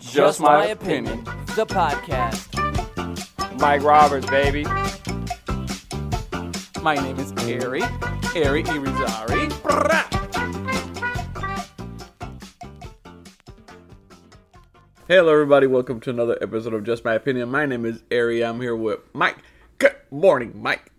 Just 0.00 0.40
My 0.40 0.66
Opinion. 0.66 1.24
The 1.54 1.66
podcast. 1.66 2.48
Mike 3.60 3.82
Roberts, 3.82 4.26
baby. 4.30 4.64
My 6.82 6.94
name 6.94 7.18
is 7.18 7.32
Ari. 7.32 7.82
Ari 7.82 8.62
Irizarry. 8.64 9.50
Hello, 15.06 15.32
everybody. 15.32 15.66
Welcome 15.66 16.00
to 16.00 16.10
another 16.10 16.38
episode 16.40 16.72
of 16.72 16.84
Just 16.84 17.04
My 17.04 17.14
Opinion. 17.14 17.50
My 17.50 17.66
name 17.66 17.84
is 17.84 18.02
Ari. 18.10 18.42
I'm 18.44 18.60
here 18.60 18.76
with 18.76 19.00
Mike. 19.12 19.36
Good 19.78 19.96
morning, 20.10 20.60
Mike. 20.60 20.90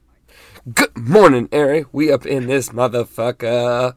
Good 0.73 0.95
morning, 0.97 1.49
Ari. 1.52 1.86
We 1.91 2.11
up 2.11 2.25
in 2.25 2.45
this 2.47 2.70
motherfucker. 2.70 3.95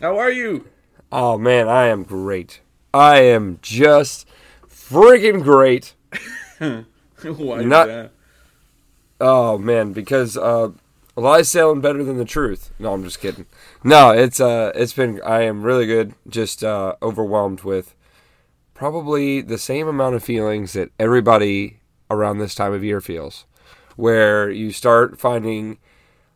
How 0.00 0.18
are 0.18 0.30
you? 0.30 0.68
Oh 1.12 1.36
man, 1.38 1.68
I 1.68 1.86
am 1.88 2.02
great. 2.02 2.60
I 2.94 3.22
am 3.22 3.58
just 3.60 4.26
freaking 4.68 5.42
great. 5.42 5.94
Why 6.58 7.62
Not- 7.64 7.86
that? 7.88 8.10
Oh 9.20 9.58
man, 9.58 9.92
because 9.92 10.36
uh 10.36 10.70
lies 11.16 11.48
sound 11.48 11.82
better 11.82 12.04
than 12.04 12.18
the 12.18 12.24
truth. 12.24 12.70
No, 12.78 12.92
I'm 12.92 13.02
just 13.04 13.20
kidding. 13.20 13.46
No, 13.82 14.10
it's 14.10 14.40
uh 14.40 14.70
it's 14.74 14.92
been 14.92 15.20
I 15.24 15.42
am 15.42 15.62
really 15.62 15.86
good, 15.86 16.14
just 16.28 16.62
uh 16.62 16.94
overwhelmed 17.02 17.62
with 17.62 17.94
probably 18.74 19.40
the 19.40 19.58
same 19.58 19.88
amount 19.88 20.14
of 20.14 20.22
feelings 20.24 20.72
that 20.74 20.90
everybody 20.98 21.80
around 22.10 22.38
this 22.38 22.54
time 22.54 22.72
of 22.72 22.84
year 22.84 23.00
feels. 23.00 23.44
Where 23.96 24.50
you 24.50 24.70
start 24.72 25.18
finding 25.18 25.78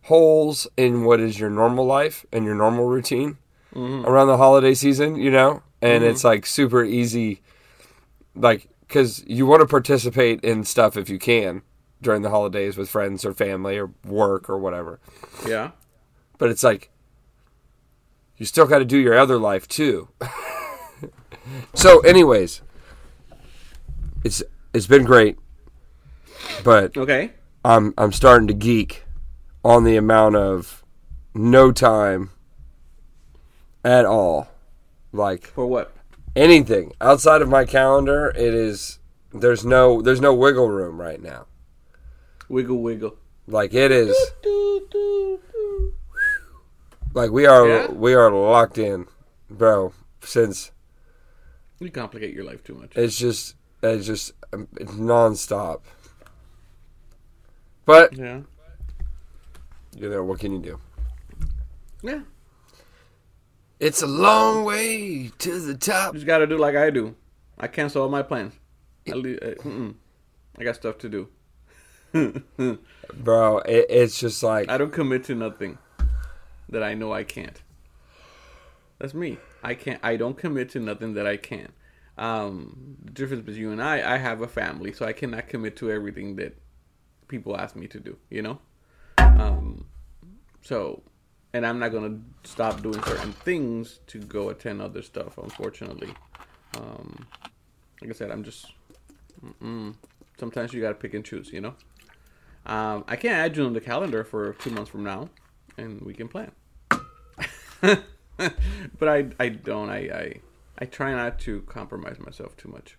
holes 0.03 0.67
in 0.77 1.05
what 1.05 1.21
is 1.21 1.39
your 1.39 1.51
normal 1.51 1.85
life 1.85 2.25
and 2.33 2.45
your 2.45 2.55
normal 2.55 2.87
routine 2.87 3.39
around 3.77 4.29
the 4.29 4.39
holiday 4.39 4.75
season, 4.75 5.17
you 5.17 5.31
know? 5.31 5.63
And 5.81 6.03
mm-hmm. 6.03 6.11
it's 6.11 6.25
like 6.25 6.47
super 6.47 6.85
easy 6.85 7.43
like 8.35 8.69
cuz 8.89 9.25
you 9.27 9.47
want 9.47 9.61
to 9.61 9.67
participate 9.67 10.41
in 10.43 10.65
stuff 10.65 10.97
if 10.97 11.09
you 11.09 11.19
can 11.19 11.63
during 12.01 12.23
the 12.23 12.31
holidays 12.31 12.77
with 12.77 12.89
friends 12.89 13.25
or 13.25 13.35
family 13.35 13.79
or 13.79 13.91
work 14.05 14.49
or 14.49 14.59
whatever. 14.59 15.01
Yeah. 15.47 15.73
But 16.39 16.51
it's 16.51 16.63
like 16.63 16.91
you 18.37 18.47
still 18.47 18.67
got 18.67 18.79
to 18.79 18.85
do 18.85 18.97
your 18.97 19.19
other 19.19 19.37
life 19.37 19.67
too. 19.67 20.09
so 21.75 22.01
anyways, 22.01 22.63
it's 24.25 24.43
it's 24.73 24.87
been 24.87 25.05
great. 25.05 25.37
But 26.65 26.97
Okay. 26.97 27.33
I'm 27.65 27.95
I'm 27.99 28.13
starting 28.13 28.47
to 28.49 28.55
geek 28.55 29.05
on 29.65 29.85
the 29.85 29.97
amount 29.97 30.37
of 30.37 30.85
no 31.35 31.73
time 31.73 32.31
at 33.85 34.05
all. 34.05 34.49
Like 35.13 35.47
For 35.49 35.67
what? 35.67 35.95
anything 36.37 36.93
outside 37.01 37.43
of 37.43 37.49
my 37.49 37.65
calendar, 37.65 38.29
it 38.37 38.55
is 38.55 38.99
there's 39.33 39.65
no 39.65 40.01
there's 40.03 40.21
no 40.21 40.35
wiggle 40.35 40.69
room 40.69 41.01
right 41.01 41.21
now. 41.23 41.47
Wiggle, 42.49 42.81
wiggle. 42.83 43.17
Like 43.47 43.73
it 43.75 43.91
is 43.91 44.15
Do, 44.43 44.87
do, 44.91 45.41
do. 45.53 45.95
like 47.15 47.31
we 47.31 47.47
are 47.47 47.67
Yeah? 47.69 47.91
we 47.91 48.15
are 48.15 48.31
locked 48.31 48.79
in, 48.79 49.07
bro. 49.51 49.93
Since 50.23 50.73
You 51.81 51.91
complicate 51.91 52.35
your 52.35 52.45
life 52.45 52.63
too 52.65 52.75
much. 52.75 52.93
it's 52.97 53.17
just 53.19 53.55
it's 53.83 54.07
just 54.07 54.33
um, 54.53 54.69
it's 54.77 54.93
nonstop. 54.93 55.81
But 57.87 58.13
Yeah. 58.17 58.41
you 59.97 60.11
know 60.11 60.23
what 60.25 60.41
can 60.41 60.53
you 60.53 60.59
do? 60.61 60.81
Yeah. 62.03 62.21
It's 63.81 64.03
a 64.03 64.07
long 64.07 64.65
way 64.65 65.31
to 65.39 65.61
the 65.61 65.77
top. 65.77 66.15
You 66.15 66.21
just 66.21 66.27
got 66.27 66.39
to 66.39 66.47
do 66.47 66.59
like 66.59 66.75
I 66.75 66.91
do. 66.91 67.15
I 67.59 67.69
cancel 67.69 68.03
all 68.03 68.09
my 68.09 68.23
plans. 68.23 68.55
I, 69.09 69.13
le- 69.13 69.37
uh. 69.37 69.93
I 70.59 70.65
got 70.65 70.75
stuff 70.75 70.99
to 70.99 71.09
do. 71.09 71.29
Bro, 73.15 73.59
it, 73.59 73.87
it's 73.89 74.19
just 74.19 74.43
like 74.43 74.69
I 74.69 74.79
don't 74.79 74.93
commit 74.93 75.25
to 75.25 75.35
nothing 75.35 75.79
that 76.69 76.83
I 76.83 76.95
know 76.95 77.13
I 77.13 77.23
can't. 77.23 77.63
That's 78.99 79.15
me. 79.15 79.39
I 79.63 79.75
can't. 79.75 80.01
I 80.03 80.17
don't 80.17 80.37
commit 80.37 80.71
to 80.71 80.81
nothing 80.81 81.15
that 81.15 81.27
I 81.27 81.37
can't. 81.37 81.73
Um, 82.17 82.97
the 83.05 83.13
difference 83.13 83.45
between 83.45 83.63
you 83.63 83.71
and 83.71 83.83
I, 83.83 84.15
I 84.15 84.17
have 84.17 84.41
a 84.41 84.49
family, 84.49 84.93
so 84.93 85.07
I 85.07 85.13
cannot 85.13 85.47
commit 85.47 85.77
to 85.77 85.91
everything 85.91 86.35
that 86.37 86.59
people 87.29 87.57
ask 87.57 87.77
me 87.77 87.87
to 87.89 88.01
do. 88.01 88.17
You 88.29 88.43
know. 88.43 88.59
Um, 89.19 89.87
so, 90.63 91.03
and 91.53 91.67
I'm 91.67 91.79
not 91.79 91.93
gonna 91.93 92.19
stop 92.45 92.83
doing 92.83 93.03
certain 93.05 93.33
things 93.33 94.01
to 94.09 94.19
go 94.19 94.51
attend 94.51 94.83
other 94.83 95.03
stuff. 95.03 95.39
Unfortunately, 95.39 96.13
um, 96.77 97.27
like 98.01 98.11
I 98.11 98.15
said, 98.15 98.31
I'm 98.31 98.45
just. 98.45 98.73
Mm-mm. 99.45 99.95
Sometimes 100.39 100.73
you 100.73 100.81
gotta 100.81 100.95
pick 100.95 101.15
and 101.15 101.25
choose. 101.25 101.53
You 101.53 101.61
know. 101.61 101.75
Um, 102.67 103.05
I 103.09 103.17
can't 103.17 103.35
add 103.35 103.57
you 103.57 103.65
on 103.65 103.73
the 103.73 103.81
calendar 103.81 104.25
for 104.25 104.53
two 104.55 104.71
months 104.71 104.91
from 104.91 105.03
now, 105.03 105.31
and 105.79 106.01
we 106.03 106.13
can 106.13 106.29
plan. 106.29 106.53
but 107.81 109.09
I, 109.09 109.29
I 109.41 109.49
don't. 109.49 109.89
I, 109.89 109.99
I, 109.99 110.41
I 110.79 110.85
try 110.85 111.13
not 111.13 111.39
to 111.41 111.63
compromise 111.63 112.19
myself 112.19 112.57
too 112.57 112.69
much. 112.69 112.99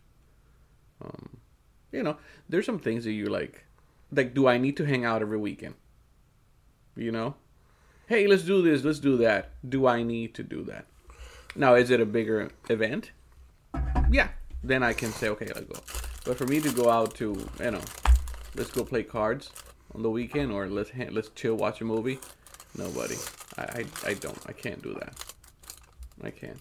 Um, 1.04 1.38
you 1.92 2.04
know, 2.04 2.18
there's 2.48 2.66
some 2.66 2.80
things 2.80 3.04
that 3.06 3.12
you 3.12 3.28
like. 3.28 3.66
Like, 4.12 4.34
do 4.34 4.48
I 4.48 4.58
need 4.58 4.76
to 4.78 4.86
hang 4.86 5.06
out 5.06 5.22
every 5.22 5.38
weekend? 5.38 5.76
You 6.96 7.12
know, 7.12 7.36
hey, 8.09 8.25
let's 8.25 8.42
do 8.42 8.64
this, 8.64 8.84
let's 8.84 8.97
do 8.97 9.18
that. 9.18 9.52
Do 9.70 9.86
I 9.86 10.02
need 10.02 10.34
to 10.34 10.44
do 10.44 10.64
that? 10.64 10.86
Now, 11.56 11.75
is 11.75 11.92
it 11.92 12.02
a 12.02 12.08
bigger 12.08 12.50
event? 12.68 13.12
Yeah, 14.09 14.30
then 14.64 14.81
I 14.81 14.94
can 14.94 15.12
say, 15.12 15.30
okay, 15.30 15.46
let's 15.53 15.68
go. 15.68 15.80
But 16.25 16.36
for 16.36 16.48
me 16.48 16.59
to 16.59 16.72
go 16.72 16.90
out 16.90 17.14
to, 17.16 17.38
you 17.59 17.72
know, 17.72 17.81
let's 18.56 18.72
go 18.72 18.84
play 18.84 19.03
cards 19.03 19.52
on 19.94 20.02
the 20.02 20.09
weekend 20.09 20.52
or 20.52 20.68
let's 20.68 20.90
ha- 20.90 21.12
let's 21.12 21.30
chill, 21.30 21.53
watch 21.53 21.81
a 21.81 21.86
movie. 21.86 22.19
Nobody. 22.75 23.16
I, 23.59 23.62
I, 23.62 23.86
I 24.08 24.14
don't. 24.16 24.40
I 24.48 24.53
can't 24.53 24.81
do 24.81 24.96
that. 24.96 25.14
I 26.24 26.31
can't. 26.31 26.59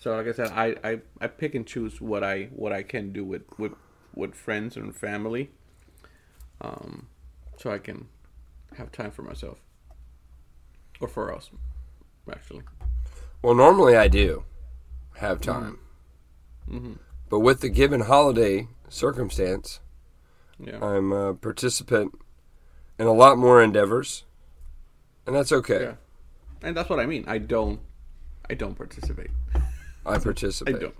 So 0.00 0.16
like 0.16 0.26
I 0.26 0.32
said, 0.32 0.48
I, 0.48 0.74
I, 0.82 1.00
I 1.20 1.28
pick 1.28 1.54
and 1.54 1.64
choose 1.64 2.00
what 2.00 2.24
I 2.24 2.48
what 2.54 2.72
I 2.72 2.82
can 2.82 3.12
do 3.12 3.24
with 3.24 3.42
with, 3.56 3.74
with 4.16 4.34
friends 4.34 4.76
and 4.76 4.94
family. 4.94 5.50
Um, 6.60 7.06
so 7.56 7.70
I 7.70 7.78
can 7.78 8.08
have 8.76 8.90
time 8.90 9.12
for 9.12 9.22
myself. 9.22 9.60
Or 11.00 11.08
for 11.08 11.32
us, 11.34 11.50
actually. 12.30 12.62
well, 13.42 13.54
normally 13.54 13.96
I 13.96 14.08
do 14.08 14.44
have 15.16 15.40
time, 15.40 15.78
Mm-hmm. 16.70 16.94
but 17.30 17.40
with 17.40 17.60
the 17.60 17.68
given 17.68 18.00
holiday 18.02 18.68
circumstance, 18.88 19.80
Yeah. 20.58 20.84
I'm 20.84 21.12
a 21.12 21.34
participant 21.34 22.18
in 22.98 23.06
a 23.06 23.12
lot 23.12 23.38
more 23.38 23.62
endeavors, 23.62 24.24
and 25.26 25.34
that's 25.36 25.52
okay. 25.52 25.82
Yeah. 25.82 25.94
And 26.62 26.76
that's 26.76 26.88
what 26.90 26.98
I 26.98 27.06
mean. 27.06 27.24
I 27.28 27.38
don't 27.38 27.80
I 28.50 28.54
don't 28.54 28.74
participate. 28.74 29.30
I 30.04 30.18
participate. 30.28 30.76
I 30.76 30.78
don't. 30.78 30.94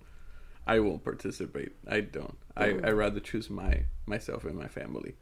I 0.67 0.79
won't 0.81 1.03
participate. 1.03 1.73
I 1.89 2.01
don't. 2.03 2.37
I 2.57 2.67
I 2.85 2.91
rather 2.91 3.19
choose 3.21 3.51
my 3.51 3.85
myself 4.07 4.45
and 4.45 4.55
my 4.57 4.69
family. 4.69 5.17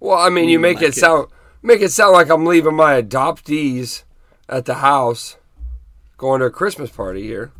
Well, 0.00 0.18
I 0.18 0.28
mean, 0.28 0.48
you 0.50 0.58
make 0.58 0.78
it 0.78 0.92
kids. 0.92 1.00
sound 1.00 1.28
make 1.62 1.80
it 1.80 1.90
sound 1.92 2.12
like 2.12 2.28
I'm 2.30 2.44
leaving 2.44 2.74
my 2.74 3.00
adoptees 3.00 4.02
at 4.48 4.64
the 4.64 4.74
house, 4.74 5.36
going 6.16 6.40
to 6.40 6.46
a 6.46 6.50
Christmas 6.50 6.90
party 6.90 7.22
here. 7.22 7.52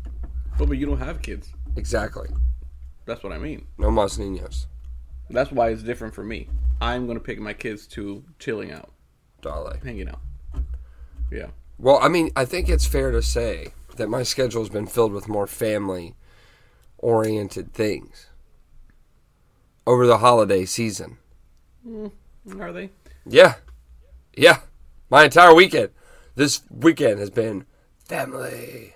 But 0.57 0.67
but 0.67 0.77
you 0.77 0.85
don't 0.85 0.99
have 0.99 1.21
kids. 1.21 1.53
Exactly. 1.75 2.29
That's 3.05 3.23
what 3.23 3.33
I 3.33 3.37
mean. 3.37 3.67
No 3.77 3.89
mas 3.91 4.17
niños, 4.17 4.65
That's 5.29 5.51
why 5.51 5.69
it's 5.69 5.83
different 5.83 6.13
for 6.13 6.23
me. 6.23 6.47
I'm 6.81 7.07
gonna 7.07 7.19
pick 7.19 7.39
my 7.39 7.53
kids 7.53 7.87
to 7.87 8.23
chilling 8.39 8.71
out, 8.71 8.91
dale. 9.41 9.73
hanging 9.83 10.09
out. 10.09 10.19
Yeah. 11.31 11.47
Well, 11.77 11.99
I 12.01 12.07
mean, 12.07 12.31
I 12.35 12.45
think 12.45 12.69
it's 12.69 12.85
fair 12.85 13.11
to 13.11 13.21
say 13.21 13.73
that 13.95 14.09
my 14.09 14.23
schedule 14.23 14.61
has 14.61 14.69
been 14.69 14.87
filled 14.87 15.13
with 15.13 15.27
more 15.27 15.47
family 15.47 16.15
oriented 16.97 17.73
things 17.73 18.27
over 19.87 20.05
the 20.05 20.17
holiday 20.19 20.65
season. 20.65 21.17
Mm, 21.87 22.11
are 22.59 22.73
they? 22.73 22.89
Yeah. 23.25 23.55
Yeah. 24.35 24.59
My 25.09 25.23
entire 25.25 25.53
weekend. 25.53 25.89
This 26.39 26.61
weekend 26.69 27.19
has 27.19 27.29
been 27.29 27.65
family. 27.97 28.93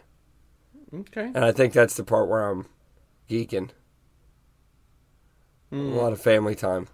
Okay. 0.93 1.25
And 1.25 1.43
I 1.43 1.51
think 1.51 1.73
that's 1.73 1.97
the 1.97 2.05
part 2.05 2.29
where 2.29 2.49
I'm 2.49 2.67
geeking. 3.29 3.71
A 5.69 5.75
hmm. 5.75 5.91
lot 5.91 6.13
of 6.13 6.21
family 6.21 6.55
time. 6.55 6.87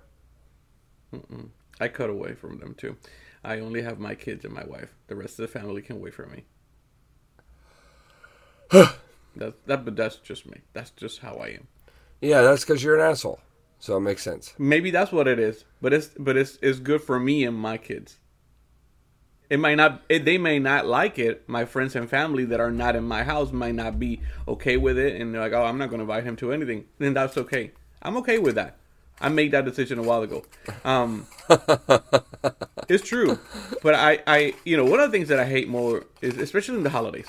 I 1.80 1.88
cut 1.88 2.10
away 2.10 2.34
from 2.34 2.58
them 2.58 2.74
too. 2.74 2.98
I 3.44 3.60
only 3.60 3.84
have 3.84 4.00
my 4.00 4.16
kids 4.16 4.44
and 4.44 4.52
my 4.52 4.64
wife. 4.66 4.90
The 5.06 5.16
rest 5.16 5.38
of 5.38 5.44
the 5.44 5.60
family 5.60 5.84
can 5.84 6.02
wait 6.02 6.16
for 6.16 6.26
me. 6.26 6.46
that 8.72 9.54
that 9.68 9.86
but 9.86 9.96
that's 9.96 10.16
just 10.16 10.48
me. 10.48 10.62
That's 10.74 10.90
just 10.90 11.20
how 11.20 11.36
I 11.36 11.50
am. 11.50 11.68
Yeah, 12.22 12.42
that's 12.42 12.66
because 12.66 12.84
you're 12.84 13.00
an 13.00 13.08
asshole. 13.08 13.40
So 13.78 13.98
it 13.98 14.02
makes 14.02 14.24
sense. 14.24 14.56
Maybe 14.58 14.90
that's 14.90 15.12
what 15.12 15.28
it 15.28 15.38
is. 15.38 15.66
But 15.80 15.94
it's 15.94 16.08
but 16.18 16.36
it's 16.36 16.58
it's 16.64 16.80
good 16.80 17.04
for 17.04 17.20
me 17.20 17.44
and 17.44 17.56
my 17.56 17.78
kids. 17.78 18.18
It 19.50 19.60
might 19.60 19.76
not. 19.76 20.02
It, 20.10 20.26
they 20.26 20.38
may 20.38 20.60
not 20.60 20.86
like 20.86 21.18
it. 21.18 21.48
My 21.48 21.66
friends 21.66 21.96
and 21.96 22.10
family 22.10 22.46
that 22.46 22.60
are 22.60 22.72
not 22.72 22.96
in 22.96 23.04
my 23.04 23.24
house 23.24 23.52
might 23.52 23.74
not 23.74 24.00
be 24.00 24.22
okay 24.48 24.78
with 24.78 24.98
it, 24.98 25.20
and 25.20 25.34
they're 25.34 25.42
like, 25.42 25.54
"Oh, 25.54 25.64
I'm 25.64 25.80
not 25.80 25.90
going 25.90 26.00
to 26.00 26.04
invite 26.04 26.24
him 26.24 26.36
to 26.38 26.54
anything." 26.54 26.86
Then 27.00 27.16
that's 27.16 27.36
okay. 27.38 27.72
I'm 28.02 28.16
okay 28.18 28.38
with 28.38 28.56
that. 28.56 28.78
I 29.22 29.30
made 29.30 29.52
that 29.52 29.66
decision 29.66 30.00
a 30.00 30.04
while 30.04 30.22
ago. 30.22 30.46
Um, 30.86 31.28
it's 32.88 33.04
true, 33.04 33.38
but 33.84 33.96
I, 33.96 34.20
I, 34.26 34.54
you 34.64 34.78
know, 34.78 34.86
one 34.86 35.00
of 35.00 35.12
the 35.12 35.18
things 35.18 35.28
that 35.28 35.40
I 35.40 35.46
hate 35.46 35.68
more 35.68 36.06
is, 36.22 36.38
especially 36.38 36.78
in 36.78 36.84
the 36.84 36.90
holidays, 36.90 37.28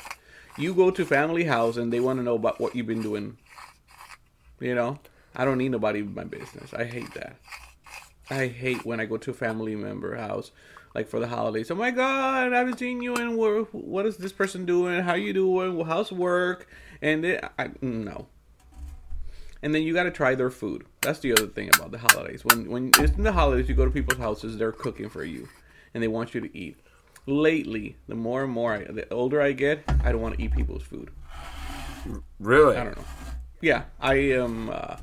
you 0.57 0.73
go 0.75 0.91
to 0.91 1.05
family 1.05 1.45
house 1.45 1.77
and 1.77 1.93
they 1.93 2.01
want 2.01 2.19
to 2.19 2.23
know 2.23 2.37
about 2.37 2.61
what 2.61 2.77
you've 2.77 2.87
been 2.87 3.03
doing. 3.03 3.39
You 4.61 4.75
know, 4.75 4.99
I 5.35 5.45
don't 5.45 5.59
need 5.59 5.71
nobody 5.71 6.01
in 6.01 6.15
my 6.15 6.25
business. 6.25 6.73
I 6.75 6.85
hate 6.85 7.13
that. 7.15 7.37
I 8.31 8.47
hate 8.47 8.85
when 8.85 9.01
I 9.01 9.07
go 9.07 9.17
to 9.17 9.31
a 9.33 9.35
family 9.35 9.75
member 9.75 10.15
house, 10.15 10.53
like 10.95 11.09
for 11.09 11.21
the 11.21 11.29
holidays. 11.29 11.71
Oh 11.71 11.75
my 11.75 11.91
god, 11.91 12.53
I 12.53 12.59
haven't 12.59 12.79
seen 12.79 13.03
you 13.03 13.15
wor- 13.37 13.65
what 13.73 14.07
is 14.07 14.17
this 14.17 14.33
person 14.33 14.67
doing? 14.67 15.03
How 15.03 15.15
you 15.15 15.33
doing? 15.33 15.85
How's 15.85 16.11
work? 16.11 16.69
And 17.01 17.25
it, 17.25 17.45
I 17.59 17.71
no. 17.81 18.27
And 19.63 19.75
then 19.75 19.83
you 19.83 19.93
got 19.93 20.05
to 20.05 20.11
try 20.11 20.35
their 20.35 20.51
food. 20.51 20.87
That's 21.03 21.19
the 21.19 21.33
other 21.33 21.47
thing 21.47 21.69
about 21.75 21.91
the 21.91 21.99
holidays. 21.99 22.45
When 22.45 22.71
when 22.71 22.91
it's 22.99 23.13
in 23.13 23.23
the 23.23 23.33
holidays, 23.33 23.69
you 23.69 23.75
go 23.75 23.85
to 23.85 23.91
people's 23.91 24.19
houses, 24.19 24.57
they're 24.57 24.73
cooking 24.73 25.09
for 25.09 25.25
you, 25.25 25.49
and 25.95 26.03
they 26.03 26.09
want 26.09 26.35
you 26.35 26.41
to 26.41 26.57
eat. 26.57 26.79
Lately, 27.27 27.97
the 28.09 28.15
more 28.15 28.43
and 28.43 28.53
more, 28.53 28.75
I, 28.75 28.85
the 28.85 29.13
older 29.13 29.43
I 29.43 29.53
get, 29.53 29.85
I 30.03 30.11
don't 30.11 30.23
want 30.23 30.37
to 30.37 30.43
eat 30.43 30.53
people's 30.53 30.83
food. 30.83 31.11
Really? 32.39 32.77
I 32.77 32.85
don't 32.85 32.97
know. 32.97 33.05
Yeah, 33.61 33.85
I 34.01 34.15
am. 34.15 34.71
Uh, 34.71 34.97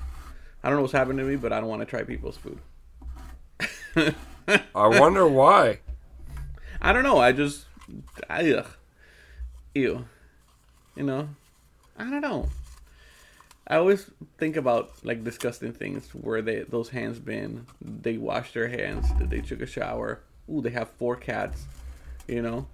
I 0.63 0.69
don't 0.69 0.77
know 0.77 0.81
what's 0.81 0.93
happening 0.93 1.19
to 1.19 1.23
me, 1.23 1.35
but 1.35 1.53
I 1.53 1.59
don't 1.59 1.69
want 1.69 1.81
to 1.81 1.85
try 1.85 2.03
people's 2.03 2.37
food. 2.37 2.59
I 4.47 4.99
wonder 4.99 5.27
why. 5.27 5.79
I 6.81 6.93
don't 6.93 7.03
know. 7.03 7.17
I 7.17 7.31
just, 7.31 7.65
I, 8.29 8.51
ugh, 8.51 8.67
ew, 9.73 10.05
you 10.95 11.03
know, 11.03 11.29
I 11.97 12.09
don't 12.09 12.21
know. 12.21 12.49
I 13.67 13.75
always 13.75 14.09
think 14.37 14.55
about 14.55 14.91
like 15.03 15.25
disgusting 15.25 15.73
things 15.73 16.07
where 16.13 16.41
they 16.41 16.61
those 16.61 16.89
hands 16.89 17.19
been. 17.19 17.65
They 17.81 18.17
wash 18.17 18.53
their 18.53 18.69
hands. 18.69 19.07
That 19.19 19.29
they 19.29 19.41
took 19.41 19.61
a 19.61 19.65
shower. 19.65 20.21
Ooh, 20.49 20.61
they 20.61 20.69
have 20.69 20.89
four 20.91 21.17
cats. 21.17 21.65
You 22.27 22.41
know. 22.41 22.67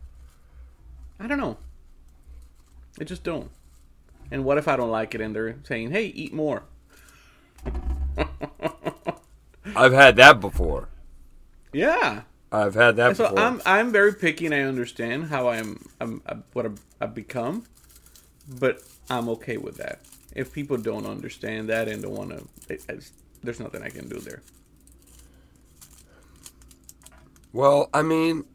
I 1.20 1.26
don't 1.26 1.40
know. 1.40 1.58
I 3.00 3.06
just 3.06 3.24
don't. 3.24 3.50
And 4.30 4.46
what 4.46 4.60
if 4.60 4.68
I 4.68 4.76
don't 4.76 4.92
like 4.92 5.16
it 5.16 5.22
and 5.22 5.36
they're 5.36 5.56
saying, 5.64 5.90
"Hey, 5.92 6.06
eat 6.06 6.34
more." 6.34 6.64
I've 9.76 9.94
had 9.94 10.16
that 10.18 10.40
before. 10.40 10.90
Yeah. 11.74 12.22
I've 12.52 12.76
had 12.76 12.96
that 12.98 13.18
So 13.18 13.24
before. 13.24 13.40
I'm 13.40 13.62
I'm 13.66 13.92
very 13.92 14.14
picky 14.14 14.46
and 14.46 14.54
I 14.54 14.62
understand 14.62 15.26
how 15.26 15.50
I'm, 15.50 15.90
I'm, 16.00 16.22
what 16.54 16.66
I've, 16.66 16.80
I've 17.02 17.16
become, 17.16 17.66
but 18.48 18.84
I'm 19.10 19.28
okay 19.30 19.58
with 19.58 19.78
that. 19.78 20.02
If 20.36 20.54
people 20.54 20.78
don't 20.78 21.06
understand 21.06 21.70
that 21.70 21.88
and 21.88 22.04
don't 22.04 22.14
want 22.14 22.30
to, 22.30 22.78
there's 23.44 23.60
nothing 23.60 23.82
I 23.82 23.90
can 23.90 24.08
do 24.08 24.20
there. 24.20 24.42
Well, 27.52 27.90
I 27.94 28.02
mean, 28.02 28.46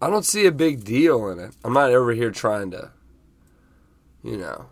I 0.00 0.08
don't 0.08 0.24
see 0.24 0.46
a 0.46 0.52
big 0.52 0.84
deal 0.84 1.28
in 1.28 1.38
it. 1.38 1.54
I'm 1.64 1.74
not 1.74 1.90
over 1.90 2.12
here 2.12 2.30
trying 2.30 2.70
to, 2.70 2.90
you 4.22 4.38
know, 4.38 4.66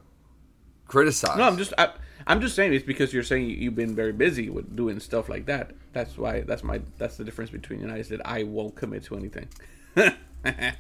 criticize. 0.87 1.37
No, 1.37 1.45
I'm 1.45 1.59
just 1.59 1.75
I, 1.77 1.91
I'm 2.29 2.41
just 2.41 2.55
saying 2.55 2.75
it's 2.75 2.85
because 2.85 3.13
you're 3.13 3.23
saying 3.23 3.49
you've 3.51 3.75
been 3.75 3.95
very 3.97 4.13
busy 4.13 4.51
with 4.51 4.77
doing 4.77 5.01
stuff 5.01 5.29
like 5.29 5.47
that. 5.47 5.71
That's 5.95 6.17
why 6.19 6.43
that's 6.43 6.63
my 6.63 6.81
that's 6.99 7.17
the 7.17 7.25
difference 7.25 7.51
between 7.51 7.81
you 7.81 7.87
and 7.87 7.95
I 7.95 7.99
is 7.99 8.09
that 8.11 8.21
I 8.27 8.43
won't 8.45 8.77
commit 8.77 9.03
to 9.05 9.17
anything. 9.17 9.49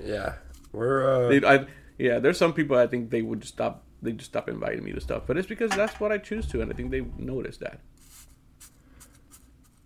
yeah, 0.05 0.35
we're. 0.73 1.27
Uh, 1.27 1.29
They- 1.31 1.47
I, 1.47 1.67
yeah, 1.99 2.19
there's 2.21 2.39
some 2.39 2.53
people 2.53 2.77
I 2.77 2.87
think 2.87 3.11
they 3.11 3.23
would 3.23 3.41
just 3.41 3.55
stop. 3.55 3.83
They 4.03 4.13
just 4.13 4.31
stop 4.31 4.49
inviting 4.49 4.85
me 4.85 4.93
to 4.93 5.01
stuff, 5.01 5.23
but 5.27 5.37
it's 5.37 5.49
because 5.49 5.71
that's 5.73 5.99
what 5.99 6.13
I 6.13 6.19
choose 6.19 6.47
to, 6.49 6.61
and 6.61 6.71
I 6.71 6.75
think 6.77 6.91
they 6.93 7.05
noticed 7.17 7.61
that. 7.61 7.81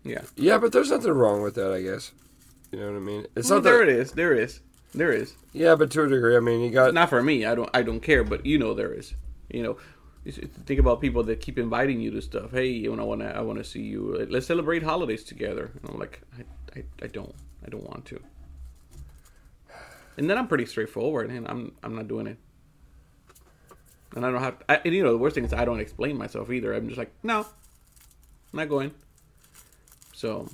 Yeah. 0.05 0.23
yeah, 0.37 0.59
but 0.59 0.73
there's 0.73 0.91
nothing 0.91 1.13
wrong 1.13 1.43
with 1.43 1.55
that, 1.55 1.73
I 1.73 1.81
guess. 1.81 2.13
You 2.73 2.81
know 2.81 2.87
what 2.91 2.97
I 2.97 3.01
mean? 3.01 3.27
It's 3.37 3.49
Well, 3.49 3.59
not 3.61 3.65
there 3.65 3.79
that. 3.87 3.89
it 3.89 3.97
is. 3.99 4.13
There 4.13 4.35
is. 4.35 4.61
There 4.95 5.13
is. 5.13 5.35
Yeah, 5.53 5.75
but 5.77 5.91
to 5.93 6.03
a 6.03 6.09
degree, 6.09 6.37
I 6.37 6.41
mean, 6.41 6.61
you 6.61 6.71
got. 6.71 6.93
Not 6.93 7.09
for 7.09 7.23
me. 7.23 7.47
I 7.47 7.55
don't. 7.55 7.71
I 7.73 7.83
don't 7.83 8.01
care. 8.01 8.25
But 8.25 8.45
you 8.45 8.59
know 8.59 8.75
there 8.75 8.93
is. 8.93 9.15
You 9.51 9.63
know, 9.63 9.77
think 10.31 10.79
about 10.79 11.01
people 11.01 11.25
that 11.25 11.41
keep 11.41 11.59
inviting 11.59 12.01
you 12.01 12.11
to 12.13 12.23
stuff. 12.23 12.53
Hey, 12.53 12.69
you 12.69 12.95
know, 12.95 13.03
I 13.03 13.07
want 13.07 13.21
to. 13.23 13.37
I 13.37 13.41
want 13.41 13.59
to 13.59 13.65
see 13.65 13.83
you. 13.83 14.27
Let's 14.31 14.47
celebrate 14.47 14.83
holidays 14.83 15.25
together. 15.25 15.73
And 15.81 15.91
I'm 15.91 15.99
like, 15.99 16.21
I, 16.39 16.79
I, 16.79 16.85
I 17.03 17.07
don't. 17.09 17.35
I 17.67 17.69
don't 17.69 17.83
want 17.83 18.05
to. 18.07 18.21
And 20.17 20.31
then 20.31 20.39
I'm 20.39 20.47
pretty 20.47 20.67
straightforward, 20.67 21.31
and 21.31 21.49
I'm. 21.49 21.73
I'm 21.83 21.97
not 21.97 22.07
doing 22.07 22.29
it. 22.29 22.39
And 24.15 24.25
I 24.25 24.31
don't 24.31 24.43
have. 24.43 24.63
I, 24.69 24.81
and 24.85 24.95
you 24.95 25.03
know, 25.03 25.11
the 25.11 25.19
worst 25.19 25.35
thing 25.35 25.45
is 25.45 25.53
I 25.53 25.65
don't 25.65 25.81
explain 25.81 26.17
myself 26.17 26.51
either. 26.51 26.73
I'm 26.73 26.87
just 26.87 26.99
like, 26.99 27.13
no, 27.23 27.41
I'm 27.41 27.47
not 28.53 28.69
going. 28.69 28.93
So, 30.15 30.49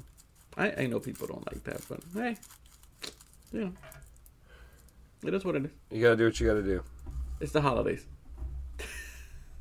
I, 0.56 0.73
I 0.79 0.87
know 0.87 0.99
people 0.99 1.26
don't 1.26 1.47
like 1.47 1.62
that, 1.64 1.82
but 1.91 2.00
hey, 2.14 2.38
you 3.53 3.61
know, 3.61 3.73
it 5.26 5.35
is 5.35 5.44
what 5.44 5.56
it 5.56 5.67
is. 5.67 5.71
You 5.91 6.03
gotta 6.03 6.17
do 6.17 6.25
what 6.25 6.41
you 6.41 6.47
gotta 6.47 6.62
do. 6.62 6.82
It's 7.41 7.53
the 7.53 7.61
holidays. 7.61 8.06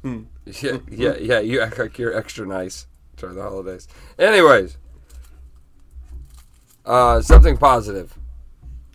Yeah, 0.61 0.77
yeah, 0.89 1.15
yeah. 1.19 1.39
You 1.39 1.59
act 1.59 1.77
like 1.77 1.97
you're 1.99 2.15
extra 2.15 2.45
nice 2.47 2.87
during 3.17 3.35
the 3.35 3.41
holidays. 3.41 3.85
Anyways, 4.17 4.77
uh, 6.85 7.21
something 7.21 7.57
positive. 7.57 8.17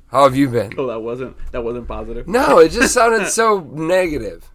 How 0.06 0.24
have 0.24 0.34
you 0.36 0.48
been? 0.48 0.72
Oh, 0.78 0.86
that 0.86 1.00
wasn't 1.00 1.36
that 1.52 1.62
wasn't 1.62 1.88
positive. 1.88 2.26
No, 2.26 2.58
it 2.58 2.70
just 2.70 2.94
sounded 2.98 3.28
so 3.28 3.60
negative. 3.60 4.50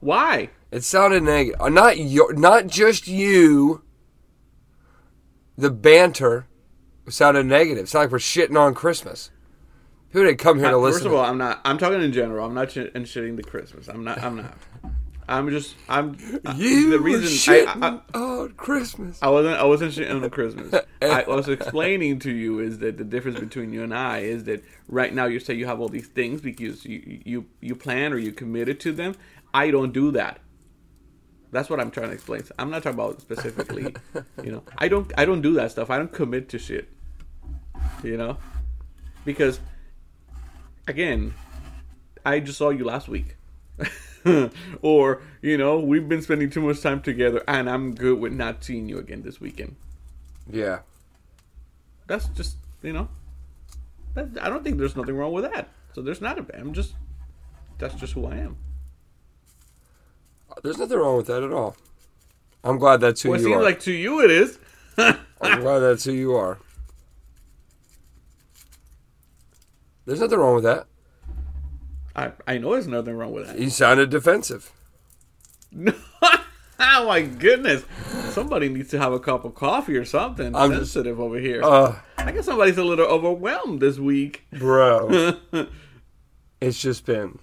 Why? 0.00 0.50
It 0.70 0.84
sounded 0.84 1.22
negative. 1.22 1.60
Uh, 1.60 1.68
Not 1.68 1.98
your, 1.98 2.32
not 2.34 2.66
just 2.66 3.06
you. 3.06 3.82
The 5.56 5.70
banter 5.70 6.46
sounded 7.08 7.46
negative. 7.46 7.84
It 7.84 7.88
sounded 7.88 8.06
like 8.06 8.12
we're 8.12 8.18
shitting 8.18 8.58
on 8.58 8.74
Christmas. 8.74 9.30
Who 10.10 10.24
did 10.24 10.38
come 10.38 10.58
here 10.58 10.70
to 10.70 10.76
listen? 10.78 11.00
First 11.00 11.06
of 11.06 11.14
all, 11.14 11.24
I'm 11.24 11.38
not. 11.38 11.60
I'm 11.64 11.78
talking 11.78 12.02
in 12.02 12.12
general. 12.12 12.44
I'm 12.44 12.54
not 12.54 12.70
sh- 12.72 12.88
and 12.94 13.06
shitting 13.06 13.36
the 13.36 13.42
Christmas. 13.42 13.88
I'm 13.88 14.04
not. 14.04 14.22
I'm 14.22 14.36
not. 14.36 14.54
I'm 15.32 15.48
just. 15.48 15.74
I'm. 15.88 16.16
you 16.56 16.90
the 16.90 17.00
reason 17.00 17.54
I, 17.66 18.00
I, 18.14 18.18
on 18.18 18.52
Christmas. 18.52 19.18
I 19.22 19.30
wasn't. 19.30 19.56
I 19.56 19.64
wasn't 19.64 19.92
shitting 19.94 20.22
on 20.22 20.28
Christmas. 20.28 20.74
I 21.02 21.24
was 21.26 21.48
explaining 21.48 22.18
to 22.20 22.30
you 22.30 22.58
is 22.58 22.78
that 22.80 22.98
the 22.98 23.04
difference 23.04 23.40
between 23.40 23.72
you 23.72 23.82
and 23.82 23.94
I 23.94 24.18
is 24.18 24.44
that 24.44 24.62
right 24.88 25.12
now 25.12 25.24
you 25.24 25.40
say 25.40 25.54
you 25.54 25.64
have 25.66 25.80
all 25.80 25.88
these 25.88 26.06
things 26.06 26.42
because 26.42 26.84
you 26.84 27.22
you 27.24 27.46
you 27.60 27.74
plan 27.74 28.12
or 28.12 28.18
you 28.18 28.32
committed 28.32 28.78
to 28.80 28.92
them. 28.92 29.14
I 29.54 29.70
don't 29.70 29.92
do 29.92 30.10
that. 30.10 30.40
That's 31.50 31.70
what 31.70 31.80
I'm 31.80 31.90
trying 31.90 32.08
to 32.08 32.14
explain. 32.14 32.42
I'm 32.58 32.70
not 32.70 32.82
talking 32.82 32.98
about 32.98 33.22
specifically. 33.22 33.94
You 34.42 34.52
know, 34.52 34.62
I 34.76 34.88
don't. 34.88 35.10
I 35.16 35.24
don't 35.24 35.40
do 35.40 35.54
that 35.54 35.70
stuff. 35.70 35.88
I 35.88 35.96
don't 35.96 36.12
commit 36.12 36.50
to 36.50 36.58
shit. 36.58 36.88
You 38.04 38.18
know, 38.18 38.36
because 39.24 39.60
again, 40.86 41.32
I 42.22 42.40
just 42.40 42.58
saw 42.58 42.68
you 42.68 42.84
last 42.84 43.08
week. 43.08 43.36
or, 44.82 45.22
you 45.40 45.56
know, 45.58 45.78
we've 45.78 46.08
been 46.08 46.22
spending 46.22 46.50
too 46.50 46.60
much 46.60 46.80
time 46.80 47.00
together 47.00 47.42
and 47.48 47.68
I'm 47.68 47.94
good 47.94 48.18
with 48.18 48.32
not 48.32 48.62
seeing 48.64 48.88
you 48.88 48.98
again 48.98 49.22
this 49.22 49.40
weekend. 49.40 49.76
Yeah. 50.50 50.80
That's 52.06 52.26
just, 52.28 52.56
you 52.82 52.92
know, 52.92 53.08
that, 54.14 54.28
I 54.40 54.48
don't 54.48 54.62
think 54.64 54.78
there's 54.78 54.96
nothing 54.96 55.16
wrong 55.16 55.32
with 55.32 55.44
that. 55.44 55.68
So 55.94 56.02
there's 56.02 56.20
not 56.20 56.38
a 56.38 56.58
I'm 56.58 56.72
just, 56.72 56.94
that's 57.78 57.94
just 57.94 58.12
who 58.12 58.26
I 58.26 58.36
am. 58.36 58.56
There's 60.62 60.78
nothing 60.78 60.98
wrong 60.98 61.16
with 61.16 61.26
that 61.26 61.42
at 61.42 61.52
all. 61.52 61.76
I'm 62.64 62.78
glad 62.78 63.00
that's 63.00 63.22
who 63.22 63.30
Well, 63.30 63.40
it 63.40 63.42
you 63.42 63.48
seems 63.48 63.56
are. 63.58 63.62
like 63.62 63.80
to 63.80 63.92
you 63.92 64.22
it 64.22 64.30
is. 64.30 64.58
I'm 64.98 65.60
glad 65.60 65.80
that's 65.80 66.04
who 66.04 66.12
you 66.12 66.34
are. 66.34 66.58
There's 70.04 70.20
nothing 70.20 70.38
wrong 70.38 70.56
with 70.56 70.64
that. 70.64 70.86
I, 72.14 72.32
I 72.46 72.58
know 72.58 72.72
there's 72.72 72.86
nothing 72.86 73.16
wrong 73.16 73.32
with 73.32 73.46
that. 73.46 73.58
You 73.58 73.70
sounded 73.70 74.10
defensive. 74.10 74.70
oh 75.86 77.06
my 77.06 77.22
goodness. 77.22 77.84
Somebody 78.30 78.68
needs 78.68 78.90
to 78.90 78.98
have 78.98 79.12
a 79.12 79.20
cup 79.20 79.44
of 79.44 79.54
coffee 79.54 79.96
or 79.96 80.04
something. 80.04 80.54
I'm 80.54 80.70
just- 80.72 80.92
sensitive 80.92 81.20
over 81.20 81.38
here. 81.38 81.62
Uh, 81.64 81.96
I 82.18 82.32
guess 82.32 82.44
somebody's 82.44 82.78
a 82.78 82.84
little 82.84 83.06
overwhelmed 83.06 83.80
this 83.80 83.98
week. 83.98 84.44
bro. 84.52 85.36
it's 86.60 86.80
just 86.80 87.04
been. 87.06 87.38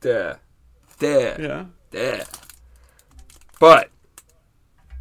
There. 0.00 0.40
There. 0.98 1.40
Yeah. 1.40 1.64
There. 1.90 2.24
But 3.60 3.90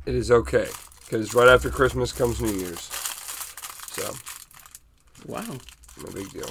it 0.06 0.16
is 0.16 0.32
okay 0.32 0.68
because 1.04 1.34
right 1.34 1.48
after 1.50 1.70
Christmas 1.70 2.12
comes 2.12 2.40
New 2.42 2.52
Year's, 2.54 2.82
so 2.82 4.14
Wow. 5.26 5.44
no 5.44 6.12
big 6.14 6.30
deal. 6.32 6.50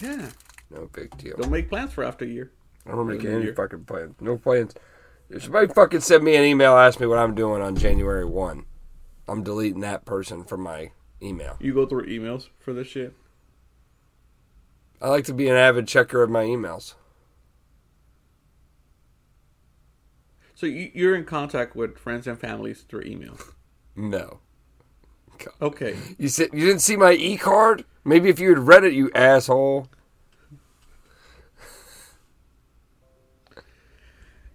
Yeah. 0.00 0.28
No 0.70 0.88
big 0.92 1.16
deal. 1.18 1.36
Don't 1.36 1.50
make 1.50 1.68
plans 1.68 1.92
for 1.92 2.04
after 2.04 2.24
a 2.24 2.28
year. 2.28 2.52
I 2.86 2.90
don't 2.92 3.06
make 3.06 3.24
any 3.24 3.44
Year. 3.44 3.54
fucking 3.54 3.84
plans. 3.84 4.14
No 4.20 4.36
plans. 4.38 4.74
If 5.30 5.42
somebody 5.44 5.66
fucking 5.68 6.00
send 6.00 6.24
me 6.24 6.36
an 6.36 6.44
email, 6.44 6.76
ask 6.76 7.00
me 7.00 7.06
what 7.06 7.18
I'm 7.18 7.34
doing 7.34 7.60
on 7.60 7.76
January 7.76 8.24
one, 8.24 8.64
I'm 9.26 9.42
deleting 9.42 9.80
that 9.80 10.04
person 10.06 10.44
from 10.44 10.62
my 10.62 10.92
email. 11.22 11.56
You 11.60 11.74
go 11.74 11.84
through 11.86 12.06
emails 12.06 12.48
for 12.58 12.72
this 12.72 12.86
shit. 12.86 13.14
I 15.02 15.08
like 15.08 15.24
to 15.26 15.34
be 15.34 15.48
an 15.48 15.56
avid 15.56 15.86
checker 15.86 16.22
of 16.22 16.30
my 16.30 16.44
emails. 16.44 16.94
So 20.54 20.66
you're 20.66 21.14
in 21.14 21.24
contact 21.24 21.76
with 21.76 21.98
friends 21.98 22.26
and 22.26 22.38
families 22.38 22.82
through 22.88 23.02
email. 23.02 23.38
No. 23.94 24.40
Okay. 25.60 25.96
You 26.18 26.28
said 26.28 26.50
you 26.52 26.66
didn't 26.66 26.82
see 26.82 26.96
my 26.96 27.12
e 27.12 27.36
card? 27.36 27.84
Maybe 28.04 28.28
if 28.28 28.38
you 28.40 28.48
had 28.50 28.58
read 28.60 28.84
it, 28.84 28.92
you 28.94 29.10
asshole. 29.14 29.88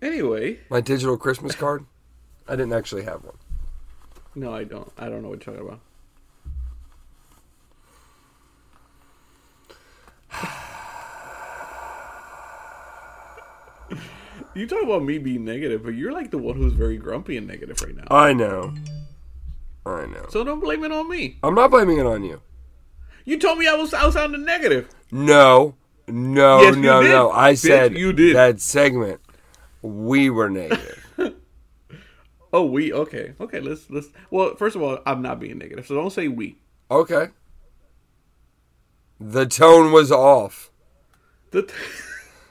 Anyway, 0.02 0.60
My 0.70 0.82
digital 0.82 1.16
Christmas 1.18 1.56
card? 1.56 1.86
I 2.48 2.56
didn't 2.58 2.74
actually 2.74 3.04
have 3.04 3.24
one. 3.24 3.38
no, 4.36 4.54
I 4.54 4.66
don't. 4.66 4.92
I 4.98 5.08
don't 5.08 5.22
know 5.22 5.30
what 5.30 5.46
you're 5.46 5.56
talking 5.56 5.66
about. 5.66 5.80
you 14.56 14.68
talk 14.68 14.84
about 14.84 15.04
me 15.04 15.18
being 15.18 15.46
negative, 15.46 15.84
but 15.84 15.96
you're 15.96 16.12
like 16.12 16.32
the 16.32 16.38
one 16.38 16.56
who's 16.56 16.74
very 16.74 16.98
grumpy 16.98 17.38
and 17.38 17.48
negative 17.48 17.82
right 17.82 17.96
now. 17.96 18.04
I 18.12 18.34
know. 18.34 18.74
I 19.86 20.06
know. 20.06 20.26
So 20.30 20.44
don't 20.44 20.60
blame 20.60 20.84
it 20.84 20.92
on 20.92 21.10
me. 21.10 21.38
I'm 21.44 21.56
not 21.56 21.72
blaming 21.72 21.98
it 21.98 22.06
on 22.06 22.24
you. 22.24 22.42
You 23.26 23.40
told 23.40 23.58
me 23.60 23.68
I 23.68 23.76
was 23.76 23.94
I 23.94 24.06
was 24.06 24.14
sounding 24.16 24.46
negative. 24.46 24.90
No. 25.12 25.76
No, 26.08 26.62
Yes, 26.62 26.76
no, 26.76 27.02
no. 27.02 27.32
I 27.32 27.54
said 27.54 27.98
you 27.98 28.12
did. 28.12 28.36
that 28.36 28.60
segment. 28.60 29.22
We 29.82 30.30
were 30.30 30.50
negative. 30.50 31.00
Oh, 32.56 32.66
we 32.66 32.94
okay, 32.94 33.34
okay. 33.42 33.60
Let's 33.60 33.90
let's. 33.90 34.10
Well, 34.30 34.54
first 34.56 34.76
of 34.76 34.84
all, 34.84 35.00
I'm 35.08 35.24
not 35.24 35.40
being 35.40 35.58
negative, 35.58 35.88
so 35.88 35.96
don't 35.96 36.12
say 36.12 36.28
we. 36.28 36.56
okay. 36.92 37.30
The 39.20 39.48
tone 39.48 39.92
was 39.92 40.12
off. 40.12 40.70
The 41.50 41.68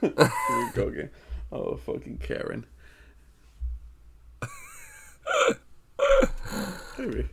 we 0.01 0.09
go 0.73 0.87
again. 0.89 1.09
Oh, 1.53 1.77
fucking 1.77 2.17
Karen. 2.17 2.65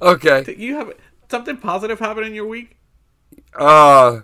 Okay. 0.03 0.55
you 0.57 0.75
have 0.77 0.93
something 1.31 1.57
positive 1.57 1.99
happen 1.99 2.25
in 2.25 2.35
your 2.35 2.47
week? 2.47 2.77
Uh 3.55 4.21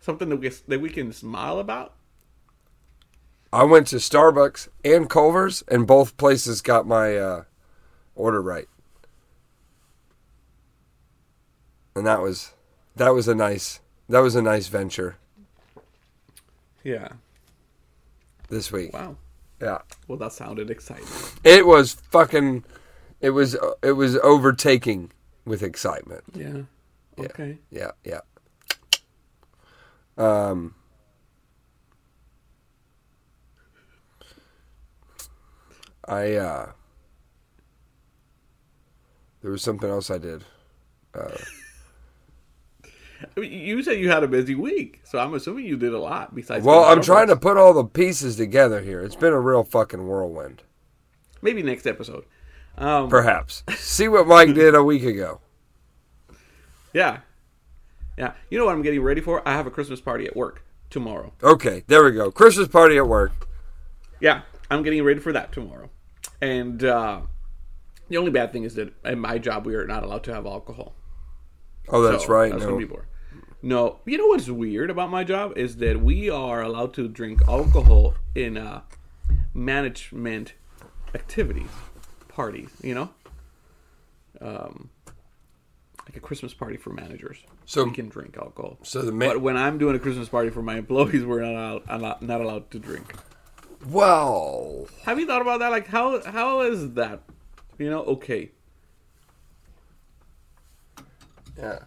Something 0.00 0.28
that 0.28 0.36
we 0.36 0.48
that 0.68 0.80
we 0.80 0.90
can 0.90 1.12
smile 1.12 1.58
about? 1.58 1.94
I 3.52 3.62
went 3.64 3.86
to 3.88 3.96
Starbucks 3.96 4.68
and 4.84 5.08
Culver's, 5.08 5.62
and 5.68 5.86
both 5.86 6.16
places 6.16 6.60
got 6.60 6.86
my 6.88 7.16
uh, 7.16 7.44
order 8.16 8.42
right, 8.42 8.66
and 11.94 12.06
that 12.06 12.20
was 12.20 12.52
that 12.96 13.10
was 13.14 13.28
a 13.28 13.34
nice 13.34 13.80
that 14.08 14.20
was 14.20 14.34
a 14.34 14.42
nice 14.42 14.68
venture 14.68 15.16
Yeah. 16.82 17.08
this 18.48 18.70
week. 18.70 18.92
Wow. 18.92 19.16
Yeah, 19.60 19.78
Well, 20.08 20.18
that 20.18 20.32
sounded 20.32 20.68
exciting. 20.70 21.06
it 21.44 21.64
was 21.66 21.94
fucking, 21.94 22.64
it 23.24 23.30
was 23.30 23.56
it 23.82 23.92
was 23.92 24.16
overtaking 24.18 25.10
with 25.46 25.62
excitement. 25.62 26.24
Yeah. 26.34 26.62
Okay. 27.18 27.58
Yeah, 27.70 27.92
yeah. 28.04 28.20
Um. 30.18 30.74
I 36.06 36.34
uh 36.34 36.72
there 39.40 39.50
was 39.50 39.62
something 39.62 39.88
else 39.88 40.10
I 40.10 40.18
did. 40.18 40.44
I 41.14 41.38
mean, 43.40 43.52
you 43.52 43.82
said 43.82 43.98
you 43.98 44.10
had 44.10 44.22
a 44.22 44.28
busy 44.28 44.54
week, 44.54 45.00
so 45.04 45.18
I'm 45.18 45.32
assuming 45.32 45.64
you 45.64 45.78
did 45.78 45.94
a 45.94 45.98
lot 45.98 46.34
besides. 46.34 46.64
Well, 46.64 46.84
I'm 46.84 47.00
trying 47.00 47.28
to 47.28 47.36
put 47.36 47.56
all 47.56 47.72
the 47.72 47.84
pieces 47.84 48.36
together 48.36 48.82
here. 48.82 49.00
It's 49.00 49.16
been 49.16 49.32
a 49.32 49.40
real 49.40 49.64
fucking 49.64 50.06
whirlwind. 50.06 50.62
maybe 51.40 51.62
next 51.62 51.86
episode. 51.86 52.26
Um, 52.76 53.08
Perhaps. 53.08 53.62
See 53.76 54.08
what 54.08 54.26
Mike 54.26 54.54
did 54.54 54.74
a 54.74 54.82
week 54.82 55.04
ago. 55.04 55.40
yeah, 56.92 57.18
yeah. 58.18 58.32
You 58.50 58.58
know 58.58 58.64
what 58.66 58.72
I'm 58.74 58.82
getting 58.82 59.02
ready 59.02 59.20
for? 59.20 59.46
I 59.46 59.52
have 59.52 59.66
a 59.66 59.70
Christmas 59.70 60.00
party 60.00 60.26
at 60.26 60.34
work 60.36 60.64
tomorrow. 60.90 61.32
Okay, 61.42 61.84
there 61.86 62.04
we 62.04 62.10
go. 62.12 62.30
Christmas 62.30 62.68
party 62.68 62.96
at 62.96 63.06
work. 63.06 63.48
Yeah, 64.20 64.42
I'm 64.70 64.82
getting 64.82 65.02
ready 65.04 65.20
for 65.20 65.32
that 65.32 65.52
tomorrow. 65.52 65.90
And 66.40 66.82
uh, 66.84 67.20
the 68.08 68.16
only 68.16 68.30
bad 68.30 68.52
thing 68.52 68.64
is 68.64 68.74
that 68.74 68.92
in 69.04 69.18
my 69.20 69.38
job 69.38 69.66
we 69.66 69.74
are 69.74 69.86
not 69.86 70.02
allowed 70.02 70.24
to 70.24 70.34
have 70.34 70.46
alcohol. 70.46 70.94
Oh, 71.88 72.02
that's 72.02 72.24
So, 72.24 72.32
right. 72.32 72.50
That's 72.50 72.62
no. 72.62 72.70
gonna 72.70 72.78
be 72.80 72.84
boring. 72.86 73.06
No, 73.62 74.00
you 74.04 74.18
know 74.18 74.26
what's 74.26 74.48
weird 74.48 74.90
about 74.90 75.10
my 75.10 75.24
job 75.24 75.56
is 75.56 75.76
that 75.76 76.00
we 76.02 76.28
are 76.28 76.60
allowed 76.62 76.92
to 76.94 77.08
drink 77.08 77.40
alcohol 77.48 78.14
in 78.34 78.56
uh, 78.58 78.82
management 79.54 80.52
activities, 81.14 81.70
parties. 82.34 82.70
You 82.82 82.94
know, 82.94 83.08
um, 84.40 84.90
like 86.06 86.16
a 86.16 86.20
Christmas 86.20 86.52
party 86.52 86.76
for 86.76 86.90
managers. 86.90 87.38
So- 87.64 87.84
we 87.84 87.92
can 87.92 88.08
drink 88.08 88.36
alcohol. 88.36 88.78
So 88.82 89.02
the 89.02 89.12
ma- 89.12 89.26
But 89.28 89.40
when 89.40 89.56
I'm 89.56 89.78
doing 89.78 89.96
a 89.96 89.98
Christmas 89.98 90.28
party 90.28 90.50
for 90.50 90.62
my 90.62 90.76
employees, 90.76 91.24
we're 91.24 91.40
not 91.42 91.82
allowed, 91.88 92.20
not 92.22 92.40
allowed 92.40 92.70
to 92.72 92.78
drink. 92.78 93.14
Well, 93.88 94.88
Have 95.04 95.18
you 95.18 95.26
thought 95.26 95.42
about 95.42 95.60
that? 95.60 95.68
Like, 95.70 95.86
how 95.88 96.22
how 96.24 96.60
is 96.62 96.92
that? 96.94 97.22
You 97.78 97.90
know, 97.90 98.02
okay. 98.04 98.50
yeah. 101.58 101.80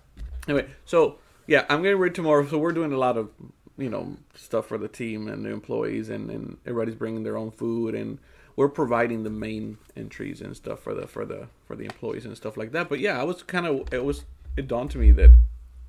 Anyway, 0.47 0.67
so 0.85 1.17
yeah, 1.47 1.65
I'm 1.69 1.81
getting 1.81 1.97
ready 1.97 2.13
tomorrow. 2.13 2.45
So 2.47 2.57
we're 2.57 2.71
doing 2.71 2.93
a 2.93 2.97
lot 2.97 3.17
of 3.17 3.29
you 3.77 3.89
know 3.89 4.17
stuff 4.35 4.67
for 4.67 4.77
the 4.77 4.87
team 4.87 5.27
and 5.27 5.45
the 5.45 5.49
employees, 5.49 6.09
and, 6.09 6.29
and 6.29 6.57
everybody's 6.65 6.95
bringing 6.95 7.23
their 7.23 7.37
own 7.37 7.51
food, 7.51 7.95
and 7.95 8.19
we're 8.57 8.67
providing 8.67 9.23
the 9.23 9.29
main 9.29 9.77
entries 9.95 10.41
and 10.41 10.57
stuff 10.57 10.81
for 10.81 10.93
the 10.93 11.07
for 11.07 11.25
the 11.25 11.47
for 11.65 11.77
the 11.77 11.85
employees 11.85 12.25
and 12.25 12.35
stuff 12.35 12.57
like 12.57 12.73
that. 12.73 12.89
But 12.89 12.99
yeah, 12.99 13.21
I 13.21 13.23
was 13.23 13.43
kind 13.43 13.65
of 13.65 13.93
it 13.93 14.03
was 14.03 14.25
it 14.57 14.67
dawned 14.67 14.91
to 14.91 14.97
me 14.97 15.11
that 15.11 15.31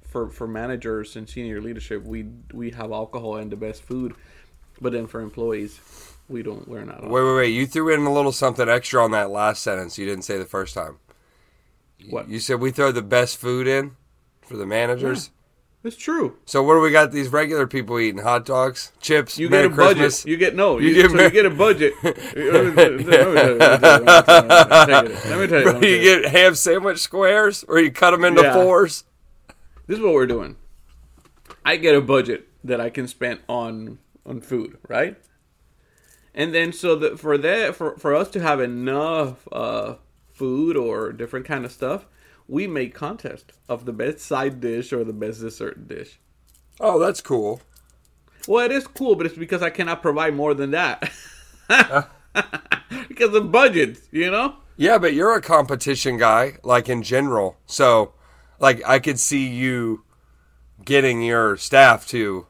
for 0.07 0.29
for 0.29 0.47
managers 0.47 1.17
and 1.17 1.29
senior 1.29 1.61
leadership, 1.61 2.05
we 2.05 2.27
we 2.53 2.71
have 2.71 2.93
alcohol 2.93 3.37
and 3.37 3.51
the 3.51 3.57
best 3.57 3.83
food, 3.83 4.15
but 4.81 4.93
then 4.93 5.07
for 5.07 5.21
employees, 5.21 5.81
we 6.29 6.43
don't. 6.43 6.69
We're 6.69 6.85
not. 6.85 7.03
Wait, 7.03 7.11
wait, 7.23 7.37
wait. 7.37 7.49
You 7.49 7.67
threw 7.67 7.93
in 7.93 8.01
a 8.01 8.13
little 8.13 8.33
something 8.33 8.69
extra 8.69 9.03
on 9.03 9.11
that 9.13 9.31
last 9.31 9.63
sentence 9.63 9.99
you 9.99 10.07
didn't 10.07 10.25
say 10.25 10.39
the 10.39 10.45
first 10.45 10.75
time. 10.75 10.99
What? 12.11 12.29
You 12.29 12.39
said 12.39 12.61
we 12.61 12.71
throw 12.71 12.93
the 12.93 13.03
best 13.03 13.39
food 13.39 13.67
in 13.67 13.97
for 14.43 14.57
the 14.57 14.67
managers. 14.67 15.31
It's 15.85 15.97
true. 15.97 16.37
So 16.45 16.63
what 16.63 16.75
do 16.75 16.81
we 16.81 16.91
got 16.91 17.13
these 17.13 17.29
regular 17.29 17.67
people 17.67 17.99
eating? 18.01 18.21
Hot 18.23 18.45
dogs, 18.45 18.93
chips, 19.01 19.39
You 19.39 19.49
get 19.49 19.65
a 19.67 19.69
budget. 19.71 20.25
You 20.27 20.37
get 20.37 20.55
no. 20.57 20.79
You 20.79 20.89
You, 20.89 21.03
get 21.03 21.11
so 21.13 21.23
you 21.23 21.31
get 21.31 21.47
a 21.47 21.51
budget. 21.51 21.95
Let 22.03 22.17
me 25.39 25.47
tell 25.47 25.85
you 25.85 25.89
you. 25.89 26.03
get 26.23 26.31
ham 26.31 26.55
sandwich 26.55 26.99
squares, 26.99 27.65
or 27.69 27.79
you 27.79 27.91
cut 27.93 28.11
them 28.13 28.25
into 28.25 28.43
Yeah. 28.43 28.55
fours. 28.55 29.05
This 29.87 29.99
is 29.99 30.05
what 30.05 30.15
we're 30.15 30.27
doing. 30.27 30.57
I 31.65 31.77
get 31.77 31.95
a 31.95 32.01
budget 32.01 32.49
that 32.65 32.81
I 32.81 32.91
can 32.91 33.07
spend 33.09 33.41
on 33.49 33.99
on 34.27 34.41
food, 34.41 34.79
right? 34.89 35.17
And 36.35 36.55
then 36.55 36.73
so 36.73 36.97
that 36.97 37.19
for 37.19 37.39
that 37.39 37.75
for 37.77 37.97
for 37.99 38.15
us 38.15 38.29
to 38.31 38.41
have 38.41 38.61
enough 38.61 39.47
uh, 39.53 39.95
food 40.33 40.77
or 40.77 41.13
different 41.13 41.47
kind 41.47 41.65
of 41.65 41.73
stuff, 41.73 42.07
we 42.49 42.67
make 42.67 42.95
contest 42.95 43.53
of 43.69 43.85
the 43.85 43.93
best 43.93 44.21
side 44.21 44.61
dish 44.61 44.93
or 44.93 45.05
the 45.05 45.13
best 45.13 45.41
dessert 45.41 45.87
dish. 45.87 46.19
Oh, 46.81 46.99
that's 46.99 47.21
cool. 47.21 47.61
Well, 48.49 48.65
it 48.65 48.73
is 48.73 48.87
cool, 48.87 49.15
but 49.15 49.27
it's 49.27 49.37
because 49.37 49.63
I 49.63 49.71
cannot 49.71 50.01
provide 50.01 50.35
more 50.35 50.55
than 50.55 50.73
that. 50.73 51.11
Uh. 51.71 52.05
because 53.09 53.35
of 53.35 53.53
budgets, 53.53 54.01
you 54.11 54.31
know? 54.31 54.55
Yeah, 54.79 54.97
but 54.97 55.13
you're 55.13 55.35
a 55.35 55.43
competition 55.43 56.17
guy, 56.17 56.55
like 56.63 56.89
in 56.89 57.03
general. 57.03 57.59
So, 57.67 58.15
like, 58.59 58.81
I 58.89 59.01
could 59.01 59.21
see 59.21 59.49
you 59.49 60.05
getting 60.83 61.21
your 61.21 61.59
staff 61.59 62.07
to, 62.09 62.47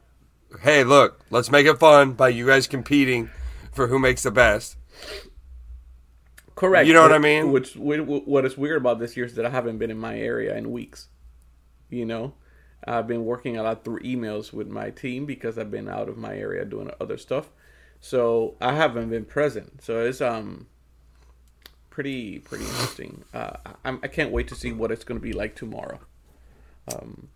hey, 0.61 0.85
look, 0.85 1.19
let's 1.31 1.51
make 1.51 1.65
it 1.65 1.79
fun 1.79 2.13
by 2.13 2.29
you 2.29 2.45
guys 2.47 2.65
competing 2.65 3.29
for 3.73 3.87
who 3.87 3.99
makes 3.99 4.23
the 4.23 4.31
best. 4.31 4.77
Correct. 6.59 6.87
You 6.87 6.93
know 6.93 7.03
what 7.03 7.13
I 7.13 7.19
mean? 7.19 7.53
Which 7.53 7.77
what 7.77 8.43
is 8.43 8.57
weird 8.57 8.81
about 8.81 8.99
this 8.99 9.15
year 9.15 9.25
is 9.25 9.35
that 9.35 9.45
I 9.45 9.49
haven't 9.49 9.77
been 9.77 9.89
in 9.89 9.97
my 9.97 10.19
area 10.19 10.57
in 10.57 10.73
weeks. 10.73 11.07
You 11.89 12.05
know, 12.05 12.33
I've 12.83 13.07
been 13.07 13.23
working 13.23 13.55
a 13.55 13.63
lot 13.63 13.85
through 13.85 14.01
emails 14.01 14.51
with 14.51 14.67
my 14.67 14.89
team 14.89 15.25
because 15.25 15.57
I've 15.57 15.71
been 15.71 15.87
out 15.87 16.09
of 16.09 16.17
my 16.17 16.35
area 16.35 16.65
doing 16.65 16.91
other 16.99 17.17
stuff. 17.17 17.49
So 18.01 18.55
I 18.59 18.73
haven't 18.73 19.09
been 19.09 19.23
present. 19.23 19.81
So 19.81 20.01
it's 20.01 20.19
um 20.19 20.67
pretty 21.89 22.39
pretty 22.39 22.65
interesting. 22.65 23.23
Uh, 23.33 23.53
I'm, 23.85 24.01
I 24.03 24.09
can't 24.09 24.33
wait 24.33 24.49
to 24.49 24.55
see 24.55 24.73
what 24.73 24.91
it's 24.91 25.05
going 25.05 25.17
to 25.17 25.23
be 25.23 25.31
like 25.31 25.55
tomorrow. 25.55 26.01
Um, 26.93 27.29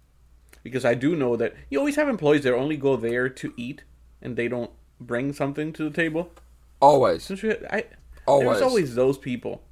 because 0.64 0.84
I 0.84 0.96
do 0.96 1.16
know 1.16 1.38
that 1.38 1.54
you 1.70 1.80
always 1.80 1.96
have 1.96 2.10
employees 2.10 2.44
that 2.44 2.54
only 2.54 2.76
go 2.76 2.98
there 2.98 3.30
to 3.30 3.54
eat 3.56 3.84
and 4.22 4.36
they 4.36 4.50
don't 4.50 4.72
bring 5.00 5.32
something 5.32 5.72
to 5.72 5.86
the 5.86 5.96
table. 5.96 6.34
Always. 6.82 7.26
Don't 7.26 7.42
you? 7.42 7.56
I 7.72 7.86
Always. 8.26 8.60
there's 8.60 8.62
always 8.62 8.96
those 8.96 9.18
people, 9.18 9.64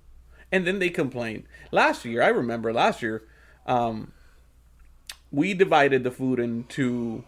and 0.51 0.65
then 0.67 0.79
they 0.79 0.89
complain. 0.89 1.47
Last 1.71 2.05
year, 2.05 2.21
I 2.21 2.27
remember 2.27 2.73
last 2.73 3.01
year, 3.01 3.23
um, 3.65 4.11
we 5.31 5.53
divided 5.53 6.03
the 6.03 6.11
food 6.11 6.39
into 6.39 7.23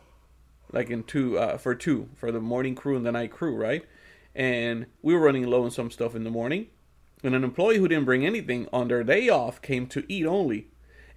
like 0.72 0.89
in 0.89 1.03
two 1.03 1.38
uh, 1.38 1.58
for 1.58 1.75
two 1.75 2.10
for 2.15 2.32
the 2.32 2.42
morning 2.42 2.75
crew 2.75 2.98
and 2.98 3.06
the 3.06 3.12
night 3.12 3.32
crew, 3.32 3.56
right? 3.56 3.86
And 4.36 4.88
we 5.01 5.13
were 5.13 5.22
running 5.22 5.46
low 5.46 5.63
on 5.63 5.72
some 5.72 5.92
stuff 5.92 6.15
in 6.15 6.24
the 6.24 6.30
morning, 6.30 6.68
and 7.24 7.36
an 7.36 7.44
employee 7.44 7.77
who 7.77 7.88
didn't 7.88 8.06
bring 8.06 8.25
anything 8.25 8.68
on 8.74 8.88
their 8.88 9.03
day 9.03 9.30
off 9.30 9.62
came 9.62 9.88
to 9.88 10.03
eat 10.12 10.25
only, 10.25 10.68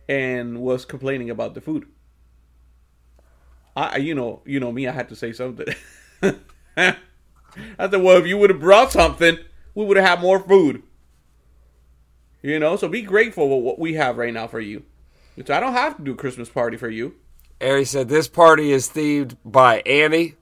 and 0.08 0.60
was 0.60 0.84
complaining 0.84 1.30
about 1.30 1.54
the 1.54 1.60
food. 1.60 1.86
I, 3.75 3.98
you 3.98 4.14
know, 4.14 4.42
you 4.46 4.58
know 4.58 4.72
me. 4.72 4.86
I 4.86 4.92
had 4.92 5.08
to 5.10 5.16
say 5.16 5.32
something. 5.32 5.66
I 6.22 6.96
said, 7.78 8.02
"Well, 8.02 8.16
if 8.16 8.26
you 8.26 8.38
would 8.38 8.50
have 8.50 8.60
brought 8.60 8.92
something, 8.92 9.38
we 9.76 9.85
would 9.85 9.97
have 9.97 10.06
had 10.06 10.21
more 10.21 10.40
food." 10.40 10.83
You 12.42 12.59
know, 12.59 12.76
so 12.76 12.88
be 12.88 13.02
grateful 13.02 13.49
for 13.49 13.62
what 13.62 13.78
we 13.78 13.95
have 13.95 14.16
right 14.16 14.35
now 14.35 14.49
for 14.49 14.61
you. 14.61 14.83
Which 15.37 15.50
I 15.50 15.61
don't 15.61 15.73
have 15.73 15.97
to 15.97 16.02
do 16.02 16.12
a 16.12 16.16
Christmas 16.16 16.49
party 16.49 16.76
for 16.76 16.88
you. 16.88 17.14
Ari 17.61 17.85
said 17.85 18.09
this 18.09 18.28
party 18.28 18.73
is 18.73 18.88
themed 18.88 19.37
by 19.45 19.80
Annie. 19.80 20.35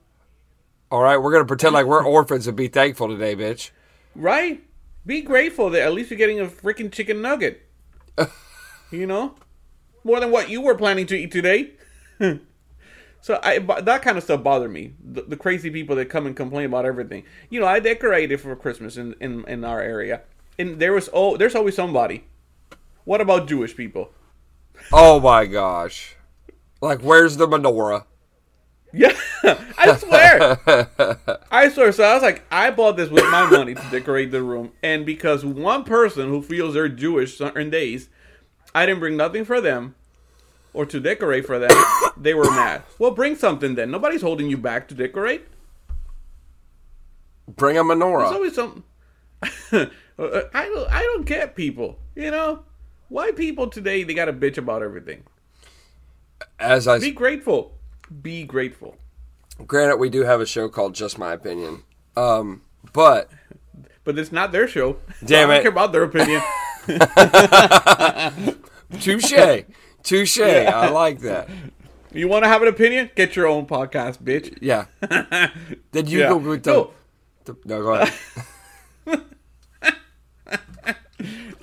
All 0.91 1.01
right, 1.01 1.17
we're 1.17 1.31
gonna 1.31 1.45
pretend 1.45 1.73
like 1.73 1.85
we're 1.85 2.03
orphans 2.05 2.47
and 2.47 2.57
be 2.57 2.67
thankful 2.67 3.07
today, 3.07 3.35
bitch. 3.35 3.71
Right? 4.15 4.63
Be 5.05 5.21
grateful 5.21 5.69
that 5.71 5.81
at 5.81 5.93
least 5.93 6.09
you're 6.09 6.17
getting 6.17 6.39
a 6.39 6.45
freaking 6.45 6.91
chicken 6.91 7.21
nugget. 7.21 7.67
you 8.91 9.05
know? 9.05 9.35
More 10.03 10.19
than 10.19 10.31
what 10.31 10.49
you 10.49 10.61
were 10.61 10.75
planning 10.75 11.07
to 11.07 11.17
eat 11.17 11.31
today. 11.31 11.71
so 13.25 13.39
I 13.41 13.57
that 13.57 14.03
kind 14.03 14.19
of 14.19 14.23
stuff 14.23 14.43
bothered 14.43 14.71
me. 14.71 14.93
The, 15.03 15.23
the 15.23 15.35
crazy 15.35 15.71
people 15.71 15.95
that 15.95 16.11
come 16.11 16.27
and 16.27 16.35
complain 16.35 16.67
about 16.67 16.85
everything. 16.85 17.23
You 17.49 17.59
know, 17.59 17.65
I 17.65 17.79
decorated 17.79 18.39
for 18.39 18.55
Christmas 18.55 18.97
in, 18.97 19.15
in, 19.19 19.43
in 19.47 19.65
our 19.65 19.81
area. 19.81 20.21
And 20.59 20.79
there 20.79 20.93
was 20.93 21.09
oh 21.11 21.35
there's 21.35 21.55
always 21.55 21.73
somebody. 21.73 22.25
What 23.03 23.21
about 23.21 23.47
Jewish 23.47 23.75
people? 23.75 24.11
Oh 24.93 25.19
my 25.19 25.47
gosh! 25.47 26.15
Like, 26.81 27.01
where's 27.01 27.37
the 27.37 27.47
menorah? 27.47 28.05
Yeah, 28.93 29.17
I 29.75 29.95
swear. 29.97 30.59
I 31.49 31.69
swear. 31.69 31.91
So 31.93 32.03
I 32.03 32.13
was 32.13 32.21
like, 32.21 32.43
I 32.51 32.69
bought 32.69 32.95
this 32.95 33.09
with 33.09 33.23
my 33.31 33.49
money 33.49 33.73
to 33.73 33.87
decorate 33.89 34.29
the 34.29 34.43
room, 34.43 34.71
and 34.83 35.03
because 35.03 35.43
one 35.43 35.83
person 35.83 36.29
who 36.29 36.43
feels 36.43 36.75
they're 36.75 36.89
Jewish 36.89 37.39
certain 37.39 37.71
days, 37.71 38.07
I 38.75 38.85
didn't 38.85 38.99
bring 38.99 39.17
nothing 39.17 39.45
for 39.45 39.61
them 39.61 39.95
or 40.75 40.85
to 40.85 40.99
decorate 40.99 41.45
for 41.45 41.57
them. 41.57 41.71
they 42.17 42.33
were 42.33 42.49
mad. 42.51 42.83
Well, 42.99 43.11
bring 43.11 43.35
something 43.35 43.75
then. 43.75 43.89
Nobody's 43.89 44.21
holding 44.21 44.49
you 44.49 44.57
back 44.57 44.87
to 44.89 44.95
decorate. 44.95 45.47
Bring 47.47 47.77
a 47.77 47.83
menorah. 47.83 48.23
There's 48.23 48.35
always 48.35 48.55
something. 48.55 48.83
I 50.21 50.65
don't. 50.65 50.91
I 50.91 51.01
don't 51.03 51.25
get 51.25 51.55
people. 51.55 51.99
You 52.15 52.31
know, 52.31 52.63
why 53.09 53.31
people 53.31 53.67
today 53.67 54.03
they 54.03 54.13
got 54.13 54.25
to 54.25 54.33
bitch 54.33 54.57
about 54.57 54.83
everything. 54.83 55.23
As 56.59 56.87
I 56.87 56.99
Be 56.99 57.11
grateful. 57.11 57.73
Be 58.21 58.43
grateful. 58.43 58.97
granted, 59.65 59.97
we 59.97 60.09
do 60.09 60.23
have 60.23 60.41
a 60.41 60.45
show 60.45 60.69
called 60.69 60.93
Just 60.95 61.17
My 61.17 61.33
Opinion. 61.33 61.83
Um, 62.15 62.61
but 62.93 63.29
But 64.03 64.19
it's 64.19 64.31
not 64.31 64.51
their 64.51 64.67
show. 64.67 64.97
So 65.19 65.25
Damn 65.25 65.49
I 65.49 65.53
it. 65.53 65.55
don't 65.57 65.63
care 65.63 65.71
about 65.71 65.91
their 65.91 66.03
opinion. 66.03 66.41
touche, 68.99 69.33
touche. 70.05 70.39
I 70.39 70.89
like 70.89 71.19
that. 71.19 71.49
You 72.13 72.27
want 72.29 72.43
to 72.45 72.49
have 72.49 72.61
an 72.61 72.69
opinion? 72.69 73.09
Get 73.15 73.35
your 73.35 73.47
own 73.47 73.65
podcast, 73.65 74.19
bitch. 74.23 74.57
Yeah. 74.61 74.85
Then 75.91 76.07
you 76.07 76.19
Yeah. 76.19 76.29
go 76.29 76.37
with 76.37 76.63
the, 76.63 76.71
No. 76.71 76.91
the- 77.43 77.57
No, 77.65 77.81
go 77.81 77.93
ahead. 77.93 78.13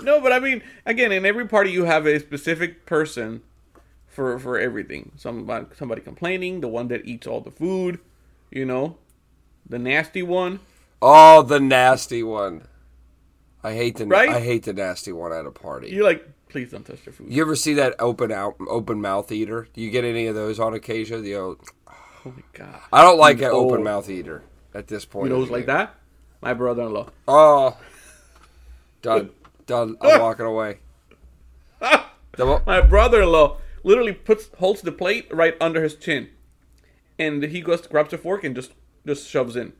No, 0.02 0.20
but 0.20 0.32
I 0.32 0.40
mean, 0.40 0.62
again, 0.84 1.12
in 1.12 1.24
every 1.24 1.46
party 1.46 1.70
you 1.70 1.84
have 1.84 2.06
a 2.06 2.18
specific 2.18 2.86
person 2.86 3.42
for 4.08 4.36
for 4.40 4.58
everything. 4.58 5.12
Somebody 5.16 5.66
somebody 5.76 6.00
complaining, 6.00 6.60
the 6.60 6.66
one 6.68 6.88
that 6.88 7.04
eats 7.06 7.26
all 7.26 7.40
the 7.40 7.52
food, 7.52 8.00
you 8.50 8.64
know, 8.64 8.96
the 9.68 9.78
nasty 9.78 10.22
one. 10.22 10.58
Oh, 11.00 11.42
the 11.42 11.60
nasty 11.60 12.22
one. 12.24 12.66
I 13.62 13.74
hate 13.74 13.96
the 13.96 14.06
Right? 14.06 14.28
I 14.30 14.40
hate 14.40 14.64
the 14.64 14.72
nasty 14.72 15.12
one 15.12 15.32
at 15.32 15.46
a 15.46 15.52
party. 15.52 15.90
You're 15.90 16.02
like, 16.04 16.28
please 16.52 16.70
don't 16.70 16.86
touch 16.86 17.04
their 17.04 17.12
food. 17.12 17.32
You 17.32 17.42
ever 17.42 17.56
see 17.56 17.74
that 17.74 17.96
open 17.98 18.30
out 18.30 18.56
open 18.68 19.00
mouth 19.00 19.32
eater? 19.32 19.66
Do 19.72 19.80
you 19.80 19.90
get 19.90 20.04
any 20.04 20.26
of 20.26 20.34
those 20.34 20.60
on 20.60 20.74
occasion? 20.74 21.24
You 21.24 21.34
know, 21.34 21.56
Oh 22.24 22.32
my 22.36 22.42
god. 22.52 22.80
I 22.92 23.02
don't 23.02 23.18
like 23.18 23.38
an 23.38 23.50
open 23.50 23.82
mouth 23.82 24.08
eater 24.08 24.42
at 24.74 24.86
this 24.86 25.04
point. 25.04 25.28
You 25.28 25.34
know 25.34 25.40
who's 25.40 25.50
like 25.50 25.66
that? 25.66 25.94
My 26.40 26.54
brother-in-law. 26.54 27.10
Oh, 27.26 27.76
done, 29.00 29.30
done. 29.66 29.96
I'm 30.00 30.20
walking 30.20 30.46
away. 30.46 30.78
My 32.38 32.80
brother-in-law 32.80 33.58
literally 33.82 34.12
puts 34.12 34.48
holds 34.58 34.82
the 34.82 34.92
plate 34.92 35.26
right 35.32 35.56
under 35.60 35.82
his 35.82 35.96
chin, 35.96 36.30
and 37.18 37.42
he 37.42 37.60
goes 37.60 37.80
to 37.82 37.88
grabs 37.88 38.12
a 38.12 38.18
fork 38.18 38.44
and 38.44 38.54
just 38.54 38.72
just 39.06 39.28
shoves 39.28 39.56
in. 39.56 39.72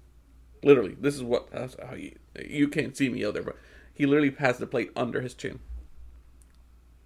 Literally, 0.65 0.97
this 1.01 1.15
is 1.15 1.23
what 1.23 1.49
how 1.53 1.95
you 1.95 2.17
you 2.45 2.69
can't 2.69 2.97
see 2.97 3.09
me 3.09 3.25
out 3.25 3.35
there, 3.35 3.43
but 3.43 3.57
he 3.95 4.05
literally 4.05 4.35
has 4.39 4.59
the 4.59 4.67
plate 4.67 4.91
under 4.97 5.21
his 5.21 5.35
chin. 5.35 5.61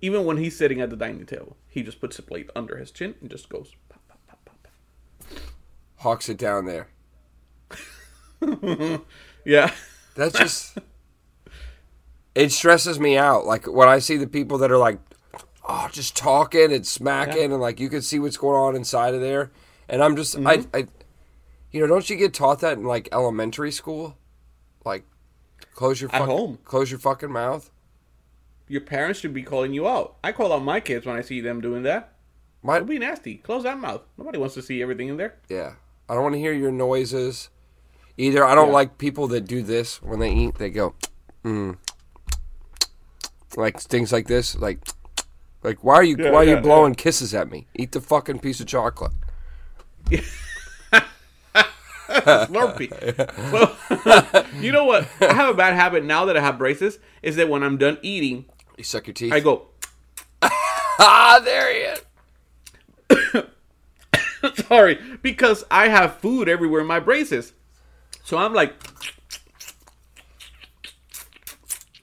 Even 0.07 0.25
when 0.25 0.37
he's 0.37 0.57
sitting 0.57 0.81
at 0.81 0.88
the 0.88 0.97
dining 0.97 1.27
table, 1.27 1.57
he 1.66 1.83
just 1.83 2.01
puts 2.01 2.14
the 2.14 2.23
plate 2.23 2.49
under 2.55 2.77
his 2.77 2.92
chin 2.92 3.16
and 3.21 3.29
just 3.29 3.49
goes. 3.49 3.73
Pop, 3.88 4.01
pop, 4.07 4.21
pop, 4.29 4.45
pop, 4.45 4.62
pop. 4.62 5.40
Hawks 5.97 6.29
it 6.29 6.38
down 6.38 6.66
there. 6.66 6.87
Yeah, 9.45 9.73
That 10.14 10.35
just 10.35 10.79
it 12.37 12.53
stresses 12.53 13.01
me 13.01 13.16
out. 13.16 13.47
Like 13.47 13.66
when 13.66 13.88
I 13.88 13.99
see 13.99 14.16
the 14.16 14.29
people 14.29 14.59
that 14.59 14.71
are 14.71 14.79
like, 14.79 15.01
oh, 15.69 15.88
just 15.90 16.16
talking 16.16 16.73
and 16.73 16.87
smacking, 16.87 17.53
and 17.53 17.61
like 17.61 17.81
you 17.81 17.88
can 17.88 18.03
see 18.03 18.21
what's 18.21 18.37
going 18.37 18.57
on 18.57 18.77
inside 18.77 19.14
of 19.14 19.21
there, 19.21 19.51
and 19.88 20.03
I'm 20.05 20.14
just 20.14 20.37
I, 20.37 20.59
mm-hmm. 20.59 20.77
I, 20.77 20.87
you 21.73 21.81
know, 21.81 21.88
don't 21.88 22.09
you 22.09 22.16
get 22.16 22.33
taught 22.33 22.61
that 22.61 22.77
in 22.77 22.85
like 22.85 23.09
elementary 23.11 23.73
school? 23.73 24.19
Like, 24.85 25.05
close 25.75 26.01
your 26.01 26.11
fuck- 26.11 26.29
home. 26.29 26.59
close 26.64 26.90
your 26.90 27.01
fucking 27.01 27.33
mouth. 27.33 27.71
Your 28.68 28.81
parents 28.81 29.20
should 29.20 29.33
be 29.35 29.42
calling 29.42 29.72
you 29.72 29.87
out. 29.88 30.16
I 30.24 30.33
call 30.33 30.52
out 30.52 30.62
my 30.62 30.81
kids 30.81 31.07
when 31.07 31.16
I 31.16 31.20
see 31.22 31.40
them 31.40 31.61
doing 31.61 31.83
that. 31.85 32.12
My 32.62 32.79
Don't 32.79 32.88
be 32.88 32.98
nasty. 32.98 33.37
Close 33.37 33.62
that 33.62 33.79
mouth. 33.79 34.02
Nobody 34.18 34.38
wants 34.38 34.55
to 34.55 34.62
see 34.62 34.83
everything 34.83 35.09
in 35.09 35.16
there. 35.16 35.37
yeah, 35.48 35.74
I 36.09 36.14
don't 36.14 36.22
want 36.22 36.35
to 36.35 36.38
hear 36.40 36.52
your 36.52 36.72
noises. 36.72 37.50
Either 38.16 38.44
I 38.44 38.55
don't 38.55 38.68
Yeah. 38.68 38.74
like 38.74 38.98
people 38.98 39.29
that 39.29 39.42
do 39.42 39.62
this 39.62 40.02
when 40.02 40.18
they 40.20 40.33
eat. 40.33 40.57
They 40.57 40.70
go, 40.70 40.94
mm. 41.44 41.76
like 43.57 43.79
things 43.81 44.12
like 44.12 44.26
this, 44.26 44.57
like. 44.57 44.79
Like 45.62 45.83
why 45.83 45.94
are 45.94 46.05
you 46.05 46.16
Yeah, 46.16 46.31
why 46.31 46.38
are 46.42 46.44
you 46.44 46.55
yeah, 46.55 46.61
blowing 46.61 46.94
kisses 46.94 47.35
at 47.35 47.50
me? 47.50 47.66
Eat 47.74 47.90
the 47.90 48.00
fucking 48.00 48.38
piece 48.38 48.61
of 48.61 48.66
chocolate. 48.68 49.11
Slurpee. 52.09 52.92
So, 53.50 54.44
you 54.61 54.70
know 54.72 54.85
what? 54.85 55.09
I 55.20 55.33
have 55.35 55.48
a 55.48 55.55
bad 55.55 55.74
habit 55.74 56.05
now 56.05 56.24
that 56.26 56.37
I 56.37 56.40
have 56.40 56.57
braces. 56.59 56.98
Is 57.22 57.35
that 57.37 57.48
when 57.48 57.62
I'm 57.64 57.76
done 57.79 57.98
eating, 58.02 58.44
You 58.76 58.84
suck 58.84 59.06
your 59.06 59.14
teeth. 59.14 59.32
I 59.32 59.40
go. 59.40 59.68
ah, 60.42 61.40
there 61.44 61.72
he 61.72 61.80
is. 63.14 63.44
Sorry, 64.66 64.98
because 65.22 65.64
I 65.70 65.88
have 65.88 66.18
food 66.18 66.48
everywhere 66.48 66.80
in 66.80 66.86
my 66.86 67.00
braces. 67.00 67.52
So 68.24 68.36
I'm 68.36 68.52
like 68.52 68.74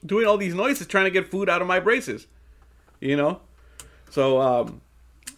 doing 0.04 0.26
all 0.26 0.36
these 0.36 0.54
noises 0.54 0.86
trying 0.86 1.04
to 1.04 1.10
get 1.10 1.30
food 1.30 1.48
out 1.48 1.62
of 1.62 1.68
my 1.68 1.80
braces. 1.80 2.26
You 3.00 3.16
know? 3.16 3.40
So 4.10 4.40
um 4.40 4.80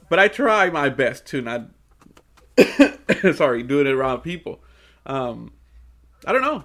but 0.09 0.18
I 0.18 0.29
try 0.29 0.70
my 0.70 0.88
best 0.88 1.27
to 1.27 1.40
not 1.42 1.68
sorry, 3.35 3.62
doing 3.62 3.87
it 3.87 3.92
around 3.92 4.20
people. 4.20 4.61
Um 5.05 5.53
I 6.25 6.33
don't 6.33 6.42
know. 6.42 6.64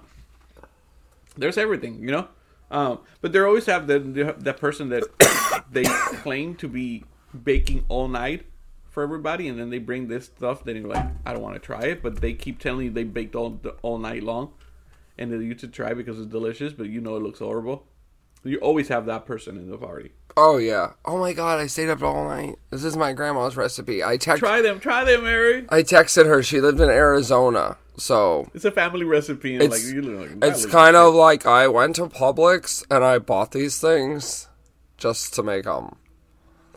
There's 1.36 1.58
everything, 1.58 2.02
you 2.02 2.10
know? 2.10 2.28
Um 2.72 3.00
but 3.20 3.32
they 3.32 3.38
always 3.38 3.66
have 3.66 3.86
the 3.86 4.00
that 4.38 4.58
person 4.58 4.88
that 4.88 5.04
they 5.70 5.84
claim 5.84 6.56
to 6.56 6.66
be 6.68 7.04
baking 7.44 7.84
all 7.88 8.08
night 8.08 8.46
for 8.92 9.02
everybody, 9.02 9.48
and 9.48 9.58
then 9.58 9.70
they 9.70 9.78
bring 9.78 10.08
this 10.08 10.26
stuff. 10.26 10.64
Then 10.64 10.76
you're 10.76 10.88
like, 10.88 11.06
I 11.24 11.32
don't 11.32 11.42
want 11.42 11.54
to 11.54 11.60
try 11.60 11.82
it, 11.82 12.02
but 12.02 12.20
they 12.20 12.34
keep 12.34 12.58
telling 12.58 12.86
you 12.86 12.90
they 12.90 13.04
baked 13.04 13.34
all 13.34 13.60
all 13.82 13.98
night 13.98 14.22
long, 14.22 14.52
and 15.16 15.32
then 15.32 15.42
you 15.42 15.56
should 15.56 15.72
try 15.72 15.94
because 15.94 16.18
it's 16.18 16.30
delicious, 16.30 16.72
but 16.72 16.88
you 16.88 17.00
know 17.00 17.16
it 17.16 17.22
looks 17.22 17.38
horrible. 17.38 17.86
You 18.44 18.58
always 18.58 18.88
have 18.88 19.06
that 19.06 19.24
person 19.24 19.56
in 19.56 19.70
the 19.70 19.78
party. 19.78 20.12
Oh 20.36 20.56
yeah. 20.56 20.92
Oh 21.04 21.18
my 21.18 21.32
god, 21.32 21.60
I 21.60 21.66
stayed 21.66 21.88
up 21.90 22.02
all 22.02 22.24
night. 22.28 22.56
This 22.70 22.84
is 22.84 22.96
my 22.96 23.12
grandma's 23.12 23.56
recipe. 23.56 24.02
I 24.02 24.16
text 24.16 24.40
Try 24.40 24.62
them, 24.62 24.80
try 24.80 25.04
them, 25.04 25.24
Mary. 25.24 25.66
I 25.68 25.82
texted 25.82 26.26
her. 26.26 26.42
She 26.42 26.60
lived 26.60 26.80
in 26.80 26.88
Arizona, 26.88 27.76
so 27.96 28.48
It's 28.54 28.64
a 28.64 28.70
family 28.70 29.04
recipe, 29.04 29.54
and 29.54 29.62
It's- 29.62 29.84
like 29.84 29.94
you 29.94 30.00
look 30.02 30.30
like 30.40 30.50
it's 30.50 30.64
kind 30.66 30.96
of 30.96 31.14
like 31.14 31.44
I 31.46 31.68
went 31.68 31.96
to 31.96 32.06
Publix 32.06 32.84
and 32.90 33.04
I 33.04 33.18
bought 33.18 33.52
these 33.52 33.78
things 33.80 34.48
just 34.96 35.34
to 35.34 35.42
make 35.42 35.64
them. 35.64 35.96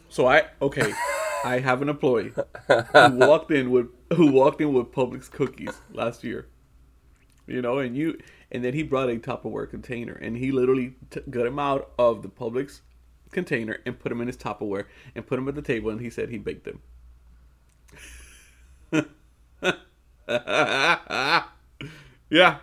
So 0.10 0.28
I 0.28 0.44
okay, 0.62 0.94
I 1.46 1.60
have 1.60 1.82
an 1.82 1.90
employee 1.90 2.34
who 2.68 3.12
walked 3.18 3.52
in 3.52 3.72
with 3.72 3.88
who 4.16 4.32
walked 4.32 4.60
in 4.62 4.74
with 4.74 4.88
Publix 4.92 5.32
cookies 5.32 5.82
last 5.94 6.24
year. 6.24 6.48
You 7.48 7.62
know, 7.62 7.78
and 7.80 7.96
you 7.96 8.18
and 8.52 8.64
then 8.66 8.74
he 8.74 8.84
brought 8.84 9.10
a 9.10 9.16
Tupperware 9.18 9.70
container, 9.70 10.14
and 10.14 10.36
he 10.36 10.52
literally 10.52 10.96
t- 11.12 11.22
got 11.30 11.46
him 11.46 11.60
out 11.60 11.92
of 12.00 12.22
the 12.22 12.30
Publix 12.30 12.82
container 13.36 13.78
and 13.86 14.00
put 14.00 14.10
them 14.10 14.22
in 14.22 14.28
his 14.28 14.38
Tupperware 14.38 14.86
and 15.14 15.28
put 15.28 15.36
them 15.36 15.48
at 15.48 15.54
the 15.54 15.62
table, 15.62 15.92
and 15.92 16.02
he 16.02 16.10
said 16.10 16.30
he 16.30 16.40
baked 16.40 16.66
them. 16.66 16.82
yeah. 22.30 22.58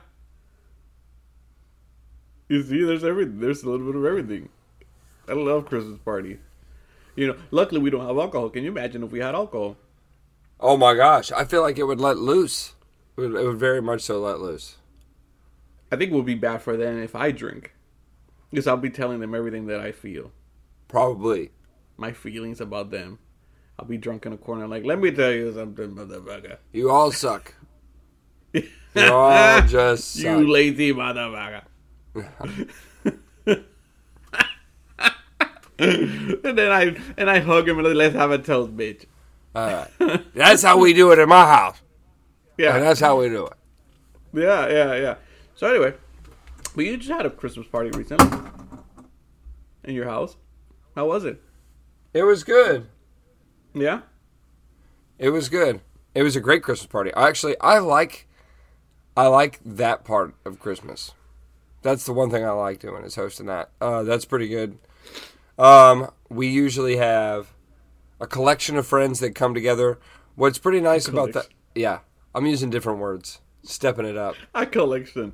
You 2.48 2.62
see, 2.62 2.82
there's 2.82 3.04
everything. 3.04 3.38
There's 3.38 3.62
a 3.62 3.70
little 3.70 3.86
bit 3.86 3.96
of 3.96 4.04
everything. 4.04 4.48
I 5.28 5.34
love 5.34 5.66
Christmas 5.66 5.98
parties. 6.04 6.38
You 7.14 7.28
know, 7.28 7.36
luckily 7.50 7.80
we 7.80 7.90
don't 7.90 8.06
have 8.06 8.18
alcohol. 8.18 8.50
Can 8.50 8.64
you 8.64 8.70
imagine 8.70 9.02
if 9.02 9.12
we 9.12 9.20
had 9.20 9.34
alcohol? 9.34 9.76
Oh 10.58 10.76
my 10.76 10.94
gosh, 10.94 11.30
I 11.32 11.44
feel 11.44 11.62
like 11.62 11.78
it 11.78 11.84
would 11.84 12.00
let 12.00 12.18
loose. 12.18 12.74
It 13.16 13.20
would, 13.20 13.34
it 13.34 13.46
would 13.46 13.58
very 13.58 13.82
much 13.82 14.02
so 14.02 14.20
let 14.20 14.40
loose. 14.40 14.76
I 15.90 15.96
think 15.96 16.10
it 16.10 16.14
would 16.14 16.26
be 16.26 16.34
bad 16.34 16.62
for 16.62 16.76
them 16.76 17.02
if 17.02 17.14
I 17.14 17.30
drink. 17.30 17.74
Because 18.50 18.66
I'll 18.66 18.76
be 18.76 18.90
telling 18.90 19.20
them 19.20 19.34
everything 19.34 19.66
that 19.66 19.80
I 19.80 19.92
feel. 19.92 20.30
Probably. 20.92 21.50
My 21.96 22.12
feelings 22.12 22.60
about 22.60 22.90
them. 22.90 23.18
I'll 23.78 23.86
be 23.86 23.96
drunk 23.96 24.26
in 24.26 24.34
a 24.34 24.36
corner 24.36 24.68
like, 24.68 24.84
let 24.84 25.00
me 25.00 25.10
tell 25.10 25.32
you 25.32 25.52
something, 25.54 25.92
motherfucker. 25.96 26.58
You 26.72 26.90
all 26.90 27.10
suck. 27.10 27.54
You 28.94 29.10
all 29.10 29.62
just 29.62 30.12
suck. 30.12 30.22
You 30.38 30.46
lazy 30.52 30.92
motherfucker. 30.92 31.62
and 35.78 36.58
then 36.58 36.70
I 36.70 36.94
and 37.16 37.30
I 37.30 37.38
hug 37.40 37.66
him 37.66 37.78
and 37.78 37.86
like, 37.88 37.96
let's 37.96 38.14
have 38.14 38.30
a 38.30 38.36
toast, 38.36 38.76
bitch. 38.76 39.06
All 39.54 39.66
right. 39.66 40.22
That's 40.34 40.62
how 40.62 40.78
we 40.78 40.92
do 40.92 41.10
it 41.12 41.18
in 41.18 41.28
my 41.30 41.46
house. 41.46 41.80
Yeah, 42.58 42.74
And 42.74 42.84
that's 42.84 43.00
how 43.00 43.18
we 43.18 43.30
do 43.30 43.46
it. 43.46 43.54
yeah, 44.34 44.68
yeah, 44.68 44.94
yeah. 44.96 45.14
So 45.54 45.66
anyway, 45.68 45.94
but 46.76 46.84
you 46.84 46.98
just 46.98 47.10
had 47.10 47.24
a 47.24 47.30
Christmas 47.30 47.66
party 47.66 47.88
recently 47.96 48.38
in 49.84 49.94
your 49.94 50.04
house. 50.04 50.36
How 50.94 51.06
was 51.06 51.24
it? 51.24 51.42
It 52.12 52.22
was 52.22 52.44
good. 52.44 52.88
Yeah. 53.74 54.00
It 55.18 55.30
was 55.30 55.48
good. 55.48 55.80
It 56.14 56.22
was 56.22 56.36
a 56.36 56.40
great 56.40 56.62
Christmas 56.62 56.86
party. 56.86 57.12
I 57.14 57.28
actually 57.28 57.56
I 57.60 57.78
like 57.78 58.28
I 59.16 59.26
like 59.28 59.60
that 59.64 60.04
part 60.04 60.34
of 60.44 60.58
Christmas. 60.58 61.12
That's 61.82 62.04
the 62.04 62.12
one 62.12 62.30
thing 62.30 62.44
I 62.44 62.50
like 62.50 62.78
doing 62.78 63.04
is 63.04 63.16
hosting 63.16 63.46
that. 63.46 63.70
Uh, 63.80 64.02
that's 64.02 64.24
pretty 64.24 64.48
good. 64.48 64.78
Um, 65.58 66.10
we 66.28 66.46
usually 66.48 66.96
have 66.96 67.52
a 68.20 68.26
collection 68.26 68.76
of 68.76 68.86
friends 68.86 69.20
that 69.20 69.34
come 69.34 69.52
together. 69.52 69.98
What's 70.36 70.58
pretty 70.58 70.80
nice 70.80 71.08
about 71.08 71.32
that? 71.32 71.48
Yeah, 71.74 72.00
I'm 72.34 72.46
using 72.46 72.70
different 72.70 73.00
words, 73.00 73.40
stepping 73.62 74.06
it 74.06 74.16
up. 74.16 74.36
I 74.54 74.64
collection. 74.64 75.32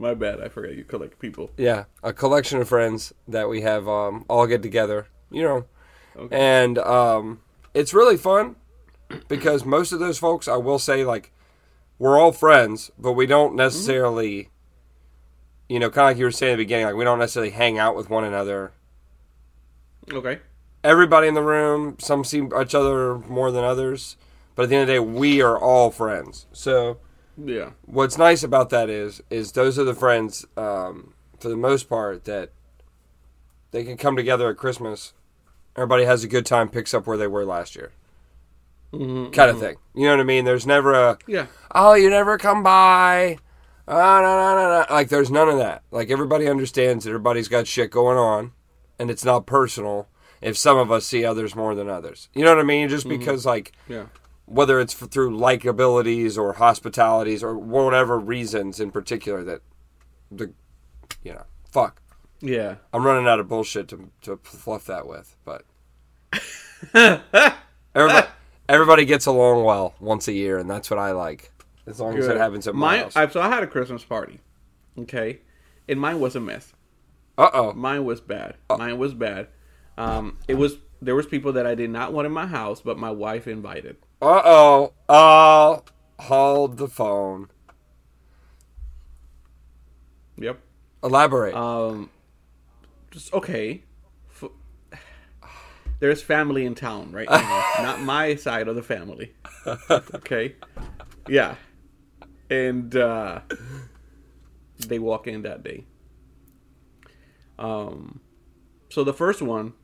My 0.00 0.14
bad. 0.14 0.40
I 0.40 0.48
forgot 0.48 0.74
you 0.74 0.82
collect 0.84 1.18
people. 1.18 1.50
Yeah, 1.58 1.84
a 2.02 2.12
collection 2.14 2.58
of 2.60 2.68
friends 2.68 3.12
that 3.28 3.48
we 3.50 3.60
have 3.60 3.86
um, 3.86 4.24
all 4.28 4.46
get 4.46 4.62
together. 4.62 5.06
You 5.30 5.42
know, 5.44 5.64
Okay. 6.16 6.36
and 6.64 6.78
um, 6.78 7.40
it's 7.74 7.92
really 7.94 8.16
fun 8.16 8.56
because 9.28 9.64
most 9.64 9.92
of 9.92 10.00
those 10.00 10.18
folks, 10.18 10.48
I 10.48 10.56
will 10.56 10.78
say, 10.78 11.04
like 11.04 11.32
we're 11.98 12.18
all 12.18 12.32
friends, 12.32 12.90
but 12.98 13.12
we 13.12 13.26
don't 13.26 13.54
necessarily, 13.54 14.48
you 15.68 15.78
know, 15.78 15.90
kind 15.90 16.06
of 16.06 16.10
like 16.12 16.18
you 16.18 16.24
were 16.24 16.30
saying 16.32 16.54
at 16.54 16.56
the 16.56 16.64
beginning, 16.64 16.86
like 16.86 16.94
we 16.96 17.04
don't 17.04 17.18
necessarily 17.18 17.50
hang 17.50 17.78
out 17.78 17.94
with 17.94 18.08
one 18.08 18.24
another. 18.24 18.72
Okay. 20.10 20.38
Everybody 20.82 21.28
in 21.28 21.34
the 21.34 21.42
room, 21.42 21.96
some 22.00 22.24
see 22.24 22.38
each 22.60 22.74
other 22.74 23.18
more 23.18 23.52
than 23.52 23.62
others, 23.64 24.16
but 24.54 24.62
at 24.64 24.68
the 24.70 24.76
end 24.76 24.82
of 24.82 24.86
the 24.88 24.94
day, 24.94 24.98
we 24.98 25.42
are 25.42 25.58
all 25.58 25.90
friends. 25.90 26.46
So 26.52 26.96
Yeah. 27.44 27.70
what's 27.86 28.18
nice 28.18 28.42
about 28.42 28.70
that 28.70 28.90
is 28.90 29.22
is 29.30 29.52
those 29.52 29.78
are 29.78 29.84
the 29.84 29.94
friends 29.94 30.44
um, 30.56 31.14
for 31.38 31.48
the 31.48 31.56
most 31.56 31.88
part 31.88 32.24
that 32.24 32.50
they 33.70 33.84
can 33.84 33.96
come 33.96 34.16
together 34.16 34.50
at 34.50 34.56
Christmas. 34.56 35.12
Everybody 35.76 36.04
has 36.04 36.24
a 36.24 36.28
good 36.28 36.44
time, 36.44 36.68
picks 36.68 36.92
up 36.92 37.06
where 37.06 37.16
they 37.16 37.28
were 37.28 37.44
last 37.44 37.76
year, 37.76 37.92
Mm-hmm. 38.92 39.30
kind 39.30 39.50
of 39.50 39.60
thing. 39.60 39.76
You 39.94 40.06
know 40.06 40.14
what 40.14 40.20
I 40.20 40.24
mean? 40.24 40.44
There's 40.44 40.66
never 40.66 40.92
a 40.94 41.18
Yeah. 41.26 41.46
oh 41.74 41.94
you 41.94 42.10
never 42.10 42.36
come 42.38 42.62
by, 42.64 43.38
oh, 43.86 43.94
no, 43.96 44.20
no, 44.22 44.54
no, 44.56 44.80
no. 44.80 44.86
like 44.94 45.08
there's 45.08 45.30
none 45.30 45.48
of 45.48 45.58
that. 45.58 45.82
Like 45.92 46.10
everybody 46.10 46.48
understands 46.48 47.04
that 47.04 47.10
everybody's 47.10 47.46
got 47.48 47.66
shit 47.68 47.90
going 47.92 48.18
on, 48.18 48.52
and 48.98 49.10
it's 49.10 49.24
not 49.24 49.46
personal. 49.46 50.08
If 50.42 50.56
some 50.56 50.76
of 50.78 50.90
us 50.90 51.06
see 51.06 51.24
others 51.24 51.54
more 51.54 51.74
than 51.74 51.88
others, 51.88 52.28
you 52.34 52.42
know 52.44 52.50
what 52.54 52.60
I 52.64 52.66
mean? 52.66 52.88
Just 52.88 53.06
because 53.08 53.46
like 53.46 53.72
Yeah. 53.88 54.06
Whether 54.50 54.80
it's 54.80 54.94
through 54.94 55.30
likabilities 55.30 56.36
or 56.36 56.54
hospitalities 56.54 57.42
or 57.42 57.56
whatever 57.56 58.18
reasons 58.18 58.80
in 58.80 58.90
particular 58.90 59.44
that 59.44 59.60
the 60.30 60.52
you 61.22 61.32
know 61.32 61.44
fuck 61.70 62.02
Yeah. 62.40 62.76
i'm 62.92 63.06
running 63.06 63.28
out 63.28 63.38
of 63.38 63.48
bullshit 63.48 63.86
to, 63.88 64.10
to 64.22 64.38
fluff 64.42 64.86
that 64.86 65.06
with 65.06 65.36
but 65.44 65.64
everybody, 67.94 68.26
everybody 68.68 69.04
gets 69.04 69.26
along 69.26 69.64
well 69.64 69.94
once 70.00 70.26
a 70.28 70.32
year 70.32 70.58
and 70.58 70.68
that's 70.68 70.90
what 70.90 70.98
i 70.98 71.12
like 71.12 71.52
as 71.86 72.00
long 72.00 72.16
as 72.18 72.26
it 72.26 72.36
happens 72.36 72.66
at 72.68 72.74
my 72.74 72.86
mine. 72.96 72.98
house 73.04 73.16
I, 73.16 73.28
so 73.28 73.40
I 73.40 73.48
had 73.48 73.62
a 73.64 73.66
Christmas 73.66 74.04
party. 74.04 74.38
Okay, 74.98 75.40
and 75.88 75.98
mine 75.98 76.20
was 76.20 76.36
a 76.36 76.40
mess. 76.40 76.72
uh-oh 77.38 77.72
Mine 77.72 78.04
was 78.04 78.20
bad. 78.20 78.56
Mine 78.76 78.96
was 78.98 79.12
bad. 79.14 79.48
Um, 79.98 80.38
it 80.46 80.54
was 80.54 80.76
there 81.02 81.16
was 81.16 81.26
people 81.26 81.52
that 81.54 81.66
I 81.66 81.74
did 81.74 81.90
not 81.90 82.12
want 82.12 82.26
in 82.26 82.32
my 82.32 82.46
house, 82.46 82.80
but 82.80 82.96
my 82.98 83.10
wife 83.10 83.48
invited. 83.48 83.96
Uh-oh 84.22 84.92
oh 85.08 85.82
hold 86.20 86.76
the 86.76 86.88
phone 86.88 87.48
Yep. 90.38 90.58
elaborate 91.04 91.54
Um, 91.54 92.10
just 93.10 93.32
okay. 93.34 93.82
F- 94.30 94.50
There's 95.98 96.22
family 96.22 96.64
in 96.64 96.74
town 96.74 97.12
right 97.12 97.28
now, 97.28 97.64
not 97.82 98.00
my 98.00 98.34
side 98.36 98.68
of 98.68 98.74
the 98.76 98.82
family. 98.82 99.34
Okay. 99.90 100.54
Yeah. 101.28 101.56
And 102.48 102.96
uh, 102.96 103.40
they 104.78 104.98
walk 104.98 105.26
in 105.26 105.42
that 105.42 105.62
day. 105.62 105.84
Um, 107.58 108.20
so 108.88 109.04
the 109.04 109.12
first 109.12 109.42
one, 109.42 109.74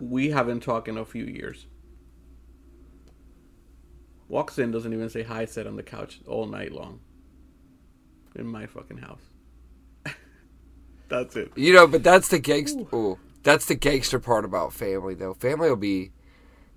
we 0.00 0.30
haven't 0.30 0.60
talked 0.60 0.88
in 0.88 0.96
a 0.96 1.04
few 1.04 1.24
years. 1.24 1.66
Walks 4.28 4.58
in, 4.58 4.70
doesn't 4.70 4.92
even 4.92 5.08
say 5.08 5.22
hi, 5.22 5.44
sat 5.46 5.66
on 5.66 5.76
the 5.76 5.82
couch 5.82 6.20
all 6.26 6.46
night 6.46 6.72
long. 6.72 7.00
In 8.34 8.46
my 8.46 8.66
fucking 8.66 8.98
house. 8.98 9.22
That's 11.08 11.34
it. 11.36 11.52
You 11.56 11.72
know, 11.72 11.86
but 11.86 12.02
that's 12.02 12.28
the 12.28 12.38
gangster. 12.38 12.84
Ooh, 12.94 13.18
that's 13.42 13.64
the 13.64 13.74
gangster 13.74 14.18
part 14.18 14.44
about 14.44 14.74
family, 14.74 15.14
though. 15.14 15.32
Family 15.34 15.70
will 15.70 15.76
be, 15.76 16.12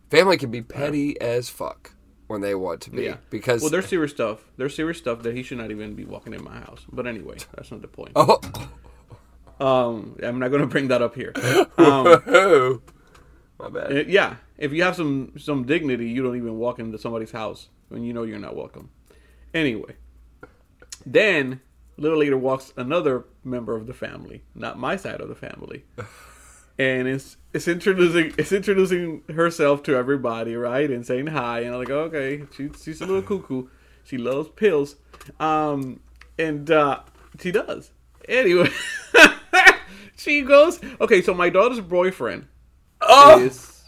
family 0.10 0.38
can 0.38 0.50
be 0.50 0.62
petty 0.62 1.20
as 1.20 1.50
fuck 1.50 1.94
when 2.28 2.40
they 2.40 2.56
want 2.56 2.80
to 2.82 2.92
be. 2.92 3.04
Yeah. 3.04 3.18
Because 3.30 3.62
well, 3.62 3.70
there's 3.70 3.88
serious 3.88 4.12
stuff. 4.12 4.46
There's 4.56 4.74
serious 4.74 4.98
stuff 4.98 5.22
that 5.24 5.36
he 5.36 5.44
should 5.44 5.58
not 5.58 5.70
even 5.70 5.96
be 5.96 6.06
walking 6.06 6.34
in 6.34 6.44
my 6.44 6.60
house. 6.60 6.86
But 6.92 7.06
anyway, 7.06 7.38
that's 7.54 7.72
not 7.72 7.82
the 7.82 7.90
point. 7.90 8.14
oh, 8.16 8.40
Um, 9.60 10.18
I'm 10.24 10.40
not 10.40 10.48
going 10.50 10.62
to 10.62 10.68
bring 10.68 10.88
that 10.88 11.02
up 11.02 11.14
here. 11.16 11.34
Um, 11.78 12.82
my 13.62 13.70
bad. 13.70 13.92
uh, 13.92 14.04
yeah, 14.08 14.36
if 14.58 14.74
you 14.74 14.84
have 14.84 14.96
some 14.96 15.34
some 15.38 15.66
dignity, 15.66 16.10
you 16.10 16.24
don't 16.24 16.36
even 16.36 16.58
walk 16.58 16.80
into 16.80 16.98
somebody's 16.98 17.32
house 17.32 17.70
when 17.90 18.04
you 18.04 18.14
know 18.14 18.24
you're 18.24 18.40
not 18.40 18.56
welcome. 18.56 18.90
Anyway, 19.54 19.96
then 21.06 21.62
a 21.98 22.02
little 22.02 22.18
later 22.18 22.38
walks 22.38 22.74
another 22.78 23.26
member 23.44 23.76
of 23.76 23.88
the 23.88 23.94
family, 23.94 24.44
not 24.56 24.80
my 24.80 24.96
side 24.96 25.22
of 25.22 25.30
the 25.30 25.36
family, 25.36 25.86
and 26.80 27.08
it's 27.08 27.38
it's 27.54 27.68
introducing 27.68 28.34
it's 28.38 28.52
introducing 28.52 29.24
herself 29.34 29.84
to 29.84 29.96
everybody, 29.96 30.56
right, 30.56 30.90
and 30.90 31.06
saying 31.06 31.28
hi, 31.28 31.62
and 31.62 31.74
I'm 31.74 31.80
like, 31.80 31.90
okay, 31.90 32.44
she, 32.56 32.70
she's 32.82 33.02
a 33.02 33.06
little 33.06 33.22
cuckoo, 33.22 33.68
she 34.04 34.18
loves 34.18 34.50
pills, 34.50 34.96
um, 35.40 36.00
and 36.38 36.70
uh, 36.72 37.02
she 37.40 37.52
does. 37.52 37.92
Anyway, 38.28 38.70
she 40.16 40.42
goes, 40.44 40.80
okay, 41.02 41.22
so 41.22 41.34
my 41.34 41.50
daughter's 41.50 41.82
boyfriend 41.82 42.48
oh, 43.12 43.40
is 43.40 43.84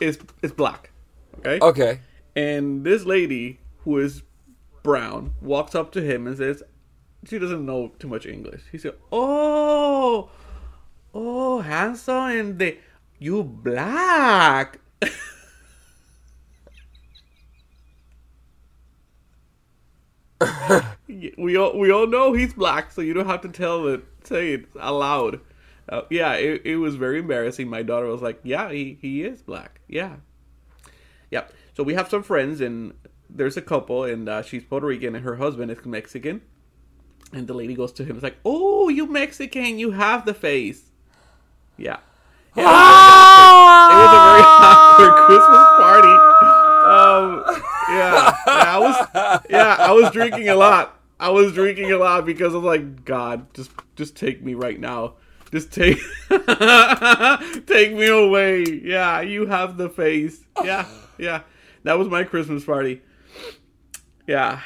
is 0.00 0.18
is 0.42 0.52
black. 0.52 0.90
Okay? 1.38 1.58
okay. 1.60 2.00
And 2.34 2.84
this 2.84 3.04
lady 3.04 3.60
who 3.78 3.98
is 3.98 4.22
brown 4.82 5.34
walks 5.40 5.74
up 5.74 5.92
to 5.92 6.00
him 6.00 6.26
and 6.26 6.36
says 6.36 6.62
she 7.26 7.38
doesn't 7.38 7.64
know 7.64 7.92
too 7.98 8.08
much 8.08 8.26
English. 8.26 8.62
He 8.70 8.78
said, 8.78 8.94
"Oh, 9.10 10.30
oh, 11.14 11.60
handsome 11.60 12.30
and 12.30 12.58
the 12.58 12.78
you 13.18 13.42
black." 13.42 14.80
we 21.08 21.56
all 21.56 21.78
we 21.78 21.90
all 21.90 22.06
know 22.06 22.32
he's 22.32 22.54
black, 22.54 22.92
so 22.92 23.00
you 23.00 23.14
don't 23.14 23.26
have 23.26 23.40
to 23.42 23.48
tell 23.48 23.86
it 23.88 24.04
say 24.24 24.52
it 24.52 24.66
aloud. 24.78 25.40
Uh, 25.88 26.02
yeah, 26.10 26.34
it, 26.34 26.62
it 26.64 26.76
was 26.76 26.96
very 26.96 27.20
embarrassing. 27.20 27.68
My 27.68 27.82
daughter 27.82 28.06
was 28.06 28.22
like, 28.22 28.40
"Yeah, 28.42 28.70
he, 28.70 28.98
he 29.00 29.22
is 29.22 29.42
black. 29.42 29.80
Yeah, 29.88 30.16
Yep. 31.30 31.52
So 31.76 31.82
we 31.82 31.94
have 31.94 32.08
some 32.08 32.22
friends, 32.22 32.60
and 32.60 32.94
there's 33.28 33.56
a 33.56 33.62
couple, 33.62 34.04
and 34.04 34.28
uh, 34.28 34.42
she's 34.42 34.64
Puerto 34.64 34.86
Rican, 34.86 35.14
and 35.14 35.24
her 35.24 35.36
husband 35.36 35.70
is 35.70 35.84
Mexican. 35.84 36.42
And 37.32 37.48
the 37.48 37.54
lady 37.54 37.74
goes 37.74 37.92
to 37.94 38.04
him, 38.04 38.16
it's 38.16 38.22
like, 38.22 38.38
"Oh, 38.44 38.88
you 38.88 39.06
Mexican, 39.06 39.78
you 39.78 39.90
have 39.92 40.24
the 40.24 40.34
face." 40.34 40.90
Yeah. 41.76 41.98
Yeah, 42.56 42.62
it 42.62 43.98
was 43.98 44.08
a 44.08 44.22
very 44.24 44.42
awkward 44.46 45.26
Christmas 45.26 45.64
party. 45.76 46.16
Um, 46.86 47.44
yeah, 47.90 48.36
yeah, 48.46 48.76
I 48.76 48.78
was, 48.78 49.42
yeah, 49.50 49.76
I 49.78 49.92
was 49.92 50.10
drinking 50.10 50.48
a 50.48 50.54
lot. 50.54 50.98
I 51.18 51.30
was 51.30 51.52
drinking 51.52 51.90
a 51.92 51.98
lot 51.98 52.24
because 52.24 52.54
I 52.54 52.58
was 52.58 52.64
like, 52.64 53.04
God, 53.04 53.52
just, 53.54 53.72
just 53.96 54.16
take 54.16 54.42
me 54.42 54.54
right 54.54 54.78
now. 54.78 55.14
Just 55.52 55.72
take, 55.72 55.98
take 57.66 57.94
me 57.94 58.06
away. 58.08 58.64
Yeah, 58.82 59.20
you 59.20 59.46
have 59.46 59.76
the 59.76 59.88
face. 59.88 60.44
Yeah, 60.64 60.86
yeah. 61.18 61.42
That 61.84 61.98
was 61.98 62.08
my 62.08 62.24
Christmas 62.24 62.64
party. 62.64 63.02
Yeah. 64.26 64.60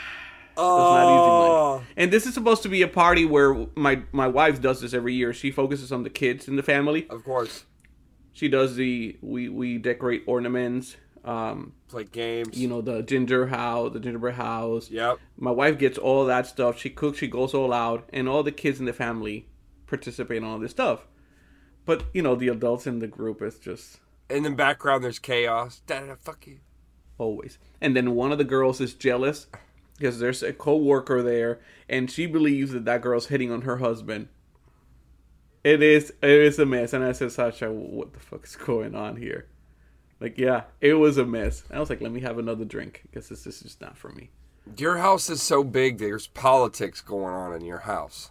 Oh, 0.56 1.76
not 1.76 1.80
easy, 1.80 1.92
And 1.96 2.10
this 2.12 2.26
is 2.26 2.34
supposed 2.34 2.62
to 2.64 2.68
be 2.68 2.82
a 2.82 2.88
party 2.88 3.24
where 3.24 3.66
my 3.76 4.02
my 4.12 4.26
wife 4.26 4.60
does 4.60 4.80
this 4.80 4.92
every 4.94 5.14
year. 5.14 5.32
She 5.32 5.50
focuses 5.50 5.92
on 5.92 6.02
the 6.02 6.10
kids 6.10 6.48
in 6.48 6.56
the 6.56 6.62
family. 6.62 7.06
of 7.10 7.24
course. 7.24 7.64
She 8.32 8.48
does 8.48 8.76
the 8.76 9.16
we 9.20 9.48
we 9.48 9.78
decorate 9.78 10.24
ornaments. 10.26 10.96
Um, 11.22 11.74
Play 11.88 12.04
games. 12.04 12.56
you 12.58 12.66
know 12.68 12.80
the 12.80 13.02
ginger 13.02 13.46
house, 13.48 13.92
the 13.92 14.00
gingerbread 14.00 14.36
house. 14.36 14.90
Yep. 14.90 15.18
My 15.36 15.50
wife 15.50 15.78
gets 15.78 15.98
all 15.98 16.24
that 16.26 16.46
stuff. 16.46 16.78
She 16.78 16.88
cooks. 16.88 17.18
She 17.18 17.28
goes 17.28 17.52
all 17.52 17.72
out, 17.74 18.08
and 18.12 18.28
all 18.28 18.42
the 18.42 18.52
kids 18.52 18.80
in 18.80 18.86
the 18.86 18.94
family 18.94 19.46
participate 19.90 20.38
in 20.38 20.44
all 20.44 20.58
this 20.58 20.70
stuff. 20.70 21.06
But 21.84 22.04
you 22.14 22.22
know 22.22 22.34
the 22.34 22.48
adults 22.48 22.86
in 22.86 23.00
the 23.00 23.06
group 23.06 23.42
is 23.42 23.58
just 23.58 23.98
In 24.30 24.44
the 24.44 24.50
background, 24.50 25.04
there's 25.04 25.18
chaos. 25.18 25.82
Da, 25.86 26.00
da, 26.00 26.06
da, 26.06 26.14
fuck 26.18 26.46
you. 26.46 26.60
always. 27.18 27.58
And 27.80 27.94
then 27.96 28.14
one 28.14 28.32
of 28.32 28.38
the 28.38 28.44
girls 28.44 28.80
is 28.80 28.94
jealous 28.94 29.46
because 29.98 30.18
there's 30.18 30.42
a 30.42 30.52
co-worker 30.54 31.22
there, 31.22 31.60
and 31.88 32.10
she 32.10 32.26
believes 32.26 32.72
that 32.72 32.84
that 32.86 33.02
girl's 33.02 33.26
hitting 33.26 33.50
on 33.52 33.62
her 33.62 33.78
husband. 33.78 34.28
It 35.62 35.82
is 35.82 36.10
it 36.22 36.30
is 36.30 36.58
a 36.58 36.64
mess, 36.66 36.92
and 36.94 37.04
I 37.04 37.12
said, 37.12 37.32
Sasha, 37.32 37.70
what 37.70 38.12
the 38.14 38.20
fuck 38.20 38.44
is 38.44 38.56
going 38.56 38.94
on 38.94 39.16
here? 39.16 39.46
Like, 40.20 40.38
yeah, 40.38 40.64
it 40.80 40.94
was 40.94 41.16
a 41.18 41.24
mess. 41.26 41.64
And 41.68 41.76
I 41.76 41.80
was 41.80 41.90
like, 41.90 42.00
let 42.02 42.12
me 42.12 42.20
have 42.20 42.38
another 42.38 42.64
drink 42.64 43.02
because 43.02 43.28
this 43.28 43.46
is 43.46 43.60
just 43.60 43.80
not 43.80 43.96
for 43.96 44.10
me. 44.10 44.30
Your 44.76 44.98
house 44.98 45.28
is 45.30 45.42
so 45.42 45.64
big. 45.64 45.98
There's 45.98 46.26
politics 46.28 47.00
going 47.00 47.34
on 47.34 47.54
in 47.54 47.64
your 47.64 47.80
house. 47.80 48.30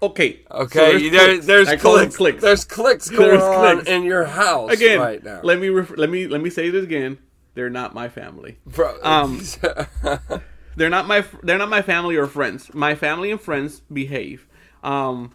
Okay, 0.00 0.42
so 0.48 0.56
Okay, 0.58 0.78
there's 0.92 1.02
you- 1.02 1.10
there, 1.10 1.26
clicks. 1.26 1.46
there's 1.46 1.68
I 1.68 1.76
call 1.76 1.94
them 1.94 2.02
clicks. 2.04 2.16
clicks. 2.16 2.42
There's 2.42 2.64
clicks 2.64 3.10
going 3.10 3.22
There's 3.30 3.42
on 3.42 3.74
clicks. 3.76 3.88
in 3.90 4.04
your 4.04 4.24
house 4.24 4.70
again. 4.72 5.00
right 5.00 5.22
now, 5.24 5.40
Let 5.42 5.58
me 5.58 5.68
ref- 5.70 5.96
let 5.96 6.08
me 6.08 6.28
let 6.28 6.40
me 6.40 6.50
say 6.50 6.70
this 6.70 6.84
again. 6.84 7.18
They're 7.54 7.70
not 7.70 7.94
my 7.94 8.08
family. 8.08 8.58
bro. 8.66 8.96
Um, 9.02 9.40
They're 10.76 10.88
not 10.90 11.08
my 11.08 11.24
they're 11.42 11.58
not 11.58 11.68
my 11.68 11.82
family 11.82 12.14
or 12.16 12.28
friends. 12.28 12.72
My 12.72 12.94
family 12.94 13.32
and 13.32 13.40
friends 13.40 13.80
behave. 13.92 14.46
Um, 14.84 15.32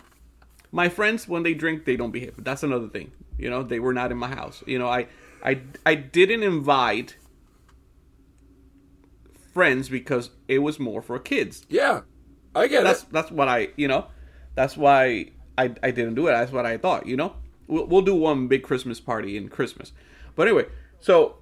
my 0.72 0.88
friends 0.88 1.28
when 1.28 1.44
they 1.44 1.54
drink 1.54 1.84
they 1.84 1.98
don't 1.98 2.12
behave. 2.12 2.36
That's 2.38 2.64
another 2.64 2.88
thing. 2.88 3.12
You 3.38 3.50
know, 3.50 3.62
they 3.64 3.80
were 3.80 3.92
not 3.94 4.12
in 4.14 4.18
my 4.18 4.30
house. 4.30 4.64
You 4.66 4.80
know, 4.80 4.88
I 4.88 5.08
I 5.44 5.60
I 5.86 5.96
didn't 5.96 6.44
invite 6.44 7.18
friends 9.54 9.90
because 9.90 10.30
it 10.48 10.60
was 10.60 10.80
more 10.80 11.02
for 11.02 11.20
kids. 11.20 11.66
yeah, 11.70 12.02
I 12.56 12.68
get 12.68 12.86
That's 12.86 13.04
it. 13.04 13.10
that's 13.12 13.30
what 13.32 13.50
I 13.50 13.70
you 13.76 13.90
know. 13.90 14.06
That's 14.56 14.76
why 14.78 15.32
I 15.58 15.74
I 15.84 15.92
didn't 15.92 16.16
do 16.16 16.28
it. 16.28 16.32
That's 16.32 16.52
what 16.52 16.66
I 16.66 16.78
thought. 16.78 17.06
You 17.06 17.18
know, 17.18 17.36
we'll 17.68 17.86
we'll 17.88 18.02
do 18.02 18.16
one 18.16 18.48
big 18.48 18.64
Christmas 18.64 19.00
party 19.00 19.38
in 19.38 19.50
Christmas. 19.50 19.92
But 20.36 20.48
anyway, 20.48 20.66
so 21.00 21.38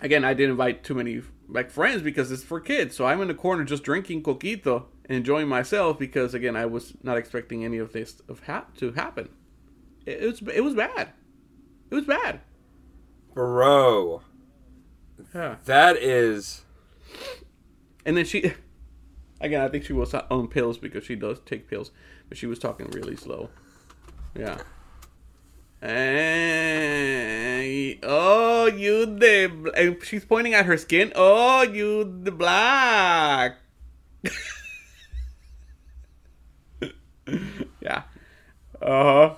again, 0.00 0.24
I 0.24 0.34
didn't 0.34 0.52
invite 0.52 0.84
too 0.84 0.94
many 0.94 1.22
like 1.48 1.70
friends 1.70 2.02
because 2.02 2.30
it's 2.30 2.44
for 2.44 2.60
kids. 2.60 2.94
So 2.96 3.06
I'm 3.06 3.20
in 3.20 3.28
the 3.28 3.34
corner 3.34 3.64
just 3.64 3.82
drinking 3.82 4.22
coquito 4.22 4.84
and 5.06 5.16
enjoying 5.16 5.48
myself 5.48 5.98
because 5.98 6.34
again, 6.34 6.56
I 6.56 6.66
was 6.66 6.94
not 7.02 7.16
expecting 7.16 7.64
any 7.64 7.78
of 7.78 7.92
this 7.92 8.20
of 8.28 8.44
ha- 8.44 8.66
to 8.78 8.92
happen. 8.92 9.28
It, 10.06 10.22
it 10.22 10.26
was 10.26 10.42
it 10.54 10.60
was 10.62 10.74
bad. 10.74 11.10
It 11.90 11.94
was 11.94 12.04
bad. 12.04 12.40
Bro, 13.34 14.22
Yeah. 15.34 15.56
that 15.64 15.96
is 15.96 16.62
And 18.04 18.16
then 18.16 18.24
she, 18.24 18.52
again, 19.40 19.60
I 19.62 19.68
think 19.68 19.84
she 19.84 19.92
was 19.92 20.12
on 20.14 20.48
pills 20.48 20.78
because 20.78 21.04
she 21.04 21.14
does 21.16 21.38
take 21.40 21.68
pills, 21.68 21.90
but 22.28 22.38
she 22.38 22.46
was 22.46 22.58
talking 22.58 22.90
really 22.90 23.16
slow. 23.16 23.50
Yeah. 24.34 24.58
And, 25.82 25.94
oh, 28.02 28.66
you 28.66 29.06
the, 29.06 29.72
and 29.76 29.96
she's 30.04 30.26
pointing 30.26 30.52
at 30.54 30.66
her 30.66 30.76
skin. 30.76 31.12
Oh, 31.14 31.62
you 31.62 32.04
the 32.22 32.30
black. 32.30 33.56
yeah. 37.80 38.02
Uh 38.80 39.04
huh. 39.04 39.34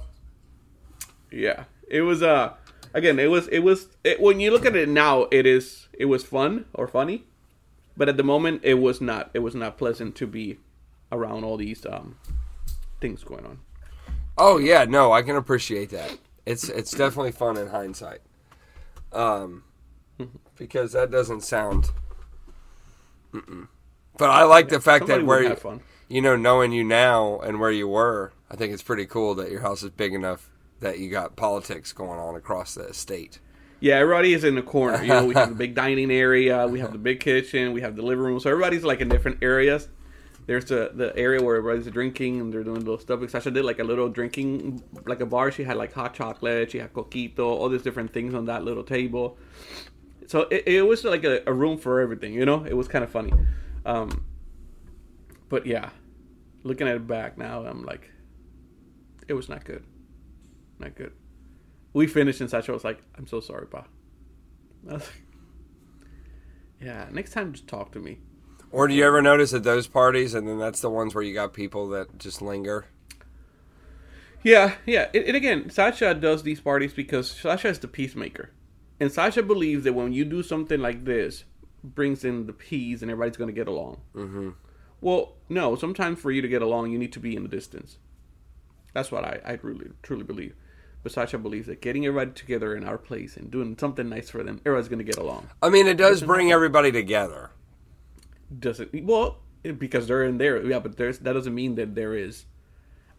Yeah. 1.30 1.64
It 1.86 2.00
was 2.02 2.22
uh 2.22 2.54
again. 2.92 3.20
It 3.20 3.30
was 3.30 3.46
it 3.48 3.60
was 3.60 3.86
it, 4.02 4.20
when 4.20 4.40
you 4.40 4.50
look 4.50 4.66
at 4.66 4.74
it 4.74 4.88
now. 4.88 5.28
It 5.30 5.46
is 5.46 5.86
it 5.92 6.06
was 6.06 6.24
fun 6.24 6.64
or 6.74 6.88
funny 6.88 7.24
but 7.96 8.08
at 8.08 8.16
the 8.16 8.22
moment 8.22 8.60
it 8.64 8.74
was 8.74 9.00
not 9.00 9.30
it 9.34 9.40
was 9.40 9.54
not 9.54 9.78
pleasant 9.78 10.14
to 10.16 10.26
be 10.26 10.58
around 11.10 11.44
all 11.44 11.56
these 11.56 11.84
um 11.86 12.16
things 13.00 13.24
going 13.24 13.44
on 13.44 13.58
Oh 14.38 14.58
yeah, 14.58 14.84
no, 14.84 15.12
I 15.12 15.22
can 15.22 15.36
appreciate 15.36 15.90
that. 15.90 16.18
It's 16.46 16.68
it's 16.68 16.90
definitely 16.92 17.32
fun 17.32 17.56
in 17.56 17.68
hindsight. 17.68 18.20
Um, 19.12 19.64
because 20.56 20.92
that 20.92 21.10
doesn't 21.10 21.42
sound. 21.42 21.90
Mm-mm. 23.32 23.68
But 24.16 24.30
I 24.30 24.44
like 24.44 24.68
the 24.68 24.80
fact 24.80 25.06
that 25.06 25.24
where 25.24 25.42
you, 25.42 25.82
you 26.08 26.20
know 26.20 26.36
knowing 26.36 26.72
you 26.72 26.84
now 26.84 27.40
and 27.40 27.60
where 27.60 27.70
you 27.70 27.88
were, 27.88 28.32
I 28.50 28.56
think 28.56 28.72
it's 28.72 28.82
pretty 28.82 29.06
cool 29.06 29.34
that 29.36 29.50
your 29.50 29.60
house 29.60 29.82
is 29.82 29.90
big 29.90 30.14
enough 30.14 30.50
that 30.80 30.98
you 30.98 31.10
got 31.10 31.36
politics 31.36 31.92
going 31.92 32.18
on 32.18 32.34
across 32.34 32.74
the 32.74 32.88
estate. 32.88 33.38
Yeah 33.82 33.96
everybody 33.96 34.32
is 34.32 34.44
in 34.44 34.54
the 34.54 34.62
corner. 34.62 35.02
You 35.02 35.08
know 35.08 35.26
we 35.26 35.34
have 35.34 35.48
the 35.48 35.54
big 35.66 35.74
dining 35.74 36.10
area 36.10 36.66
we 36.68 36.78
have 36.78 36.92
the 36.92 36.98
big 36.98 37.18
kitchen 37.18 37.72
we 37.72 37.80
have 37.80 37.96
the 37.96 38.02
living 38.02 38.24
room. 38.24 38.38
So 38.40 38.48
everybody's 38.48 38.84
like 38.84 39.00
in 39.00 39.08
different 39.08 39.42
areas. 39.42 39.88
There's 40.46 40.66
the 40.66 40.92
the 40.94 41.14
area 41.16 41.42
where 41.42 41.56
everybody's 41.56 41.92
drinking 41.92 42.40
and 42.40 42.52
they're 42.52 42.62
doing 42.62 42.78
little 42.78 42.98
stuff. 42.98 43.28
Sasha 43.28 43.50
did 43.50 43.64
like 43.64 43.80
a 43.80 43.84
little 43.84 44.08
drinking 44.08 44.82
like 45.04 45.20
a 45.20 45.26
bar. 45.26 45.50
She 45.50 45.64
had 45.64 45.76
like 45.76 45.92
hot 45.92 46.14
chocolate 46.14 46.70
she 46.70 46.78
had 46.78 46.92
coquito 46.92 47.40
all 47.40 47.68
these 47.68 47.82
different 47.82 48.12
things 48.12 48.34
on 48.34 48.46
that 48.46 48.64
little 48.64 48.84
table. 48.84 49.36
So 50.28 50.42
it, 50.42 50.62
it 50.66 50.82
was 50.82 51.02
like 51.02 51.24
a, 51.24 51.42
a 51.46 51.52
room 51.52 51.76
for 51.76 52.00
everything 52.00 52.32
you 52.32 52.46
know? 52.46 52.64
It 52.64 52.74
was 52.74 52.86
kind 52.86 53.02
of 53.02 53.10
funny. 53.10 53.32
Um 53.84 54.24
but 55.48 55.66
yeah. 55.66 55.90
Looking 56.62 56.86
at 56.86 56.94
it 56.94 57.06
back 57.08 57.36
now 57.36 57.66
i'm 57.66 57.82
like 57.82 58.12
it 59.26 59.34
was 59.34 59.48
not 59.48 59.64
good. 59.64 59.84
Not 60.78 60.94
good 60.94 61.12
we 61.92 62.06
finished 62.06 62.40
and 62.40 62.50
Sasha 62.50 62.72
was 62.72 62.84
like 62.84 63.00
i'm 63.16 63.26
so 63.26 63.40
sorry 63.40 63.66
pa 63.66 63.84
I 64.88 64.94
was 64.94 65.02
like, 65.02 65.22
yeah 66.80 67.06
next 67.12 67.32
time 67.32 67.52
just 67.52 67.68
talk 67.68 67.92
to 67.92 67.98
me 67.98 68.18
Or 68.70 68.88
do 68.88 68.94
you 68.94 69.04
ever 69.06 69.20
notice 69.20 69.52
at 69.52 69.64
those 69.64 69.86
parties, 69.86 70.32
and 70.34 70.48
then 70.48 70.58
that's 70.58 70.80
the 70.80 70.88
ones 70.88 71.14
where 71.14 71.22
you 71.22 71.34
got 71.34 71.52
people 71.52 71.88
that 71.90 72.18
just 72.18 72.40
linger? 72.40 72.86
Yeah, 74.42 74.76
yeah. 74.86 75.08
And, 75.14 75.24
and 75.24 75.36
again, 75.36 75.68
Sasha 75.70 76.14
does 76.14 76.42
these 76.42 76.60
parties 76.60 76.94
because 76.94 77.30
Sasha 77.30 77.68
is 77.68 77.78
the 77.78 77.86
peacemaker. 77.88 78.50
And 78.98 79.12
Sasha 79.12 79.42
believes 79.42 79.84
that 79.84 79.92
when 79.92 80.12
you 80.12 80.24
do 80.24 80.42
something 80.42 80.80
like 80.80 81.04
this, 81.04 81.44
brings 81.84 82.24
in 82.24 82.46
the 82.46 82.52
peace 82.54 83.02
and 83.02 83.10
everybody's 83.10 83.36
going 83.36 83.48
to 83.48 83.54
get 83.54 83.68
along. 83.68 84.00
Mm-hmm. 84.14 84.50
Well, 85.02 85.34
no. 85.48 85.76
Sometimes 85.76 86.18
for 86.18 86.30
you 86.30 86.40
to 86.40 86.48
get 86.48 86.62
along, 86.62 86.92
you 86.92 86.98
need 86.98 87.12
to 87.12 87.20
be 87.20 87.36
in 87.36 87.42
the 87.42 87.48
distance. 87.50 87.98
That's 88.94 89.12
what 89.12 89.24
I, 89.24 89.40
I 89.44 89.58
really, 89.62 89.90
truly 90.02 90.24
believe. 90.24 90.54
But 91.02 91.12
Sasha 91.12 91.36
believes 91.38 91.66
that 91.66 91.80
getting 91.80 92.06
everybody 92.06 92.30
together 92.30 92.76
in 92.76 92.84
our 92.84 92.96
place 92.98 93.36
and 93.36 93.50
doing 93.50 93.76
something 93.78 94.08
nice 94.08 94.30
for 94.30 94.42
them, 94.44 94.60
everybody's 94.64 94.88
going 94.88 94.98
to 95.00 95.04
get 95.04 95.16
along. 95.18 95.48
I 95.60 95.68
mean, 95.68 95.86
it 95.88 95.96
does 95.96 96.22
bring 96.22 96.52
everybody 96.52 96.92
together. 96.92 97.50
Doesn't 98.56 99.04
well 99.04 99.38
because 99.62 100.06
they're 100.06 100.22
in 100.24 100.38
there. 100.38 100.64
Yeah, 100.64 100.78
but 100.78 100.96
there's 100.96 101.18
that 101.20 101.32
doesn't 101.32 101.54
mean 101.54 101.74
that 101.76 101.94
there 101.94 102.14
is. 102.14 102.46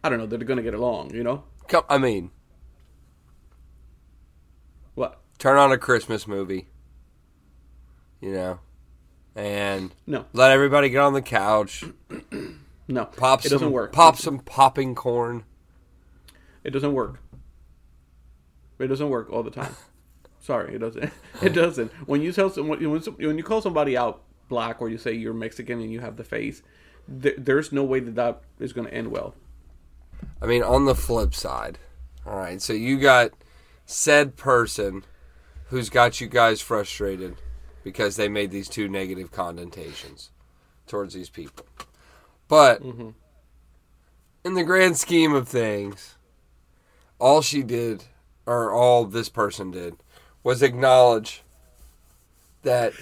I 0.02 0.08
don't 0.08 0.18
know. 0.18 0.26
They're 0.26 0.38
going 0.38 0.56
to 0.58 0.62
get 0.62 0.74
along. 0.74 1.14
You 1.14 1.24
know 1.24 1.44
Come, 1.68 1.84
I 1.88 1.98
mean, 1.98 2.30
what? 4.94 5.20
turn 5.38 5.56
on 5.58 5.72
a 5.72 5.78
Christmas 5.78 6.26
movie, 6.26 6.68
you 8.20 8.32
know, 8.32 8.60
and 9.34 9.94
No, 10.06 10.26
let 10.32 10.50
everybody 10.52 10.88
get 10.90 11.00
on 11.00 11.12
the 11.14 11.22
couch, 11.22 11.84
no. 12.88 13.04
pop 13.06 13.40
it 13.44 13.48
some, 13.48 13.56
doesn't 13.56 13.72
work. 13.72 13.92
pop 13.92 14.16
some 14.16 14.38
popping 14.38 14.94
corn. 14.94 15.44
It 16.62 16.70
doesn't 16.70 16.92
work. 16.94 17.20
It 18.84 18.88
doesn't 18.88 19.08
work 19.08 19.30
all 19.30 19.42
the 19.42 19.50
time. 19.50 19.74
Sorry, 20.40 20.74
it 20.74 20.78
doesn't. 20.78 21.10
It 21.42 21.54
doesn't. 21.54 21.90
When 22.06 22.20
you 22.22 22.32
tell 22.32 22.50
someone, 22.50 22.90
when, 22.90 23.02
some- 23.02 23.14
when 23.14 23.36
you 23.38 23.42
call 23.44 23.60
somebody 23.62 23.96
out 23.96 24.22
black, 24.48 24.80
or 24.82 24.88
you 24.88 24.98
say 24.98 25.12
you're 25.12 25.32
Mexican 25.34 25.80
and 25.80 25.90
you 25.90 26.00
have 26.00 26.16
the 26.16 26.24
face, 26.24 26.62
th- 27.22 27.36
there's 27.38 27.72
no 27.72 27.82
way 27.82 27.98
that 28.00 28.14
that 28.14 28.42
is 28.60 28.72
going 28.72 28.86
to 28.86 28.94
end 28.94 29.08
well. 29.08 29.34
I 30.42 30.46
mean, 30.46 30.62
on 30.62 30.84
the 30.84 30.94
flip 30.94 31.34
side, 31.34 31.78
all 32.26 32.36
right, 32.36 32.60
so 32.62 32.72
you 32.72 32.98
got 33.00 33.30
said 33.86 34.36
person 34.36 35.04
who's 35.68 35.88
got 35.90 36.20
you 36.20 36.26
guys 36.28 36.60
frustrated 36.60 37.36
because 37.82 38.16
they 38.16 38.28
made 38.28 38.50
these 38.50 38.68
two 38.68 38.88
negative 38.88 39.32
connotations 39.32 40.30
towards 40.86 41.14
these 41.14 41.30
people. 41.30 41.66
But 42.48 42.82
Mm-hmm. 42.82 43.10
in 44.44 44.54
the 44.54 44.62
grand 44.64 44.96
scheme 44.98 45.32
of 45.34 45.48
things, 45.48 46.14
all 47.18 47.40
she 47.42 47.62
did, 47.62 48.04
or 48.46 48.72
all 48.72 49.04
this 49.04 49.28
person 49.28 49.70
did, 49.70 49.96
was 50.42 50.62
acknowledge 50.62 51.42
that 52.62 52.92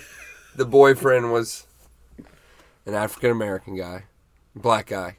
the 0.55 0.65
boyfriend 0.65 1.33
was 1.33 1.67
an 2.87 2.95
African 2.95 3.31
American 3.31 3.77
guy, 3.77 4.05
black 4.55 4.87
guy. 4.87 5.17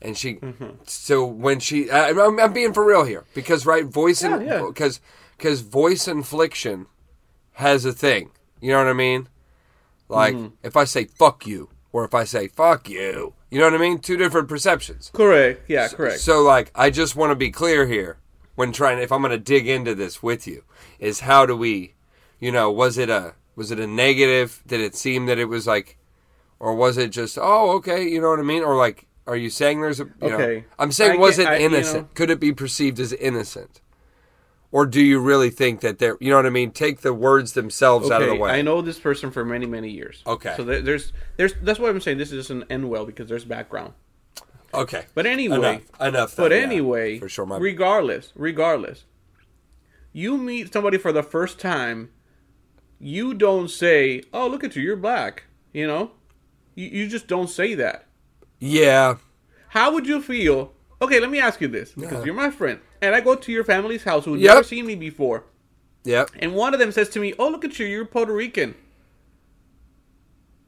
And 0.00 0.18
she, 0.18 0.38
so 0.84 1.24
when 1.24 1.60
she, 1.60 1.90
I, 1.90 2.10
I'm, 2.10 2.38
I'm 2.38 2.52
being 2.52 2.74
for 2.74 2.84
real 2.84 3.04
here 3.04 3.24
because 3.34 3.64
right, 3.64 3.86
voice 3.86 4.22
and 4.22 4.44
Yeah, 4.44 4.60
yeah. 4.60 4.66
because 4.66 5.00
because 5.36 5.62
voice 5.62 6.06
infliction 6.06 6.86
has 7.54 7.84
a 7.84 7.92
thing. 7.92 8.30
You 8.60 8.72
know 8.72 8.78
what 8.78 8.88
I 8.88 8.92
mean? 8.92 9.28
Like 10.08 10.34
mm-hmm. 10.34 10.54
if 10.62 10.76
I 10.76 10.84
say 10.84 11.04
"fuck 11.06 11.46
you" 11.46 11.70
or 11.92 12.04
if 12.04 12.14
I 12.14 12.24
say 12.24 12.48
"fuck 12.48 12.88
you," 12.88 13.32
you 13.50 13.58
know 13.58 13.64
what 13.64 13.74
I 13.74 13.78
mean? 13.78 13.98
Two 13.98 14.16
different 14.16 14.48
perceptions. 14.48 15.10
Correct. 15.14 15.68
Yeah, 15.68 15.88
correct. 15.88 16.20
So 16.20 16.42
like 16.42 16.70
I 16.74 16.90
just 16.90 17.16
want 17.16 17.30
to 17.30 17.36
be 17.36 17.50
clear 17.50 17.86
here 17.86 18.18
when 18.54 18.72
trying 18.72 18.98
if 18.98 19.10
I'm 19.12 19.20
going 19.22 19.30
to 19.32 19.38
dig 19.38 19.68
into 19.68 19.94
this 19.94 20.22
with 20.22 20.46
you 20.46 20.64
is 20.98 21.20
how 21.20 21.46
do 21.46 21.56
we 21.56 21.94
you 22.40 22.52
know 22.52 22.70
was 22.70 22.98
it 22.98 23.10
a 23.10 23.34
was 23.56 23.70
it 23.70 23.78
a 23.80 23.86
negative 23.86 24.62
did 24.66 24.80
it 24.80 24.94
seem 24.94 25.26
that 25.26 25.38
it 25.38 25.46
was 25.46 25.66
like 25.66 25.96
or 26.60 26.74
was 26.74 26.96
it 26.98 27.10
just 27.10 27.38
oh 27.40 27.72
okay 27.76 28.06
you 28.08 28.20
know 28.20 28.30
what 28.30 28.38
I 28.38 28.42
mean 28.42 28.62
or 28.62 28.76
like 28.76 29.06
are 29.26 29.36
you 29.36 29.48
saying 29.50 29.80
there's 29.80 30.00
a 30.00 30.04
you 30.20 30.28
know 30.30 30.34
Okay. 30.36 30.64
I'm 30.78 30.92
saying 30.92 31.12
I 31.12 31.16
was 31.16 31.36
get- 31.36 31.46
it 31.46 31.48
I- 31.48 31.56
you 31.58 31.66
innocent 31.66 32.02
know- 32.04 32.08
could 32.14 32.30
it 32.30 32.40
be 32.40 32.52
perceived 32.52 32.98
as 33.00 33.12
innocent 33.12 33.80
or 34.72 34.86
do 34.86 35.00
you 35.00 35.20
really 35.20 35.50
think 35.50 35.80
that 35.82 35.98
they're 36.00 36.16
you 36.20 36.30
know 36.30 36.36
what 36.36 36.46
I 36.46 36.50
mean 36.50 36.70
take 36.72 37.00
the 37.00 37.14
words 37.14 37.52
themselves 37.52 38.10
out 38.10 38.22
of 38.22 38.28
the 38.28 38.34
way 38.36 38.50
I 38.50 38.62
know 38.62 38.82
this 38.82 38.98
person 38.98 39.30
for 39.30 39.44
many, 39.44 39.66
many 39.66 39.88
years. 39.90 40.22
Okay. 40.26 40.54
So 40.56 40.64
there, 40.64 40.80
there's, 40.82 41.12
there's. 41.36 41.54
That's 41.62 41.78
why 41.78 41.88
I'm 41.90 42.00
saying 42.00 42.18
this 42.18 42.30
doesn't 42.30 42.64
end 42.70 42.88
well 42.90 43.06
because 43.06 43.28
there's 43.28 43.44
background. 43.44 43.92
Okay 44.74 45.06
But 45.14 45.26
anyway, 45.26 45.56
enough 45.56 45.82
enough 46.00 46.36
but 46.36 46.50
yeah, 46.52 46.58
anyway, 46.58 47.18
for 47.18 47.28
sure 47.28 47.46
my 47.46 47.58
regardless, 47.58 48.32
regardless, 48.34 49.04
you 50.12 50.36
meet 50.38 50.72
somebody 50.72 50.98
for 50.98 51.12
the 51.12 51.22
first 51.22 51.58
time, 51.58 52.10
you 52.98 53.34
don't 53.34 53.68
say, 53.68 54.22
"Oh, 54.32 54.46
look 54.48 54.64
at 54.64 54.76
you, 54.76 54.82
you're 54.82 54.96
black." 54.96 55.44
You 55.72 55.86
know, 55.88 56.12
you, 56.74 56.86
you 56.86 57.08
just 57.08 57.26
don't 57.26 57.48
say 57.50 57.74
that. 57.74 58.06
yeah 58.60 59.16
How 59.68 59.92
would 59.92 60.06
you 60.06 60.22
feel? 60.22 60.72
Okay, 61.02 61.18
let 61.20 61.30
me 61.30 61.40
ask 61.40 61.60
you 61.60 61.68
this 61.68 61.92
because 61.92 62.18
Yeah. 62.20 62.24
you're 62.26 62.34
my 62.34 62.50
friend, 62.50 62.78
and 63.02 63.14
I 63.14 63.20
go 63.20 63.34
to 63.34 63.52
your 63.52 63.64
family's 63.64 64.04
house 64.04 64.24
who've 64.24 64.40
Yep. 64.40 64.54
never 64.54 64.62
seen 64.62 64.86
me 64.86 64.94
before, 64.94 65.44
yep 66.04 66.30
and 66.38 66.54
one 66.54 66.72
of 66.74 66.80
them 66.80 66.92
says 66.92 67.08
to 67.10 67.20
me, 67.20 67.34
"Oh, 67.38 67.48
look 67.48 67.64
at 67.64 67.78
you, 67.78 67.86
you're 67.86 68.04
Puerto 68.04 68.32
Rican." 68.32 68.74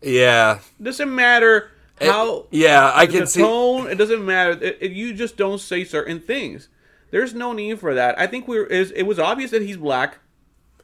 yeah 0.03 0.59
Doesn't 0.83 1.15
matter 1.15 1.71
It- 2.01 2.11
how. 2.11 2.47
yeah 2.51 2.93
I 2.95 3.07
can 3.07 3.27
see 3.27 3.41
tone. 3.41 3.89
It 3.89 3.97
doesn't 3.97 4.25
matter. 4.25 4.53
It- 4.53 4.79
it- 4.81 4.93
you 4.93 5.15
just 5.15 5.37
don't 5.37 5.61
say 5.61 5.85
certain 5.85 6.21
things. 6.21 6.69
There's 7.11 7.35
no 7.35 7.53
need 7.53 7.79
for 7.81 7.95
that. 7.95 8.19
I 8.19 8.27
think 8.27 8.47
we're. 8.49 8.65
Is 8.67 8.91
it 8.91 9.05
was 9.05 9.19
obvious 9.19 9.51
that 9.53 9.63
he's 9.63 9.77
black, 9.77 10.19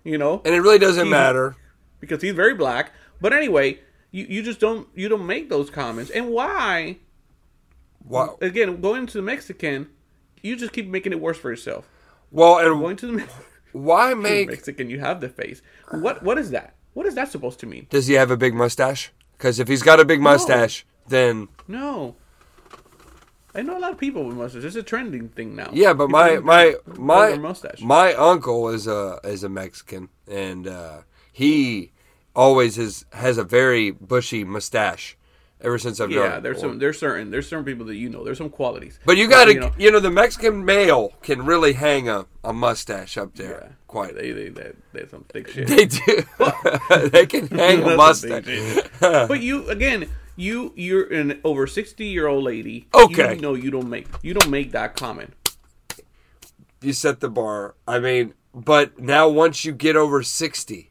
you 0.05 0.17
know, 0.17 0.41
and 0.45 0.55
it 0.55 0.61
really 0.61 0.79
doesn't 0.79 1.11
matter 1.11 1.57
because 2.01 2.23
he's 2.23 2.33
very 2.35 2.55
black. 2.55 2.93
But 3.21 3.33
anyway, 3.33 3.81
you, 4.11 4.27
you 4.29 4.43
just 4.43 4.61
don't 4.61 4.89
you 4.95 5.09
don't 5.09 5.27
make 5.27 5.49
those 5.49 5.69
comments. 5.69 6.11
And 6.11 6.29
why? 6.31 6.99
Wow. 8.05 8.39
Again, 8.41 8.81
going 8.81 9.07
to 9.07 9.13
the 9.19 9.23
Mexican, 9.23 9.89
you 10.43 10.57
just 10.57 10.73
keep 10.73 10.89
making 10.89 11.13
it 11.13 11.21
worse 11.21 11.39
for 11.39 11.51
yourself. 11.51 11.89
Well, 12.31 12.59
and 12.59 12.81
Going 12.81 12.97
to 12.97 13.07
the 13.19 13.29
why 13.73 14.15
make? 14.29 14.49
Mexican, 14.49 14.89
you 14.91 15.01
have 15.01 15.21
the 15.21 15.29
face. 15.29 15.61
What 15.91 16.23
what 16.23 16.39
is 16.39 16.51
that? 16.51 16.75
What 16.95 17.07
is 17.07 17.15
that 17.17 17.31
supposed 17.31 17.59
to 17.61 17.67
mean? 17.67 17.87
Does 17.91 18.07
he 18.07 18.15
have 18.15 18.31
a 18.31 18.37
big 18.37 18.55
mustache? 18.55 19.11
Because 19.37 19.59
if 19.59 19.67
he's 19.69 19.83
got 19.83 19.99
a 19.99 20.05
big 20.05 20.21
mustache, 20.21 20.85
then 21.09 21.49
No. 21.69 22.17
I 23.55 23.61
know 23.61 23.77
a 23.77 23.81
lot 23.81 23.93
of 23.93 23.99
people 23.99 24.25
with 24.25 24.37
mustaches. 24.37 24.65
It's 24.65 24.77
a 24.77 24.83
trending 24.83 25.29
thing 25.29 25.55
now. 25.55 25.69
yeah. 25.75 25.93
But 25.93 26.07
People 26.07 26.21
my 26.21 26.39
my 26.39 26.75
my 26.97 27.37
mustache. 27.37 27.83
my 27.83 28.15
uncle 28.15 28.69
is 28.71 28.87
a 28.87 29.21
is 29.25 29.45
a 29.45 29.49
Mexican, 29.51 30.09
and 30.27 30.67
uh, 30.67 31.03
he 31.33 31.93
always 32.35 32.77
has 32.77 33.05
has 33.13 33.37
a 33.37 33.45
very 33.45 33.91
bushy 33.91 34.43
mustache 34.43 35.19
ever 35.61 35.77
since 35.79 36.01
I've 36.01 36.09
known. 36.09 36.25
Him. 36.25 36.31
Yeah, 36.33 36.41
there's 36.41 36.61
some 36.61 36.79
there's 36.79 36.99
certain 36.99 37.31
there's 37.31 37.47
certain 37.47 37.67
people 37.67 37.85
that 37.87 37.97
you 37.97 38.09
know. 38.09 38.25
There's 38.25 38.39
some 38.39 38.49
qualities. 38.49 38.99
But 39.05 39.19
you 39.19 39.29
got 39.29 39.45
to, 39.45 39.53
you 39.53 39.71
you 39.77 39.91
know- 39.91 39.99
know, 39.99 40.01
the 40.01 40.11
Mexican 40.11 40.65
male 40.65 41.13
can 41.21 41.45
really 41.45 41.75
hang 41.75 42.09
a, 42.09 42.25
a 42.43 42.55
mustache 42.55 43.19
up 43.19 43.35
there. 43.35 43.61
Yeah, 43.65 43.73
Quite. 43.87 44.15
They 44.15 44.33
they 44.33 44.49
they 44.49 44.73
they're 44.95 45.09
some 45.11 45.25
thick 45.29 45.49
shit. 45.53 45.69
They 45.69 45.85
do. 45.85 46.25
they 47.11 47.27
can 47.27 47.49
hang 47.59 47.83
a 47.83 47.97
mustache. 47.99 48.47
but 48.99 49.41
you 49.43 49.69
again, 49.69 50.09
you 50.37 50.73
you're 50.77 51.13
an 51.13 51.41
over 51.45 51.67
sixty 51.67 52.07
year 52.07 52.27
old 52.27 52.45
lady. 52.45 52.89
Okay. 52.95 53.35
You 53.35 53.41
know 53.41 53.55
you 53.55 53.71
don't 53.71 53.89
make 53.89 54.09
you 54.23 54.35
don't 54.35 54.51
make 54.51 54.73
that 54.73 54.97
comment. 54.97 55.35
you 56.81 56.93
set 56.93 57.21
the 57.21 57.29
bar. 57.31 57.75
I 57.87 57.99
mean, 58.01 58.35
but 58.55 58.99
now 58.99 59.29
once 59.29 59.65
you 59.65 59.73
get 59.73 59.97
over 59.97 60.23
60, 60.23 60.91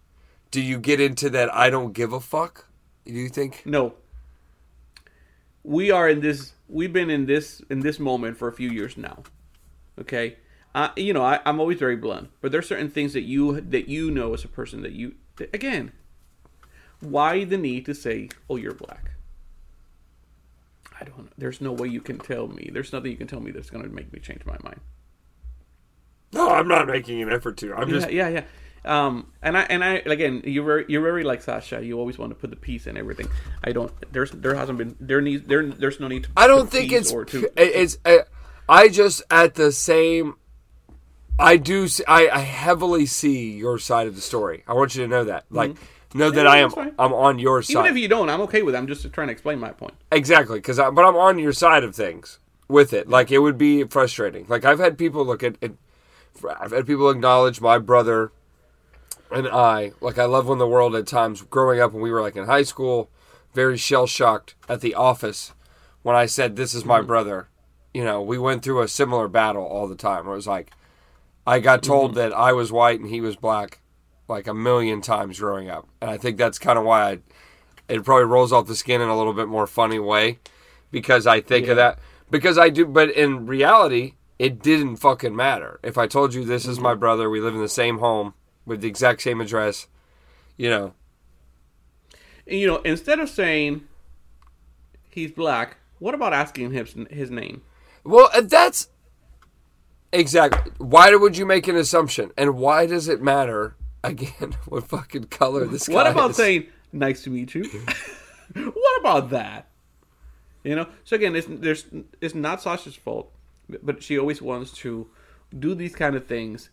do 0.52 0.62
you 0.62 0.80
get 0.80 1.00
into 1.00 1.30
that 1.32 1.54
I 1.54 1.70
don't 1.70 1.94
give 1.94 2.14
a 2.14 2.20
fuck? 2.20 2.68
Do 3.06 3.14
you 3.14 3.30
think? 3.30 3.64
No. 3.66 3.94
We 5.64 5.92
are 5.92 6.10
in 6.10 6.22
this. 6.22 6.54
We've 6.68 6.94
been 6.94 7.10
in 7.10 7.26
this 7.26 7.62
in 7.70 7.82
this 7.82 8.00
moment 8.00 8.38
for 8.38 8.48
a 8.48 8.54
few 8.54 8.70
years 8.70 8.98
now. 8.98 9.24
Okay, 10.00 10.38
uh, 10.74 10.90
you 10.96 11.14
know 11.14 11.22
I, 11.22 11.40
I'm 11.46 11.60
always 11.60 11.78
very 11.78 11.96
blunt, 11.96 12.30
but 12.42 12.52
there's 12.52 12.68
certain 12.68 12.90
things 12.90 13.14
that 13.14 13.22
you 13.24 13.62
that 13.62 13.88
you 13.88 14.10
know 14.10 14.34
as 14.34 14.44
a 14.44 14.48
person 14.48 14.82
that 14.82 14.94
you 14.94 15.16
that, 15.36 15.54
again. 15.54 15.92
Why 17.00 17.44
the 17.44 17.58
need 17.58 17.86
to 17.86 17.94
say, 17.94 18.30
"Oh, 18.50 18.56
you're 18.56 18.74
black"? 18.74 19.12
I 21.02 21.06
don't 21.06 21.18
know. 21.18 21.32
There's 21.38 21.60
no 21.62 21.72
way 21.72 21.88
you 21.88 22.00
can 22.02 22.20
tell 22.20 22.48
me. 22.48 22.70
There's 22.72 22.94
nothing 22.94 23.12
you 23.12 23.18
can 23.18 23.28
tell 23.28 23.40
me 23.40 23.52
that's 23.52 23.70
going 23.72 23.84
to 23.84 23.90
make 23.90 24.14
me 24.14 24.20
change 24.20 24.46
my 24.46 24.58
mind. 24.64 24.80
No, 26.34 26.50
I'm 26.50 26.68
not 26.68 26.88
making 26.88 27.22
an 27.22 27.32
effort 27.32 27.58
to. 27.58 27.74
I'm 27.74 27.90
Yeah, 27.90 28.08
yeah, 28.08 28.28
yeah. 28.30 28.44
Um, 28.84 29.32
and 29.44 29.58
I 29.58 29.62
and 29.64 29.84
I 29.84 29.96
again, 30.06 30.42
you're 30.46 30.64
very 30.64 30.86
you're 30.88 31.02
very 31.02 31.24
like 31.24 31.42
Sasha. 31.42 31.84
You 31.84 32.00
always 32.00 32.18
want 32.18 32.32
to 32.32 32.36
put 32.36 32.50
the 32.50 32.56
peace 32.56 32.88
and 32.88 32.98
everything. 32.98 33.28
I 33.64 33.72
don't. 33.74 33.92
There's 34.12 34.32
there 34.32 34.56
hasn't 34.56 34.78
been 34.78 34.96
there 35.00 35.22
needs 35.22 35.44
there 35.48 35.66
there's 35.68 36.00
no 36.00 36.08
need 36.08 36.24
to. 36.24 36.30
I 36.38 36.48
don't 36.48 36.62
put 36.64 36.72
think 36.72 36.92
it's 36.92 37.12
or 37.12 37.26
to. 37.26 37.52
it's. 37.58 37.98
uh, 38.06 38.20
I 38.70 38.88
just 38.88 39.24
at 39.30 39.56
the 39.56 39.72
same. 39.72 40.36
I 41.38 41.58
do. 41.58 41.88
see- 41.88 42.06
I, 42.08 42.30
I 42.30 42.40
heavily 42.40 43.06
see 43.06 43.52
your 43.56 43.78
side 43.78 44.08
of 44.08 44.16
the 44.16 44.22
story. 44.22 44.64
I 44.68 44.74
want 44.74 44.96
you 44.96 45.04
to 45.04 45.08
know 45.08 45.26
that. 45.26 45.46
Like, 45.50 45.76
know 46.14 46.30
that 46.32 46.46
Mm-hmm. 46.46 46.80
I 46.80 46.84
am. 46.86 46.96
I'm 47.00 47.14
on 47.14 47.40
your 47.40 47.62
side. 47.62 47.74
Even 47.74 47.86
if 47.86 47.98
you 47.98 48.08
don't, 48.08 48.30
I'm 48.30 48.42
okay 48.42 48.62
with 48.62 48.76
it. 48.76 48.78
I'm 48.78 48.88
just 48.88 49.12
trying 49.14 49.28
to 49.28 49.32
explain 49.34 49.60
my 49.60 49.72
point. 49.72 49.94
Exactly, 50.12 50.60
because 50.60 50.80
I, 50.80 50.90
but 50.90 51.06
I'm 51.06 51.16
on 51.16 51.40
your 51.40 51.54
side 51.54 51.84
of 51.84 51.96
things 51.96 52.40
with 52.68 52.94
it. 52.94 53.10
Like 53.10 53.32
it 53.32 53.40
would 53.40 53.58
be 53.58 53.84
frustrating. 53.84 54.46
Like 54.48 54.66
I've 54.66 54.80
had 54.80 54.98
people 54.98 55.26
look 55.26 55.44
at 55.44 55.56
it. 55.62 55.76
I've 56.60 56.72
had 56.72 56.88
people 56.88 57.10
acknowledge 57.10 57.62
my 57.62 57.78
brother 57.78 58.32
and 59.32 59.48
I. 59.48 59.92
Like 60.02 60.18
I 60.18 60.26
love 60.26 60.48
when 60.48 60.58
the 60.58 60.68
world 60.68 60.96
at 60.96 61.08
times 61.08 61.42
growing 61.44 61.80
up 61.80 61.92
when 61.94 62.02
we 62.02 62.12
were 62.12 62.22
like 62.22 62.36
in 62.36 62.46
high 62.46 62.64
school, 62.64 63.10
very 63.54 63.78
shell 63.78 64.08
shocked 64.08 64.56
at 64.70 64.82
the 64.82 64.96
office 64.96 65.54
when 66.04 66.16
I 66.16 66.26
said 66.26 66.56
this 66.56 66.74
is 66.74 66.86
my 66.86 67.02
brother. 67.02 67.48
You 67.94 68.06
know, 68.06 68.22
we 68.22 68.38
went 68.38 68.64
through 68.64 68.82
a 68.82 68.88
similar 68.88 69.28
battle 69.28 69.66
all 69.66 69.88
the 69.88 69.96
time. 69.96 70.26
Where 70.26 70.34
it 70.34 70.38
was 70.38 70.48
like 70.48 70.72
I 71.46 71.60
got 71.60 71.84
told 71.84 72.16
that 72.16 72.32
I 72.34 72.54
was 72.54 72.72
white 72.72 73.00
and 73.02 73.10
he 73.10 73.20
was 73.20 73.36
black 73.36 73.81
like 74.32 74.48
a 74.48 74.54
million 74.54 75.02
times 75.02 75.40
growing 75.40 75.70
up, 75.70 75.88
and 76.02 76.10
I 76.10 76.18
think 76.18 76.38
that's 76.38 76.58
kind 76.58 76.80
of 76.80 76.86
why 76.86 77.12
I 77.12 77.20
it 77.88 78.06
probably 78.06 78.26
rolls 78.26 78.54
off 78.54 78.68
the 78.68 78.76
skin 78.76 79.02
in 79.02 79.10
a 79.10 79.18
little 79.18 79.34
bit 79.34 79.48
more 79.48 79.68
funny 79.68 80.00
way 80.00 80.40
because 80.92 81.28
I 81.28 81.42
think 81.42 81.68
of 81.68 81.76
that 81.76 82.00
because 82.30 82.58
I 82.58 82.70
do 82.70 82.86
but 82.86 83.12
in 83.12 83.46
reality 83.46 84.14
it 84.40 84.64
didn't 84.64 84.96
fucking 84.96 85.36
matter. 85.36 85.80
If 85.84 86.00
I 86.00 86.08
told 86.08 86.34
you 86.34 86.44
this 86.44 86.66
is 86.66 86.80
my 86.80 86.96
brother, 86.96 87.30
we 87.30 87.40
live 87.40 87.54
in 87.54 87.62
the 87.62 87.70
same 87.70 88.00
home 88.00 88.34
with 88.66 88.82
the 88.82 88.88
exact 88.88 89.22
same 89.22 89.40
address, 89.40 89.88
you 90.58 90.68
know. 90.68 90.94
And, 92.48 92.60
you 92.60 92.66
know, 92.66 92.78
instead 92.78 93.20
of 93.20 93.30
saying 93.30 93.88
he's 95.12 95.32
black, 95.32 95.78
what 96.00 96.16
about 96.16 96.34
asking 96.34 96.72
his 96.72 96.96
his 97.12 97.30
name? 97.30 97.62
Well, 98.04 98.32
uh, 98.34 98.42
that's 98.42 98.88
exactly 100.12 100.72
why 100.78 101.14
would 101.14 101.38
you 101.38 101.46
make 101.46 101.68
an 101.68 101.76
assumption 101.76 102.32
and 102.36 102.56
why 102.56 102.86
does 102.86 103.08
it 103.08 103.22
matter 103.22 103.76
again 104.04 104.56
what 104.68 104.84
fucking 104.88 105.26
color 105.26 105.66
this 105.66 105.88
guy 105.88 105.94
What 105.96 106.08
about 106.08 106.32
is? 106.32 106.38
saying 106.38 106.68
nice 106.92 107.24
to 107.24 107.30
meet 107.30 107.54
you? 107.56 107.64
what 108.54 109.00
about 109.00 109.30
that? 109.32 109.68
You 110.64 110.76
know. 110.76 110.88
So 111.04 111.16
again, 111.16 111.36
it's 111.36 111.48
there's 111.50 111.86
it's 112.20 112.36
not 112.36 112.62
Sasha's 112.62 112.96
fault, 112.96 113.32
but 113.82 114.04
she 114.04 114.18
always 114.20 114.42
wants 114.42 114.72
to 114.84 115.08
do 115.58 115.74
these 115.76 115.96
kind 115.96 116.16
of 116.16 116.28
things 116.28 116.70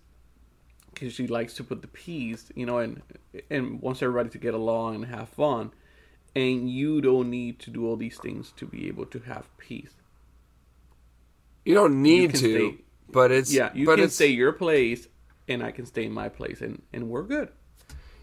because 0.92 1.12
she 1.14 1.26
likes 1.26 1.54
to 1.54 1.64
put 1.64 1.80
the 1.82 1.88
peace, 1.88 2.50
you 2.54 2.66
know, 2.66 2.78
and 2.78 3.00
and 3.50 3.80
wants 3.80 4.02
everybody 4.02 4.28
to 4.30 4.38
get 4.38 4.54
along 4.54 4.96
and 4.96 5.06
have 5.06 5.28
fun. 5.28 5.70
And 6.36 6.68
you 6.70 7.00
don't 7.00 7.30
need 7.30 7.58
to 7.60 7.70
do 7.70 7.86
all 7.86 7.96
these 7.96 8.18
things 8.18 8.52
to 8.56 8.66
be 8.66 8.86
able 8.88 9.06
to 9.06 9.18
have 9.20 9.46
peace. 9.56 9.94
you 11.64 11.74
don't 11.74 12.02
need 12.02 12.30
can 12.32 12.40
to 12.40 12.70
stay- 12.72 12.78
but 13.10 13.32
it's 13.32 13.52
Yeah, 13.52 13.70
you 13.74 13.86
but 13.86 13.96
can 13.96 14.04
it's, 14.04 14.14
stay 14.14 14.28
your 14.28 14.52
place, 14.52 15.08
and 15.48 15.62
I 15.62 15.70
can 15.70 15.86
stay 15.86 16.04
in 16.04 16.12
my 16.12 16.28
place, 16.28 16.60
and 16.60 16.82
and 16.92 17.08
we're 17.08 17.22
good. 17.22 17.50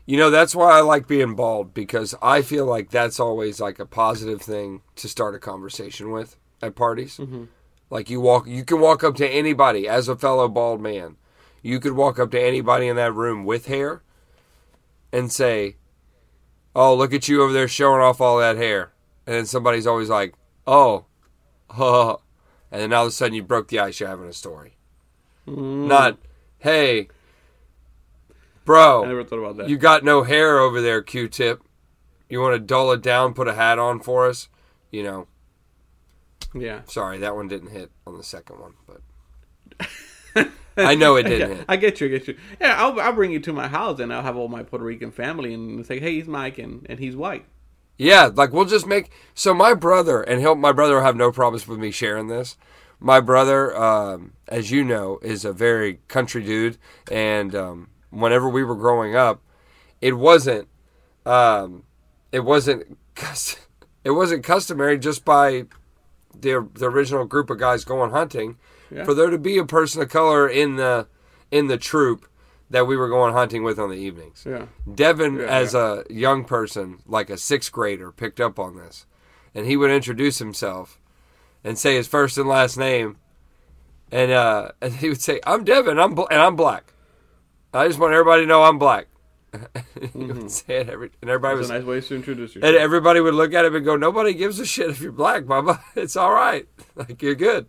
You 0.05 0.17
know, 0.17 0.29
that's 0.29 0.53
why 0.53 0.77
I 0.77 0.81
like 0.81 1.07
being 1.07 1.33
bald 1.35 1.73
because 1.73 2.13
I 2.21 2.43
feel 2.43 2.65
like 2.65 2.91
that's 2.91 3.19
always 3.19 3.59
like 3.59 3.79
a 3.79 3.87
positive 3.87 4.41
thing 4.41 4.81
to 4.97 5.09
start 5.09 5.33
a 5.33 5.39
conversation 5.39 6.11
with 6.11 6.37
at 6.61 6.75
parties. 6.75 7.17
Mm-hmm. 7.17 7.45
Like 7.89 8.09
you 8.09 8.21
walk, 8.21 8.47
you 8.47 8.63
can 8.63 8.79
walk 8.79 9.03
up 9.03 9.15
to 9.15 9.27
anybody 9.27 9.87
as 9.87 10.07
a 10.07 10.15
fellow 10.15 10.47
bald 10.47 10.79
man. 10.79 11.17
You 11.63 11.79
could 11.79 11.93
walk 11.93 12.19
up 12.19 12.29
to 12.31 12.41
anybody 12.41 12.87
in 12.87 12.95
that 12.97 13.15
room 13.15 13.45
with 13.45 13.65
hair 13.65 14.03
and 15.11 15.31
say, 15.31 15.77
"Oh, 16.75 16.95
look 16.95 17.13
at 17.13 17.27
you 17.27 17.41
over 17.41 17.53
there 17.53 17.67
showing 17.67 18.01
off 18.01 18.21
all 18.21 18.37
that 18.37 18.57
hair," 18.57 18.91
and 19.25 19.35
then 19.35 19.45
somebody's 19.47 19.87
always 19.87 20.09
like, 20.09 20.35
"Oh, 20.67 21.05
huh," 21.69 22.17
and 22.71 22.81
then 22.81 22.93
all 22.93 23.05
of 23.05 23.09
a 23.09 23.11
sudden 23.11 23.33
you 23.33 23.41
broke 23.43 23.69
the 23.69 23.79
ice. 23.79 23.99
You're 23.99 24.09
having 24.09 24.29
a 24.29 24.33
story. 24.33 24.77
Mm. 25.47 25.87
Not, 25.87 26.19
hey, 26.59 27.07
bro. 28.65 29.03
I 29.03 29.07
never 29.07 29.23
thought 29.23 29.39
about 29.39 29.57
that. 29.57 29.69
You 29.69 29.77
got 29.77 30.03
no 30.03 30.23
hair 30.23 30.59
over 30.59 30.81
there, 30.81 31.01
Q-tip. 31.01 31.63
You 32.29 32.41
want 32.41 32.55
to 32.55 32.59
dull 32.59 32.91
it 32.91 33.01
down, 33.01 33.33
put 33.33 33.47
a 33.47 33.53
hat 33.53 33.79
on 33.79 33.99
for 33.99 34.27
us? 34.27 34.49
You 34.91 35.03
know, 35.03 35.27
yeah. 36.53 36.81
sorry, 36.85 37.17
that 37.19 37.35
one 37.35 37.47
didn't 37.47 37.69
hit 37.69 37.91
on 38.07 38.17
the 38.17 38.23
second 38.23 38.59
one, 38.59 38.73
but 38.87 39.87
I 40.77 40.95
know 40.95 41.15
it 41.15 41.23
didn't 41.23 41.49
Yeah, 41.49 41.55
hit. 41.57 41.65
I 41.69 41.75
get 41.75 42.01
you, 42.01 42.07
I 42.07 42.09
get 42.09 42.27
you. 42.27 42.37
Yeah, 42.59 42.75
I'll, 42.81 42.99
I'll 42.99 43.13
bring 43.13 43.31
you 43.31 43.39
to 43.41 43.53
my 43.53 43.67
house 43.67 43.99
and 43.99 44.13
I'll 44.13 44.23
have 44.23 44.37
all 44.37 44.47
my 44.47 44.63
Puerto 44.63 44.85
Rican 44.85 45.11
family 45.11 45.53
and 45.53 45.85
say, 45.85 45.99
hey, 45.99 46.13
he's 46.15 46.27
Mike 46.27 46.57
and, 46.57 46.85
and 46.89 46.99
he's 46.99 47.15
white. 47.15 47.45
Yeah, 47.97 48.29
like 48.33 48.51
we'll 48.51 48.65
just 48.65 48.85
make 48.87 49.09
so 49.33 49.53
my 49.53 49.73
brother 49.73 50.21
and 50.21 50.41
he'll 50.41 50.55
my 50.55 50.73
brother 50.73 50.95
will 50.95 51.03
have 51.03 51.15
no 51.15 51.31
problems 51.31 51.67
with 51.67 51.79
me 51.79 51.91
sharing 51.91 52.27
this. 52.27 52.57
My 52.99 53.19
brother, 53.21 53.75
um, 53.77 54.33
as 54.47 54.71
you 54.71 54.83
know, 54.83 55.19
is 55.21 55.45
a 55.45 55.53
very 55.53 55.99
country 56.07 56.43
dude, 56.43 56.77
and 57.11 57.53
um, 57.53 57.89
whenever 58.09 58.47
we 58.49 58.63
were 58.63 58.75
growing 58.75 59.15
up, 59.15 59.41
it 60.01 60.13
wasn't, 60.17 60.67
um, 61.25 61.83
it 62.31 62.41
wasn't, 62.41 62.97
it 64.03 64.11
wasn't 64.11 64.43
customary 64.43 64.97
just 64.97 65.23
by 65.25 65.65
the 66.37 66.67
the 66.73 66.89
original 66.89 67.25
group 67.25 67.49
of 67.49 67.57
guys 67.59 67.85
going 67.85 68.11
hunting 68.11 68.57
Yeah. 68.91 69.05
for 69.05 69.13
there 69.13 69.29
to 69.29 69.37
be 69.37 69.57
a 69.57 69.65
person 69.65 70.01
of 70.01 70.09
color 70.09 70.47
in 70.47 70.75
the 70.75 71.07
in 71.51 71.67
the 71.67 71.77
troop 71.77 72.27
that 72.69 72.87
we 72.87 72.97
were 72.97 73.07
going 73.07 73.33
hunting 73.33 73.63
with 73.63 73.79
on 73.79 73.89
the 73.89 73.95
evenings. 73.95 74.43
Yeah. 74.45 74.65
Devin, 74.91 75.35
Yeah, 75.37 75.45
as 75.45 75.73
a 75.75 76.03
young 76.09 76.43
person, 76.43 76.97
like 77.05 77.29
a 77.29 77.37
sixth 77.37 77.71
grader, 77.71 78.11
picked 78.11 78.41
up 78.41 78.57
on 78.59 78.75
this, 78.75 79.05
and 79.53 79.65
he 79.65 79.77
would 79.77 79.91
introduce 79.91 80.39
himself 80.39 80.99
and 81.63 81.77
say 81.79 81.95
his 81.95 82.07
first 82.07 82.37
and 82.37 82.49
last 82.49 82.75
name, 82.77 83.17
and 84.11 84.31
uh, 84.31 84.71
and 84.81 84.95
he 84.95 85.09
would 85.09 85.21
say, 85.21 85.39
"I'm 85.45 85.63
Devin, 85.63 85.97
I'm 85.99 86.15
bl- 86.15 86.27
and 86.29 86.41
I'm 86.41 86.55
black. 86.55 86.91
I 87.75 87.87
just 87.87 87.99
want 87.99 88.13
everybody 88.13 88.43
to 88.43 88.47
know 88.47 88.63
I'm 88.63 88.79
black." 88.79 89.07
he 90.13 90.19
would 90.25 90.51
say 90.51 90.77
it 90.81 90.89
every, 90.89 91.11
and 91.21 91.29
everybody 91.29 91.55
That's 91.55 91.69
was, 91.69 91.69
a 91.69 91.73
nice 91.79 91.85
way 91.85 92.01
to 92.01 92.15
introduce 92.15 92.55
and 92.55 92.63
everybody 92.65 93.21
would 93.21 93.33
look 93.35 93.53
at 93.53 93.63
him 93.65 93.75
and 93.75 93.85
go, 93.85 93.95
"Nobody 93.95 94.33
gives 94.33 94.59
a 94.59 94.65
shit 94.65 94.89
if 94.89 94.99
you're 94.99 95.11
black, 95.11 95.45
Mama. 95.45 95.81
It's 95.95 96.15
all 96.15 96.31
right. 96.33 96.67
Like 96.95 97.21
you're 97.21 97.35
good." 97.35 97.67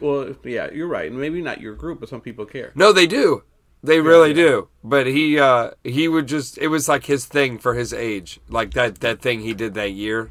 well, 0.00 0.34
yeah, 0.44 0.70
you're 0.72 0.88
right. 0.88 1.12
Maybe 1.12 1.40
not 1.42 1.60
your 1.60 1.74
group, 1.74 2.00
but 2.00 2.08
some 2.08 2.20
people 2.20 2.44
care. 2.44 2.72
No, 2.74 2.92
they 2.92 3.06
do. 3.06 3.44
They 3.82 4.00
really 4.00 4.34
do. 4.34 4.68
But 4.84 5.06
he 5.06 5.38
uh 5.38 5.70
he 5.82 6.06
would 6.08 6.26
just 6.26 6.58
it 6.58 6.68
was 6.68 6.88
like 6.88 7.06
his 7.06 7.24
thing 7.26 7.58
for 7.58 7.74
his 7.74 7.92
age. 7.94 8.38
Like 8.48 8.72
that 8.74 9.00
that 9.00 9.22
thing 9.22 9.40
he 9.40 9.54
did 9.54 9.74
that 9.74 9.92
year. 9.92 10.30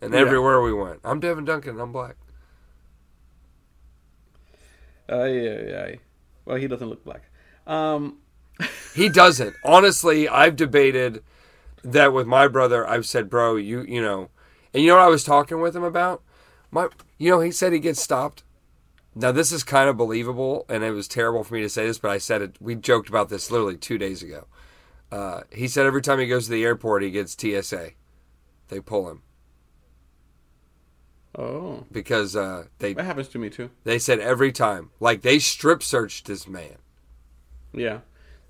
And 0.00 0.12
Yeah. 0.12 0.20
everywhere 0.20 0.60
we 0.60 0.72
went. 0.72 1.00
I'm 1.04 1.20
Devin 1.20 1.44
Duncan, 1.44 1.78
I'm 1.80 1.92
black. 1.92 2.16
Uh, 5.10 5.24
yeah, 5.24 5.60
yeah. 5.62 5.94
Well, 6.44 6.56
he 6.56 6.66
doesn't 6.66 6.88
look 6.88 7.04
black. 7.04 7.22
Um, 7.68 8.18
He 8.94 9.08
doesn't. 9.08 9.54
Honestly, 9.64 10.28
I've 10.28 10.56
debated 10.56 11.22
that 11.84 12.12
with 12.12 12.26
my 12.26 12.48
brother. 12.48 12.86
I've 12.86 13.06
said, 13.06 13.30
"Bro, 13.30 13.56
you 13.56 13.82
you 13.82 14.02
know." 14.02 14.30
And 14.74 14.82
you 14.82 14.88
know 14.88 14.96
what 14.96 15.04
I 15.04 15.08
was 15.08 15.24
talking 15.24 15.60
with 15.60 15.74
him 15.74 15.84
about? 15.84 16.22
My 16.70 16.88
you 17.16 17.30
know, 17.30 17.40
he 17.40 17.50
said 17.50 17.72
he 17.72 17.78
gets 17.78 18.02
stopped. 18.02 18.42
Now 19.14 19.32
this 19.32 19.52
is 19.52 19.64
kind 19.64 19.88
of 19.88 19.96
believable 19.96 20.64
and 20.68 20.84
it 20.84 20.92
was 20.92 21.08
terrible 21.08 21.42
for 21.42 21.54
me 21.54 21.62
to 21.62 21.68
say 21.68 21.86
this, 21.86 21.98
but 21.98 22.10
I 22.10 22.18
said 22.18 22.42
it 22.42 22.56
we 22.60 22.74
joked 22.74 23.08
about 23.08 23.28
this 23.28 23.50
literally 23.50 23.76
2 23.76 23.98
days 23.98 24.22
ago. 24.22 24.46
Uh, 25.10 25.40
he 25.50 25.66
said 25.66 25.86
every 25.86 26.02
time 26.02 26.18
he 26.18 26.26
goes 26.26 26.44
to 26.44 26.52
the 26.52 26.64
airport 26.64 27.02
he 27.02 27.10
gets 27.10 27.36
TSA. 27.36 27.92
They 28.68 28.80
pull 28.80 29.08
him 29.08 29.22
oh, 31.34 31.84
because 31.90 32.36
uh, 32.36 32.66
they 32.78 32.92
that 32.92 33.04
happens 33.04 33.28
to 33.28 33.38
me 33.38 33.48
too. 33.48 33.70
they 33.84 33.98
said 33.98 34.20
every 34.20 34.52
time 34.52 34.90
like 35.00 35.22
they 35.22 35.38
strip 35.38 35.82
searched 35.82 36.26
this 36.26 36.46
man. 36.46 36.76
Yeah, 37.72 38.00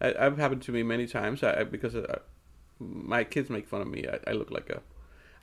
I, 0.01 0.15
I've 0.19 0.39
happened 0.39 0.63
to 0.63 0.73
me 0.73 0.83
many 0.83 1.07
times. 1.07 1.43
I, 1.43 1.61
I 1.61 1.65
because 1.65 1.95
uh, 1.95 2.21
my 2.79 3.25
kids 3.25 3.51
make 3.51 3.67
fun 3.69 3.81
of 3.83 3.89
me. 3.89 4.07
I, 4.07 4.31
I 4.31 4.33
look 4.35 4.51
like 4.51 4.71
a. 4.71 4.81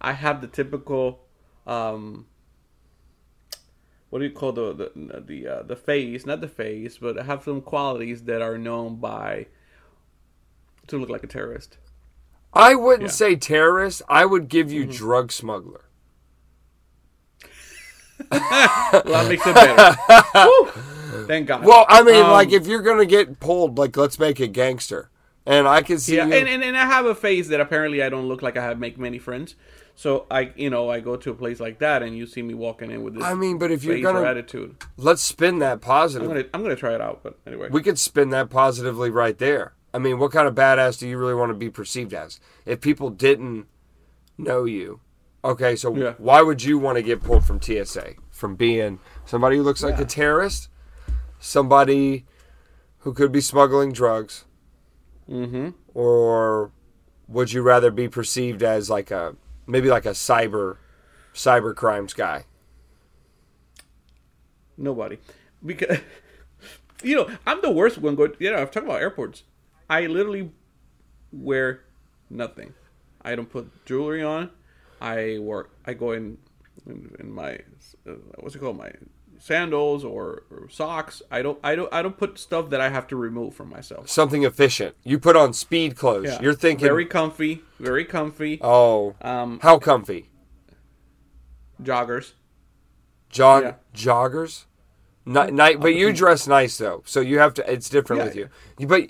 I 0.02 0.14
have 0.14 0.42
the 0.42 0.48
typical. 0.48 1.22
Um, 1.68 2.28
what 4.10 4.20
do 4.20 4.26
you 4.26 4.32
call 4.32 4.52
the 4.54 4.74
the 4.74 5.22
the 5.22 5.48
uh, 5.48 5.64
the 5.64 5.76
face? 5.76 6.26
Not 6.26 6.42
the 6.42 6.48
face, 6.48 6.98
but 6.98 7.20
I 7.20 7.24
have 7.24 7.44
some 7.44 7.62
qualities 7.62 8.24
that 8.24 8.42
are 8.42 8.58
known 8.58 8.96
by. 8.98 9.48
To 10.88 10.98
look 11.00 11.10
like 11.10 11.24
a 11.24 11.28
terrorist. 11.28 11.78
I 12.54 12.76
wouldn't 12.76 13.02
Yeah. 13.04 13.08
Mm-hmm. 13.08 13.16
say 13.16 13.36
terrorist. 13.38 14.04
I 14.08 14.26
would 14.26 14.50
give 14.50 14.72
you 14.72 14.86
drug 14.86 15.32
smuggler. 15.32 15.85
Well, 18.32 19.04
that 19.04 19.26
makes 19.30 19.46
it 19.46 19.56
better. 19.56 21.26
Thank 21.28 21.48
God. 21.48 21.64
Well, 21.66 21.86
I 21.90 22.04
mean, 22.04 22.24
Um, 22.24 22.32
like 22.32 22.52
if 22.52 22.68
you're 22.68 22.82
gonna 22.82 23.06
get 23.06 23.40
pulled, 23.40 23.78
like 23.78 23.96
let's 23.98 24.20
make 24.20 24.40
a 24.40 24.48
gangster, 24.48 25.10
and 25.46 25.68
I 25.68 25.82
can 25.82 25.98
see 26.00 26.18
Yeah, 26.18 26.26
you. 26.28 26.34
and, 26.34 26.48
and 26.48 26.64
and 26.64 26.78
I 26.78 26.86
have 26.86 27.06
a 27.06 27.16
face 27.16 27.48
that 27.50 27.60
apparently 27.60 28.04
I 28.04 28.10
don't 28.10 28.28
look 28.28 28.42
like 28.42 28.58
I 28.58 28.64
have 28.64 28.80
make 28.80 28.98
many 28.98 29.18
friends. 29.18 29.56
So 29.98 30.26
I, 30.30 30.52
you 30.58 30.70
know, 30.70 30.90
I 30.90 31.00
go 31.00 31.16
to 31.16 31.32
a 31.32 31.34
place 31.34 31.62
like 31.62 31.80
that, 31.80 32.04
and 32.04 32.18
you 32.18 32.26
see 32.28 32.42
me 32.42 32.54
walking 32.54 32.92
in 32.92 33.02
with 33.04 33.14
this. 33.16 33.24
I 33.24 33.34
mean, 33.34 33.58
but 33.58 33.72
if 33.72 33.84
you're 33.84 34.00
gonna 34.02 34.24
attitude, 34.24 34.76
let's 34.98 35.22
spin 35.22 35.60
that 35.60 35.72
I'm 35.74 35.80
positive. 35.80 36.28
gonna 36.28 36.44
I'm 36.54 36.64
gonna 36.64 36.76
try 36.76 36.94
it 36.94 37.02
out. 37.02 37.22
But 37.24 37.38
anyway, 37.48 37.70
We 37.70 37.82
could 37.82 37.98
spin 37.98 38.30
that 38.32 38.50
positively 38.50 39.10
right 39.10 39.38
there. 39.38 39.74
I 39.94 40.00
mean, 40.00 40.20
what 40.20 40.34
kind 40.34 40.48
of 40.50 40.56
badass 40.56 41.00
do 41.00 41.08
you 41.08 41.18
really 41.18 41.34
want 41.36 41.52
to 41.52 41.54
be 41.54 41.70
perceived 41.70 42.14
as? 42.14 42.42
If 42.66 42.82
people 42.82 43.10
didn't 43.10 43.68
know 44.38 44.66
you, 44.66 45.00
okay, 45.46 45.76
so 45.76 45.96
Yeah. 45.96 46.14
why 46.18 46.42
would 46.42 46.64
you 46.64 46.78
want 46.78 46.98
to 46.98 47.02
get 47.02 47.24
pulled 47.24 47.46
from 47.46 47.62
TSA? 47.62 48.16
From 48.32 48.56
being 48.56 49.00
somebody 49.26 49.58
who 49.58 49.64
looks 49.64 49.84
like 49.84 49.96
Yeah. 49.98 50.04
a 50.04 50.06
terrorist, 50.06 50.70
somebody 51.40 52.26
who 53.00 53.14
could 53.14 53.32
be 53.32 53.42
smuggling 53.42 53.92
drugs, 53.92 54.46
mm-hmm. 55.30 55.70
or 55.94 56.72
would 57.28 57.54
you 57.54 57.62
rather 57.62 57.92
be 57.92 58.08
perceived 58.08 58.62
as 58.64 58.90
like 58.90 59.12
a 59.12 59.36
maybe 59.68 59.90
like 59.90 60.06
a 60.06 60.12
cyber 60.12 60.78
cyber 61.34 61.76
crimes 61.76 62.14
guy? 62.14 62.46
nobody, 64.78 65.18
because 65.66 66.00
you 67.04 67.16
know 67.16 67.30
I'm 67.46 67.62
the 67.62 67.72
worst 67.72 67.98
one. 67.98 68.16
Going, 68.16 68.34
you 68.40 68.52
know, 68.52 68.58
I've 68.62 68.72
talked 68.72 68.86
about 68.86 69.02
airports. 69.02 69.44
I 69.90 70.06
literally 70.08 70.52
wear 71.32 71.82
nothing. 72.30 72.74
I 73.22 73.36
don't 73.36 73.50
put 73.50 73.86
jewelry 73.86 74.24
on. 74.24 74.52
I 75.06 75.38
work. 75.40 75.72
I 75.86 75.94
go 75.94 76.12
in 76.14 76.38
in, 76.88 77.16
in 77.20 77.32
my 77.32 77.60
uh, 78.08 78.14
what's 78.40 78.56
it 78.56 78.60
called 78.60 78.78
my 78.78 78.92
sandals 79.38 80.04
or, 80.04 80.44
or 80.50 80.68
socks. 80.70 81.22
I 81.30 81.42
don't. 81.42 81.60
I 81.64 81.76
don't. 81.76 81.94
I 81.94 82.02
don't 82.02 82.18
put 82.18 82.40
stuff 82.40 82.70
that 82.72 82.82
I 82.82 82.90
have 82.90 83.06
to 83.08 83.16
remove 83.16 83.54
from 83.54 83.70
myself. 83.70 84.10
Something 84.10 84.44
efficient. 84.44 84.96
You 85.04 85.20
put 85.20 85.36
on 85.36 85.54
speed 85.54 85.96
clothes. 85.96 86.26
Yeah. 86.28 86.42
You're 86.42 86.54
thinking, 86.56 86.88
very 86.88 87.06
comfy, 87.06 87.62
very 87.80 88.06
comfy. 88.06 88.60
oh, 88.62 89.16
Um, 89.22 89.60
how 89.62 89.78
comfy. 89.80 90.30
joggers. 91.82 92.34
Jog 93.30 93.64
Yeah. 93.64 93.74
joggers, 93.94 94.66
Ni- 95.26 95.52
night, 95.52 95.80
but 95.82 95.94
you 95.94 96.14
dress 96.14 96.48
nice 96.48 96.78
though, 96.78 97.04
so 97.06 97.20
you 97.20 97.40
have 97.40 97.54
to. 97.56 97.72
It's 97.72 97.90
different 97.90 98.22
Yeah. 98.22 98.26
with 98.28 98.36
you. 98.36 98.50
you. 98.80 98.88
But 98.88 99.10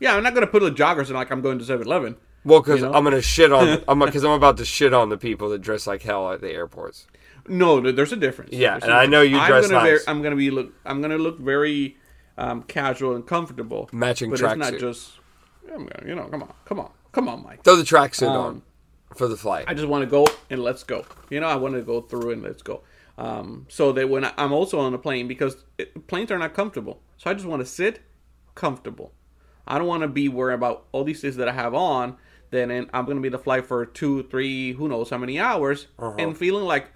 Yeah, 0.00 0.14
I'm 0.16 0.22
not 0.22 0.34
gonna 0.34 0.46
put 0.46 0.60
the 0.62 0.70
joggers 0.70 1.08
in 1.08 1.14
like 1.14 1.30
I'm 1.30 1.40
going 1.40 1.58
to 1.58 1.64
7-Eleven. 1.64 2.16
Well, 2.46 2.60
because 2.60 2.80
You 2.80 2.86
know? 2.86 2.94
I'm 2.94 3.04
gonna 3.04 3.20
shit 3.20 3.52
on. 3.52 3.82
I'm 3.88 3.98
because 3.98 4.24
I'm 4.24 4.30
about 4.30 4.56
to 4.58 4.64
shit 4.64 4.94
on 4.94 5.08
the 5.08 5.18
people 5.18 5.50
that 5.50 5.60
dress 5.60 5.86
like 5.86 6.02
hell 6.02 6.32
at 6.32 6.40
the 6.40 6.50
airports. 6.50 7.06
No, 7.48 7.80
there's 7.80 8.12
a 8.12 8.16
difference. 8.16 8.52
Yeah, 8.52 8.72
There's 8.72 8.84
and 8.84 8.92
I 8.92 9.06
know 9.06 9.22
you 9.22 9.36
I'm 9.38 9.48
dress 9.48 9.68
gonna 9.68 9.90
nice. 9.90 10.04
I'm 10.08 10.22
gonna 10.22 10.36
be 10.36 10.50
look. 10.50 10.72
I'm 10.84 11.02
gonna 11.02 11.18
look 11.18 11.38
very 11.38 11.96
um, 12.38 12.62
casual 12.62 13.14
and 13.16 13.26
comfortable. 13.26 13.88
Matching 13.92 14.30
but 14.30 14.40
it's 14.40 14.56
not 14.56 14.72
tracksuit. 14.72 14.80
just. 14.80 15.12
I'm 15.68 15.86
gonna, 15.86 16.08
you 16.08 16.14
know, 16.14 16.26
come 16.28 16.42
on, 16.44 16.52
come 16.64 16.80
on, 16.80 16.90
come 17.12 17.28
on, 17.28 17.42
Mike. 17.42 17.64
Throw 17.64 17.76
the 17.76 17.82
tracksuit 17.82 18.28
Um, 18.28 18.36
on 18.36 18.62
for 19.16 19.26
the 19.26 19.36
flight. 19.36 19.64
I 19.68 19.74
just 19.74 19.88
want 19.88 20.02
to 20.02 20.10
go 20.10 20.26
and 20.48 20.62
let's 20.62 20.84
go. 20.84 21.04
You 21.30 21.40
know, 21.40 21.48
I 21.48 21.56
want 21.56 21.74
to 21.74 21.82
go 21.82 22.00
through 22.00 22.30
and 22.30 22.42
let's 22.42 22.62
go. 22.62 22.82
Um, 23.18 23.66
so 23.68 23.92
that 23.92 24.08
when 24.08 24.24
I, 24.24 24.32
I'm 24.38 24.52
also 24.52 24.78
on 24.78 24.94
a 24.94 24.98
plane 24.98 25.26
because 25.26 25.56
it, 25.78 26.06
planes 26.06 26.30
are 26.30 26.38
not 26.38 26.54
comfortable, 26.54 27.00
so 27.16 27.30
I 27.30 27.34
just 27.34 27.46
want 27.46 27.60
to 27.60 27.66
sit 27.66 28.02
comfortable. 28.54 29.12
I 29.66 29.78
don't 29.78 29.88
want 29.88 30.02
to 30.02 30.08
be 30.08 30.28
worried 30.28 30.54
about 30.54 30.86
all 30.92 31.02
these 31.02 31.20
things 31.20 31.36
that 31.36 31.48
I 31.48 31.52
have 31.52 31.74
on. 31.74 32.16
Then 32.50 32.70
I'm 32.92 33.04
going 33.04 33.16
to 33.16 33.22
be 33.22 33.28
the 33.28 33.38
flight 33.38 33.66
for 33.66 33.84
two, 33.84 34.22
three, 34.24 34.72
who 34.72 34.88
knows 34.88 35.10
how 35.10 35.18
many 35.18 35.38
hours, 35.38 35.88
uh-huh. 35.98 36.16
and 36.18 36.36
feeling 36.36 36.64
like 36.64 36.94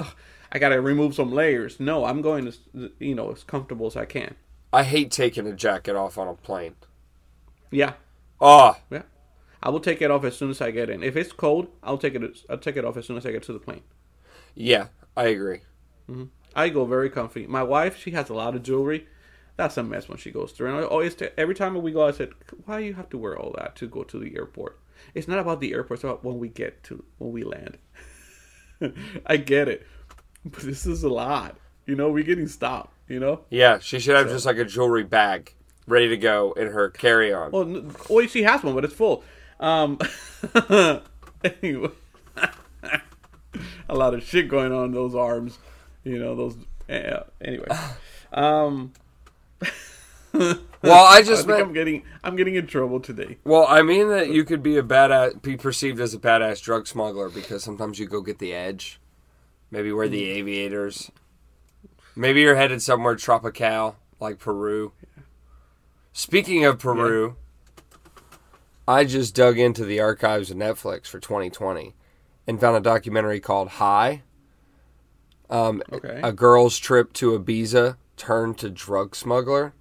I 0.52 0.58
got 0.58 0.70
to 0.70 0.80
remove 0.80 1.14
some 1.14 1.32
layers. 1.32 1.80
No, 1.80 2.04
I'm 2.04 2.22
going 2.22 2.46
as 2.46 2.58
you 2.98 3.14
know 3.14 3.32
as 3.32 3.42
comfortable 3.44 3.86
as 3.86 3.96
I 3.96 4.04
can. 4.04 4.36
I 4.72 4.84
hate 4.84 5.10
taking 5.10 5.46
a 5.46 5.52
jacket 5.52 5.96
off 5.96 6.16
on 6.16 6.28
a 6.28 6.34
plane. 6.34 6.76
Yeah, 7.72 7.94
Oh, 8.40 8.76
yeah. 8.90 9.02
I 9.62 9.68
will 9.68 9.80
take 9.80 10.00
it 10.00 10.10
off 10.10 10.24
as 10.24 10.36
soon 10.36 10.50
as 10.50 10.60
I 10.60 10.70
get 10.70 10.88
in. 10.88 11.02
If 11.02 11.16
it's 11.16 11.32
cold, 11.32 11.68
I'll 11.82 11.98
take 11.98 12.14
it. 12.14 12.38
I'll 12.48 12.58
take 12.58 12.76
it 12.76 12.84
off 12.84 12.96
as 12.96 13.06
soon 13.06 13.18
as 13.18 13.26
I 13.26 13.32
get 13.32 13.42
to 13.44 13.52
the 13.52 13.58
plane. 13.58 13.82
yeah, 14.54 14.86
I 15.16 15.26
agree. 15.26 15.60
I 16.08 16.26
I 16.54 16.68
go 16.70 16.84
very 16.84 17.10
comfy. 17.10 17.46
My 17.46 17.62
wife, 17.62 17.96
she 17.98 18.10
has 18.12 18.28
a 18.30 18.34
lot 18.34 18.56
of 18.56 18.62
jewelry. 18.62 19.06
That's 19.56 19.76
a 19.76 19.82
mess 19.82 20.08
when 20.08 20.16
she 20.18 20.30
goes 20.30 20.52
through. 20.52 20.68
And 20.68 20.78
I 20.78 20.82
always, 20.82 21.14
t- 21.14 21.28
every 21.36 21.54
time 21.54 21.80
we 21.80 21.92
go, 21.92 22.06
I 22.06 22.12
said, 22.12 22.30
"Why 22.64 22.80
do 22.80 22.86
you 22.86 22.94
have 22.94 23.10
to 23.10 23.18
wear 23.18 23.36
all 23.38 23.52
that 23.58 23.76
to 23.76 23.86
go 23.86 24.02
to 24.04 24.18
the 24.18 24.34
airport? 24.34 24.78
It's 25.14 25.28
not 25.28 25.38
about 25.38 25.60
the 25.60 25.72
airport. 25.72 25.98
It's 25.98 26.04
about 26.04 26.24
when 26.24 26.38
we 26.38 26.48
get 26.48 26.82
to 26.84 27.04
when 27.18 27.32
we 27.32 27.44
land." 27.44 27.78
I 29.26 29.36
get 29.36 29.68
it, 29.68 29.86
but 30.44 30.62
this 30.62 30.86
is 30.86 31.02
a 31.02 31.08
lot. 31.08 31.56
You 31.86 31.96
know, 31.96 32.10
we're 32.10 32.24
getting 32.24 32.48
stopped. 32.48 32.94
You 33.08 33.20
know. 33.20 33.40
Yeah, 33.50 33.78
she 33.78 33.98
should 33.98 34.16
have 34.16 34.28
just 34.28 34.46
like 34.46 34.56
a 34.56 34.64
jewelry 34.64 35.04
bag 35.04 35.54
ready 35.86 36.08
to 36.08 36.16
go 36.16 36.52
in 36.52 36.68
her 36.68 36.88
carry 36.90 37.32
on. 37.32 37.50
Well, 37.50 37.92
well, 38.08 38.26
she 38.26 38.44
has 38.44 38.62
one, 38.62 38.74
but 38.74 38.84
it's 38.84 38.94
full. 38.94 39.24
Um, 39.58 39.98
anyway, 41.44 41.90
a 43.88 43.94
lot 43.94 44.14
of 44.14 44.22
shit 44.22 44.48
going 44.48 44.72
on 44.72 44.86
in 44.86 44.92
those 44.92 45.14
arms. 45.14 45.58
You 46.04 46.18
know 46.18 46.34
those. 46.34 46.56
Uh, 46.88 47.24
anyway, 47.40 47.66
um, 48.32 48.92
Well, 50.82 51.04
I 51.04 51.16
I 51.16 51.22
just 51.22 51.46
think 51.46 51.58
meant 51.58 51.68
I'm 51.68 51.72
getting 51.74 52.02
I'm 52.24 52.36
getting 52.36 52.54
in 52.54 52.66
trouble 52.66 53.00
today. 53.00 53.36
Well, 53.44 53.66
I 53.68 53.82
mean 53.82 54.08
that 54.08 54.30
you 54.30 54.44
could 54.44 54.62
be 54.62 54.78
a 54.78 54.82
badass, 54.82 55.42
be 55.42 55.56
perceived 55.58 56.00
as 56.00 56.14
a 56.14 56.18
badass 56.18 56.62
drug 56.62 56.86
smuggler 56.86 57.28
because 57.28 57.62
sometimes 57.62 57.98
you 57.98 58.06
go 58.06 58.22
get 58.22 58.38
the 58.38 58.54
edge. 58.54 58.98
Maybe 59.70 59.92
we're 59.92 60.08
the 60.08 60.24
aviators. 60.24 61.10
Maybe 62.16 62.40
you're 62.40 62.56
headed 62.56 62.80
somewhere 62.80 63.14
tropical, 63.14 63.96
like 64.20 64.38
Peru. 64.38 64.92
Speaking 66.12 66.64
of 66.64 66.78
Peru, 66.78 67.36
I 68.88 69.04
just 69.04 69.34
dug 69.34 69.58
into 69.58 69.84
the 69.84 70.00
archives 70.00 70.50
of 70.50 70.56
Netflix 70.56 71.06
for 71.06 71.20
2020 71.20 71.94
and 72.46 72.58
found 72.58 72.76
a 72.76 72.80
documentary 72.80 73.38
called 73.38 73.68
High. 73.68 74.22
Um, 75.50 75.82
Okay. 75.92 76.20
A 76.22 76.32
girl's 76.32 76.78
trip 76.78 77.12
to 77.14 77.38
Ibiza 77.38 77.96
turned 78.16 78.58
to 78.58 78.70
drug 78.70 79.14
smuggler. 79.14 79.74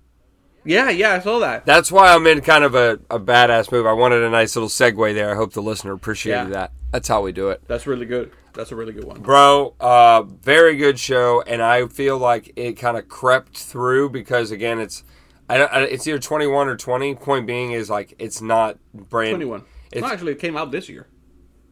Yeah, 0.69 0.89
yeah, 0.91 1.13
I 1.13 1.19
saw 1.19 1.39
that. 1.39 1.65
That's 1.65 1.91
why 1.91 2.13
I'm 2.13 2.27
in 2.27 2.41
kind 2.41 2.63
of 2.63 2.75
a, 2.75 2.99
a 3.09 3.19
badass 3.19 3.71
move. 3.71 3.87
I 3.87 3.93
wanted 3.93 4.21
a 4.21 4.29
nice 4.29 4.55
little 4.55 4.69
segue 4.69 5.15
there. 5.15 5.31
I 5.31 5.35
hope 5.35 5.53
the 5.53 5.61
listener 5.63 5.93
appreciated 5.93 6.49
Yeah. 6.49 6.53
that. 6.53 6.71
That's 6.91 7.07
how 7.07 7.21
we 7.23 7.31
do 7.31 7.49
it. 7.49 7.63
That's 7.67 7.87
really 7.87 8.05
good. 8.05 8.31
That's 8.53 8.71
a 8.71 8.75
really 8.75 8.93
good 8.93 9.03
one. 9.05 9.21
Bro, 9.21 9.73
uh, 9.79 10.23
very 10.23 10.75
good 10.75 10.99
show, 10.99 11.41
and 11.41 11.61
I 11.63 11.87
feel 11.87 12.17
like 12.19 12.53
it 12.55 12.73
kind 12.73 12.97
of 12.97 13.07
crept 13.07 13.57
through 13.57 14.09
because 14.11 14.51
again, 14.51 14.79
it's 14.79 15.03
I, 15.49 15.57
don't- 15.57 15.71
I, 15.73 15.81
it's 15.85 16.05
either 16.07 16.19
21 16.19 16.67
or 16.67 16.75
20. 16.77 17.15
Point 17.15 17.47
being 17.47 17.71
is 17.71 17.89
like 17.89 18.13
it's 18.19 18.39
not 18.41 18.77
brand. 18.93 19.31
Twenty 19.31 19.45
one. 19.45 19.63
It's, 19.91 20.01
No, 20.01 20.07
actually, 20.11 20.33
it 20.33 20.39
came 20.39 20.55
out 20.55 20.71
this 20.71 20.87
year. 20.87 21.07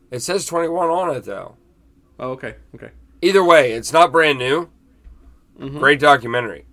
it 0.09 0.19
says 0.21 0.45
21 0.47 0.89
on 0.89 1.15
it 1.15 1.23
though. 1.23 1.55
Oh, 2.19 2.31
okay, 2.31 2.55
okay. 2.73 2.89
Either 3.21 3.43
way, 3.43 3.73
it's 3.73 3.93
not 3.93 4.11
brand 4.11 4.39
new. 4.39 4.69
Mm-hmm. 5.59 5.77
Great 5.77 5.99
documentary, 5.99 6.65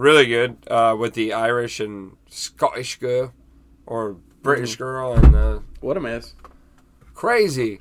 really 0.00 0.26
good 0.26 0.56
uh, 0.70 0.96
with 0.98 1.12
the 1.14 1.32
Irish 1.34 1.78
and 1.78 2.16
Scottish 2.28 2.98
girl 2.98 3.32
or 3.86 4.16
British 4.42 4.72
Mm-hmm. 4.74 4.82
girl 4.82 5.12
and. 5.14 5.34
Uh, 5.36 5.58
What 5.80 5.96
a 5.96 6.00
mess. 6.00 6.34
crazy. 7.14 7.80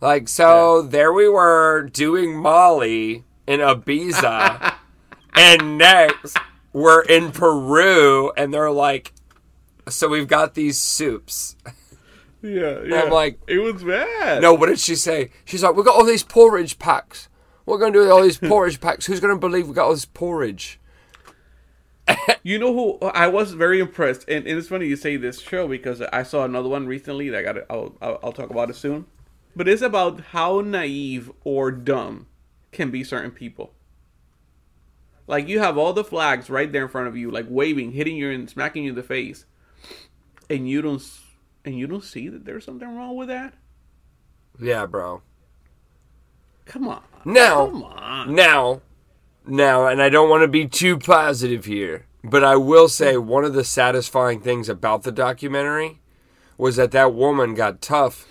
Like 0.00 0.28
so, 0.28 0.82
there 0.82 1.12
we 1.12 1.28
were 1.28 1.82
doing 1.92 2.36
Molly 2.36 3.24
in 3.46 3.58
Ibiza, 3.60 4.74
and 5.34 5.76
next 5.76 6.36
we're 6.72 7.02
in 7.02 7.32
Peru, 7.32 8.30
and 8.36 8.54
they're 8.54 8.70
like, 8.70 9.12
"So 9.88 10.06
we've 10.08 10.28
got 10.28 10.54
these 10.54 10.78
soups." 10.78 11.56
Yeah, 12.42 12.78
yeah. 12.84 13.02
I'm 13.02 13.10
like- 13.10 13.40
it 13.48 13.58
was 13.58 13.82
bad. 13.82 14.40
No, 14.40 14.54
what 14.54 14.66
did 14.68 14.78
she 14.78 14.94
say? 14.94 15.30
She's 15.44 15.64
like, 15.64 15.74
"We 15.74 15.82
got 15.82 15.96
all 15.96 16.04
these 16.04 16.22
porridge 16.22 16.78
packs. 16.78 17.28
What 17.64 17.74
are 17.74 17.78
we 17.78 17.80
gonna 17.82 17.92
do 17.94 18.00
with 18.00 18.10
all 18.10 18.22
these 18.22 18.38
porridge 18.52 18.80
packs? 18.80 19.06
Who's 19.06 19.18
gonna 19.20 19.36
believe 19.36 19.66
we 19.66 19.74
got 19.74 19.86
all 19.86 19.94
this 19.94 20.04
porridge?" 20.04 20.77
You 22.42 22.58
know 22.58 22.72
who 22.72 23.06
I 23.08 23.26
was 23.28 23.52
very 23.52 23.80
impressed, 23.80 24.24
and, 24.28 24.46
and 24.46 24.58
it's 24.58 24.68
funny 24.68 24.86
you 24.86 24.96
say 24.96 25.16
this 25.16 25.40
show 25.40 25.68
because 25.68 26.00
I 26.00 26.22
saw 26.22 26.44
another 26.44 26.68
one 26.68 26.86
recently 26.86 27.28
that 27.30 27.38
I 27.38 27.42
got. 27.42 27.56
I'll, 27.70 27.96
I'll 28.00 28.18
I'll 28.22 28.32
talk 28.32 28.50
about 28.50 28.70
it 28.70 28.76
soon, 28.76 29.06
but 29.54 29.68
it's 29.68 29.82
about 29.82 30.20
how 30.32 30.60
naive 30.60 31.30
or 31.44 31.70
dumb 31.70 32.26
can 32.72 32.90
be 32.90 33.04
certain 33.04 33.30
people. 33.32 33.72
Like 35.26 35.48
you 35.48 35.58
have 35.58 35.76
all 35.76 35.92
the 35.92 36.04
flags 36.04 36.48
right 36.48 36.70
there 36.72 36.82
in 36.84 36.88
front 36.88 37.08
of 37.08 37.16
you, 37.16 37.30
like 37.30 37.46
waving, 37.48 37.92
hitting 37.92 38.16
you 38.16 38.30
and 38.30 38.48
smacking 38.48 38.84
you 38.84 38.90
in 38.90 38.96
the 38.96 39.02
face, 39.02 39.44
and 40.50 40.68
you 40.68 40.82
don't 40.82 41.00
s- 41.00 41.24
and 41.64 41.78
you 41.78 41.86
don't 41.86 42.04
see 42.04 42.28
that 42.28 42.44
there's 42.44 42.64
something 42.64 42.96
wrong 42.96 43.16
with 43.16 43.28
that. 43.28 43.54
Yeah, 44.60 44.86
bro. 44.86 45.22
Come 46.66 46.88
on, 46.88 47.02
Now, 47.24 47.66
come 47.66 47.82
on. 47.82 48.34
Now, 48.34 48.82
now, 49.48 49.86
and 49.86 50.02
I 50.02 50.08
don't 50.08 50.30
want 50.30 50.42
to 50.42 50.48
be 50.48 50.66
too 50.66 50.98
positive 50.98 51.64
here, 51.64 52.06
but 52.22 52.44
I 52.44 52.56
will 52.56 52.88
say 52.88 53.16
one 53.16 53.44
of 53.44 53.54
the 53.54 53.64
satisfying 53.64 54.40
things 54.40 54.68
about 54.68 55.02
the 55.02 55.12
documentary 55.12 56.00
was 56.56 56.76
that 56.76 56.90
that 56.92 57.14
woman 57.14 57.54
got 57.54 57.80
tough 57.80 58.26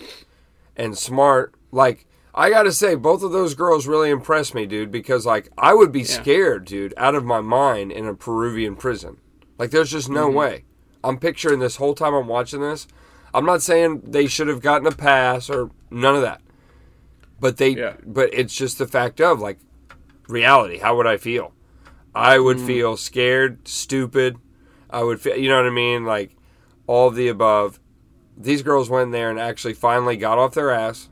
and 0.75 0.97
smart. 0.97 1.53
Like, 1.71 2.05
I 2.35 2.49
got 2.49 2.63
to 2.63 2.71
say, 2.71 2.95
both 2.95 3.23
of 3.23 3.31
those 3.31 3.55
girls 3.55 3.87
really 3.87 4.09
impressed 4.09 4.53
me, 4.53 4.65
dude, 4.65 4.91
because, 4.91 5.25
like, 5.25 5.49
I 5.57 5.73
would 5.73 5.91
be 5.91 6.03
scared, 6.03 6.65
dude, 6.65 6.93
out 6.97 7.15
of 7.15 7.25
my 7.25 7.41
mind 7.41 7.91
in 7.91 8.05
a 8.05 8.13
Peruvian 8.13 8.75
prison. 8.75 9.17
Like, 9.57 9.71
there's 9.71 9.91
just 9.91 10.09
no 10.09 10.27
mm-hmm. 10.27 10.37
way. 10.37 10.65
I'm 11.03 11.19
picturing 11.19 11.59
this 11.59 11.77
whole 11.77 11.95
time 11.95 12.13
I'm 12.13 12.27
watching 12.27 12.61
this. 12.61 12.87
I'm 13.33 13.45
not 13.45 13.61
saying 13.61 14.01
they 14.05 14.27
should 14.27 14.47
have 14.47 14.61
gotten 14.61 14.87
a 14.87 14.91
pass 14.91 15.49
or 15.49 15.71
none 15.89 16.15
of 16.15 16.21
that. 16.21 16.41
But 17.39 17.57
they, 17.57 17.69
Yeah. 17.69 17.93
but 18.05 18.33
it's 18.33 18.53
just 18.53 18.77
the 18.77 18.87
fact 18.87 19.21
of 19.21 19.39
like 19.39 19.59
reality. 20.27 20.79
How 20.79 20.95
would 20.97 21.07
I 21.07 21.17
feel? 21.17 21.53
I 22.13 22.39
would 22.39 22.59
hmm. 22.59 22.65
feel 22.67 22.97
scared, 22.97 23.67
stupid. 23.67 24.37
I 24.89 25.03
would 25.03 25.21
feel, 25.21 25.37
you 25.37 25.49
know 25.49 25.57
what 25.57 25.65
I 25.65 25.71
mean? 25.71 26.05
Like 26.05 26.35
all 26.87 27.09
of 27.09 27.15
the 27.15 27.27
above. 27.27 27.79
These 28.35 28.61
girls 28.61 28.89
went 28.89 29.11
there 29.11 29.29
and 29.29 29.39
actually 29.39 29.73
finally 29.73 30.15
got 30.15 30.37
off 30.37 30.53
their 30.53 30.71
ass, 30.71 31.09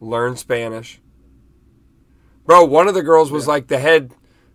learned 0.00 0.38
Spanish. 0.38 1.00
Bro, 2.44 2.66
one 2.66 2.88
of 2.88 2.94
the 2.94 3.02
girls 3.02 3.30
was 3.30 3.46
like 3.46 3.68
the 3.68 3.78
head, 3.78 4.12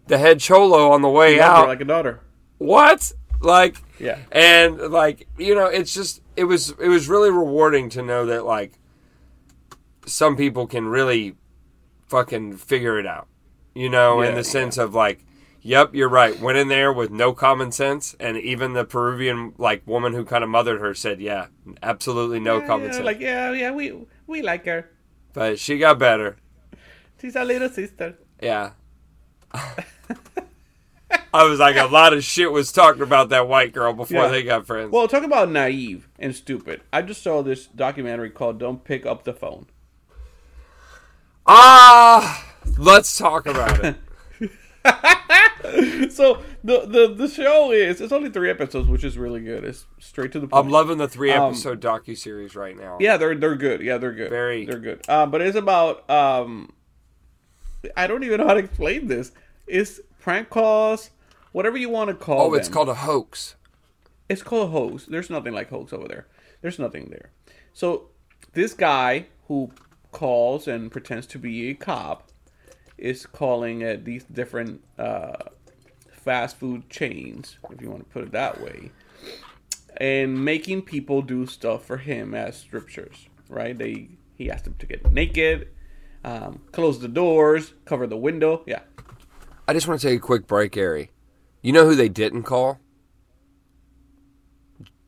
the 0.08 0.18
head 0.18 0.40
cholo 0.40 0.92
on 0.92 1.02
the 1.02 1.10
way 1.10 1.40
out. 1.40 1.68
like 1.68 1.82
a 1.82 1.86
daughter. 1.86 2.22
what? 2.58 3.12
Like, 3.42 3.78
Yeah. 4.00 4.20
and 4.32 4.78
like 4.78 5.28
you 5.38 5.54
know, 5.54 5.66
it's 5.66 5.94
just 5.94 6.22
it 6.36 6.46
was 6.46 6.72
it 6.80 6.88
was 6.88 7.10
really 7.10 7.30
rewarding 7.30 7.90
to 7.90 8.02
know 8.02 8.26
that 8.28 8.46
like 8.46 8.80
some 10.06 10.36
people 10.36 10.66
can 10.66 10.88
really 10.88 11.36
fucking 12.08 12.58
figure 12.58 13.00
it 13.00 13.06
out. 13.06 13.28
You 13.76 13.90
know, 13.90 14.22
in 14.22 14.30
Yeah, 14.30 14.36
the 14.36 14.44
sense 14.44 14.78
of 14.78 14.94
like, 14.94 15.26
yep, 15.62 15.96
you're 15.96 16.10
right. 16.10 16.40
Went 16.40 16.58
in 16.58 16.68
there 16.68 16.94
with 16.94 17.10
no 17.12 17.34
common 17.34 17.72
sense, 17.72 18.16
and 18.20 18.38
even 18.38 18.74
the 18.74 18.86
Peruvian 18.86 19.54
like 19.58 19.86
woman 19.88 20.14
who 20.14 20.24
kind 20.26 20.44
of 20.44 20.50
mothered 20.50 20.80
her 20.82 20.94
said, 20.94 21.20
yeah, 21.22 21.48
absolutely 21.82 22.40
no 22.40 22.60
Yeah, 22.60 22.68
common 22.68 22.86
yeah, 22.88 22.92
sense. 22.94 23.06
Like 23.06 23.20
yeah, 23.20 23.52
yeah, 23.52 23.72
we 23.72 23.94
we 24.28 24.42
like 24.42 24.66
her. 24.66 24.90
but 25.34 25.58
she 25.60 25.78
got 25.80 25.98
better. 25.98 26.38
She's 27.20 27.36
a 27.36 27.44
little 27.44 27.70
sister. 27.70 28.18
Yeah. 28.42 28.72
I 31.36 31.46
was 31.46 31.60
like, 31.60 31.78
a 31.78 31.86
lot 31.86 32.14
of 32.14 32.24
shit 32.24 32.52
was 32.52 32.72
talked 32.72 33.00
about 33.02 33.30
that 33.30 33.48
white 33.48 33.72
girl 33.74 33.94
before 33.94 34.24
Yeah. 34.24 34.28
they 34.28 34.44
got 34.44 34.68
friends. 34.68 34.92
Well, 34.92 35.08
talk 35.08 35.24
about 35.24 35.50
naive 35.50 36.08
and 36.20 36.36
stupid. 36.36 36.82
I 36.92 37.02
just 37.02 37.24
saw 37.24 37.42
this 37.42 37.66
documentary 37.66 38.30
called 38.30 38.60
"Don't 38.60 38.84
Pick 38.84 39.06
Up 39.06 39.24
the 39.24 39.34
Phone." 39.34 39.66
Ah, 41.46 42.53
let's 42.78 43.18
talk 43.18 43.46
about 43.46 43.84
it. 43.84 43.96
So 46.10 46.44
the 46.64 46.86
the 46.86 47.14
the 47.16 47.28
show 47.30 47.72
is 47.72 48.02
it's 48.02 48.12
only 48.12 48.30
three 48.30 48.50
episodes, 48.50 48.88
which 48.90 49.04
is 49.04 49.18
really 49.18 49.40
good. 49.40 49.64
It's 49.64 49.86
straight 50.00 50.32
to 50.34 50.40
the 50.40 50.48
point. 50.48 50.66
I'm 50.66 50.70
loving 50.72 50.98
the 50.98 51.08
three 51.08 51.32
Um, 51.32 51.52
episode 51.54 51.82
docu 51.82 52.18
series 52.18 52.56
right 52.56 52.78
now. 52.78 52.98
Yeah, 53.00 53.16
they're 53.18 53.34
they're 53.34 53.56
good. 53.56 53.82
Yeah, 53.82 53.98
they're 53.98 54.12
good. 54.12 54.30
Very- 54.30 54.66
they're 54.66 54.78
good. 54.80 55.08
Um, 55.10 55.32
but 55.32 55.42
it's 55.42 55.56
about 55.58 56.08
um, 56.10 56.74
I 57.96 58.08
don't 58.08 58.24
even 58.24 58.42
know 58.42 58.48
how 58.48 58.54
to 58.56 58.60
explain 58.60 59.08
this. 59.08 59.32
It's 59.66 60.02
prank 60.20 60.50
calls, 60.50 61.10
whatever 61.54 61.78
you 61.78 61.90
want 61.90 62.10
to 62.10 62.16
call. 62.16 62.42
Oh, 62.42 62.54
it's 62.54 62.68
them. 62.68 62.74
called 62.74 62.90
a 62.90 62.96
hoax. 62.96 63.56
It's 64.30 64.44
called 64.44 64.68
a 64.68 64.72
hoax. 64.72 65.06
There's 65.06 65.30
nothing 65.30 65.54
like 65.54 65.70
hoax 65.70 65.94
over 65.94 66.08
there. 66.08 66.28
There's 66.62 66.78
nothing 66.78 67.08
there. 67.10 67.32
So 67.74 68.10
this 68.52 68.74
guy 68.74 69.28
who 69.48 69.72
calls 70.12 70.68
and 70.68 70.92
pretends 70.92 71.26
to 71.28 71.40
be 71.40 71.70
a 71.70 71.74
cop 71.74 72.30
is 72.98 73.26
calling 73.26 73.84
at 73.84 74.06
these 74.06 74.24
different 74.26 74.84
uh, 74.98 75.34
fast 76.12 76.58
food 76.58 76.90
chains, 76.90 77.58
if 77.70 77.82
you 77.82 77.90
want 77.90 78.04
to 78.04 78.10
put 78.10 78.24
it 78.24 78.32
that 78.32 78.62
way, 78.62 78.92
and 79.98 80.44
making 80.44 80.82
people 80.82 81.22
do 81.22 81.46
stuff 81.46 81.86
for 81.86 81.98
him 81.98 82.34
as 82.34 82.58
scriptures. 82.58 83.28
Right? 83.50 83.78
They 83.78 84.10
he 84.36 84.50
asked 84.50 84.66
them 84.66 84.76
to 84.80 84.86
get 84.86 85.12
naked, 85.12 85.68
um, 86.24 86.62
close 86.72 87.00
the 87.00 87.08
doors, 87.08 87.74
cover 87.86 88.08
the 88.08 88.18
window. 88.18 88.64
Yeah. 88.66 88.82
I 89.68 89.74
just 89.74 89.88
want 89.88 90.02
to 90.02 90.08
take 90.08 90.18
a 90.18 90.22
quick 90.22 90.48
break, 90.48 90.76
Ari. 90.76 91.12
You 91.62 91.72
know 91.72 91.86
who 91.86 91.96
they 91.96 92.10
didn't 92.10 92.44
call? 92.44 92.80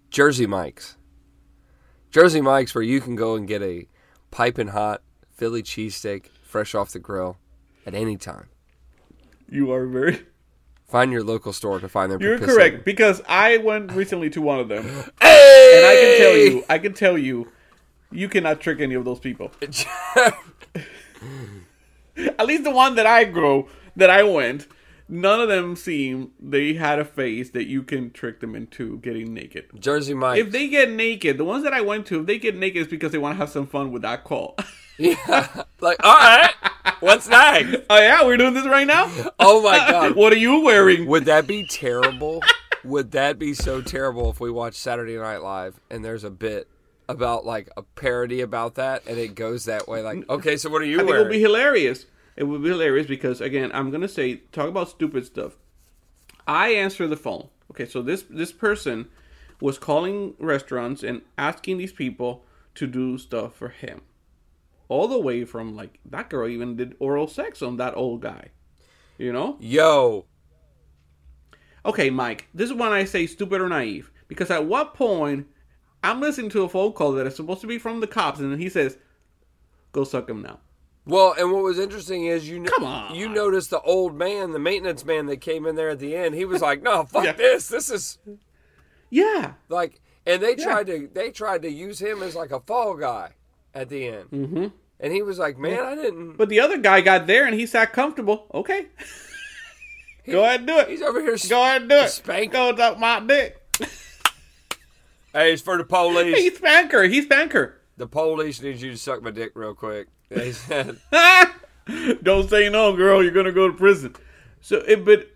Jersey 0.10 0.48
Mike's. 0.48 0.96
Jersey 2.10 2.40
Mike's, 2.40 2.74
where 2.74 2.84
you 2.84 3.02
can 3.02 3.16
go 3.18 3.36
and 3.36 3.46
get 3.48 3.62
a 3.62 3.88
piping 4.32 4.70
hot 4.70 5.02
Philly 5.34 5.62
cheesesteak 5.62 6.28
fresh 6.44 6.74
off 6.74 6.92
the 6.92 7.00
grill 7.00 7.38
at 7.86 7.94
any 7.94 8.18
time. 8.18 8.48
You 9.50 9.72
are 9.72 9.86
very. 9.86 10.26
Find 10.88 11.12
your 11.12 11.24
local 11.24 11.54
store 11.54 11.80
to 11.80 11.90
find 11.90 12.12
their. 12.12 12.22
You're 12.22 12.38
pipicin. 12.38 12.46
correct 12.46 12.86
because 12.86 13.22
I 13.28 13.58
went 13.58 13.92
recently 13.92 14.30
to 14.32 14.42
one 14.42 14.60
of 14.60 14.68
them, 14.70 14.86
and 14.86 15.06
I 15.22 15.96
can 16.02 16.18
tell 16.18 16.36
you, 16.38 16.64
I 16.70 16.78
can 16.80 16.94
tell 16.94 17.18
you, 17.18 17.52
you 18.12 18.30
cannot 18.30 18.62
trick 18.62 18.80
any 18.80 18.96
of 18.96 19.06
those 19.06 19.20
people. 19.20 19.52
At 22.18 22.46
least 22.46 22.64
the 22.64 22.72
one 22.72 22.96
that 22.96 23.06
I 23.06 23.26
grow, 23.26 23.68
that 23.96 24.10
I 24.10 24.24
went, 24.24 24.68
none 25.10 25.42
of 25.42 25.50
them 25.50 25.76
seem 25.76 26.32
they 26.40 26.74
had 26.74 27.00
a 27.00 27.06
face 27.06 27.50
that 27.52 27.66
you 27.66 27.84
can 27.84 28.12
trick 28.12 28.40
them 28.40 28.56
into 28.56 29.00
getting 29.00 29.34
naked. 29.34 29.66
Jersey 29.80 30.14
Mike. 30.14 30.40
If 30.40 30.52
they 30.52 30.68
get 30.70 30.90
naked, 30.92 31.38
the 31.38 31.46
ones 31.46 31.64
that 31.64 31.74
I 31.74 31.82
went 31.82 32.06
to, 32.08 32.22
if 32.22 32.26
they 32.26 32.38
get 32.38 32.56
naked, 32.56 32.84
it's 32.84 32.90
because 32.90 33.12
they 33.12 33.18
want 33.18 33.34
to 33.34 33.38
have 33.38 33.50
some 33.50 33.68
fun 33.68 33.92
with 33.92 34.04
that 34.04 34.24
call. 34.24 34.56
yeah. 34.98 35.64
Like, 35.82 35.98
all 36.04 36.16
right. 36.16 36.54
What's 37.00 37.28
next? 37.28 37.76
oh 37.90 38.00
yeah, 38.00 38.24
we're 38.26 38.38
doing 38.38 38.54
this 38.56 38.66
right 38.66 38.88
now. 38.88 39.12
Oh 39.40 39.62
my 39.62 39.78
god. 39.78 40.16
what 40.16 40.34
are 40.34 40.38
you 40.38 40.62
wearing? 40.62 41.06
Would 41.06 41.26
that 41.26 41.46
be 41.46 41.68
terrible? 41.68 42.42
Would 42.84 43.12
that 43.12 43.38
be 43.38 43.54
so 43.54 43.82
terrible 43.82 44.30
if 44.32 44.40
we 44.40 44.50
watch 44.50 44.74
Saturday 44.76 45.18
Night 45.18 45.44
Live 45.44 45.80
and 45.92 46.04
there's 46.04 46.24
a 46.24 46.32
bit 46.32 46.68
about 47.08 47.46
like 47.46 47.70
a 47.78 47.84
parody 47.84 48.42
about 48.42 48.76
that 48.76 49.04
and 49.06 49.18
it 49.20 49.36
goes 49.36 49.66
that 49.66 49.88
way? 49.88 50.02
Like, 50.02 50.28
okay, 50.30 50.58
so 50.58 50.70
what 50.72 50.82
are 50.82 50.86
you 50.86 50.96
I 50.96 51.00
think 51.00 51.10
it 51.10 51.12
wearing? 51.12 51.28
would 51.28 51.32
be 51.34 51.42
hilarious. 51.42 52.06
It 52.36 52.46
would 52.46 52.64
be 52.64 52.70
hilarious 52.70 53.06
because 53.06 53.42
again, 53.42 53.70
I'm 53.74 53.92
gonna 53.92 54.08
say 54.08 54.38
talk 54.52 54.70
about 54.70 54.90
stupid 54.90 55.26
stuff. 55.26 55.58
I 56.48 56.70
answer 56.70 57.08
the 57.08 57.18
phone. 57.18 57.50
Okay, 57.72 57.86
so 57.86 58.02
this 58.02 58.24
this 58.30 58.52
person 58.52 59.08
was 59.62 59.78
calling 59.78 60.34
restaurants 60.40 61.04
and 61.04 61.22
asking 61.38 61.78
these 61.78 61.94
people 61.94 62.46
to 62.76 62.88
do 62.88 63.18
stuff 63.18 63.56
for 63.56 63.70
him. 63.70 64.02
All 64.88 65.08
the 65.08 65.20
way 65.20 65.46
from 65.46 65.76
like 65.76 66.00
that 66.06 66.30
girl 66.30 66.48
even 66.48 66.76
did 66.76 66.96
oral 67.00 67.28
sex 67.28 67.62
on 67.62 67.78
that 67.78 67.96
old 67.96 68.22
guy. 68.22 68.50
You 69.18 69.32
know? 69.34 69.58
Yo, 69.60 70.26
Okay, 71.86 72.10
Mike, 72.10 72.48
this 72.54 72.70
is 72.72 72.76
when 72.76 72.92
I 72.92 73.06
say 73.06 73.28
stupid 73.28 73.62
or 73.62 73.70
naive. 73.70 74.12
Because 74.28 74.50
at 74.50 74.66
what 74.66 74.96
point 74.96 75.48
I'm 76.04 76.20
listening 76.20 76.50
to 76.52 76.64
a 76.64 76.70
phone 76.70 76.94
call 76.94 77.12
that 77.14 77.28
is 77.28 77.36
supposed 77.36 77.62
to 77.62 77.68
be 77.68 77.78
from 77.78 78.00
the 78.00 78.08
cops 78.08 78.40
and 78.40 78.60
he 78.60 78.70
says, 78.70 78.98
Go 79.92 80.04
suck 80.04 80.28
him 80.30 80.42
now. 80.42 80.60
Well, 81.06 81.36
and 81.38 81.52
what 81.52 81.62
was 81.64 81.78
interesting 81.78 82.26
is 82.26 82.50
you 82.50 82.64
Come 82.64 82.84
on. 82.84 83.14
you 83.14 83.30
noticed 83.30 83.70
the 83.70 83.80
old 83.82 84.16
man, 84.18 84.52
the 84.52 84.60
maintenance 84.60 85.06
man 85.06 85.28
that 85.28 85.38
came 85.42 85.68
in 85.68 85.76
there 85.76 85.90
at 85.90 86.00
the 86.00 86.16
end. 86.16 86.34
He 86.34 86.46
was 86.46 86.62
like, 86.64 86.82
"No, 86.82 87.04
fuck 87.06 87.24
Yeah. 87.26 87.32
this. 87.34 87.68
This 87.68 87.92
is 87.92 88.18
Yeah. 89.12 89.54
like," 89.70 90.02
and 90.26 90.42
they 90.42 90.56
Yeah. 90.58 90.64
tried 90.66 90.88
to 90.88 91.08
they 91.14 91.30
tried 91.30 91.62
to 91.62 91.70
use 91.70 92.00
him 92.00 92.24
as 92.24 92.36
like 92.36 92.50
a 92.52 92.60
fall 92.60 92.96
guy 92.96 93.34
at 93.76 93.90
the 93.90 94.08
end, 94.08 94.32
mm-hmm. 94.32 94.68
and 95.00 95.14
he 95.14 95.22
was 95.22 95.38
like, 95.38 95.60
"Man, 95.60 95.80
I 95.80 95.94
didn't." 95.94 96.38
But 96.38 96.50
the 96.50 96.62
other 96.62 96.80
guy 96.80 97.02
got 97.02 97.28
there 97.28 97.46
and 97.46 97.54
he 97.54 97.68
sat 97.68 97.94
comfortable. 97.94 98.48
Okay. 98.54 98.88
Go 100.28 100.44
ahead 100.44 100.62
and 100.62 100.68
do 100.68 100.80
it. 100.80 100.90
He's 100.90 101.04
over 101.04 101.22
here. 101.22 101.38
Go 101.48 101.64
ahead 101.64 101.82
and 101.82 101.90
do 101.90 101.98
it. 101.98 102.10
Spank. 102.10 102.54
Go 102.54 102.70
up 102.72 103.00
my 103.00 103.20
dick. 103.20 103.62
Hey, 105.36 105.52
it's 105.52 105.62
for 105.62 105.78
the 105.78 105.84
police. 105.84 106.38
He's 106.38 106.56
spanker. 106.56 107.04
He's 107.04 107.26
spanker. 107.26 107.82
the 107.98 108.08
police 108.08 108.62
need 108.62 108.80
you 108.80 108.92
to 108.92 108.98
suck 108.98 109.22
my 109.22 109.32
dick 109.32 109.52
real 109.54 109.74
quick. 109.74 110.08
They 110.30 110.52
said, 110.54 110.98
Don't 112.24 112.50
say 112.50 112.70
no, 112.70 112.96
girl. 112.96 113.22
You're 113.22 113.34
gonna 113.34 113.52
go 113.52 113.68
to 113.68 113.74
prison. 113.74 114.16
So, 114.62 114.78
it, 114.88 115.04
but 115.04 115.28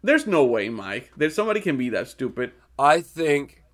there's 0.00 0.28
no 0.28 0.44
way, 0.44 0.68
Mike, 0.68 1.10
that 1.16 1.32
somebody 1.32 1.60
can 1.60 1.76
be 1.76 1.88
that 1.88 2.06
stupid. 2.06 2.52
I 2.78 3.00
think, 3.00 3.64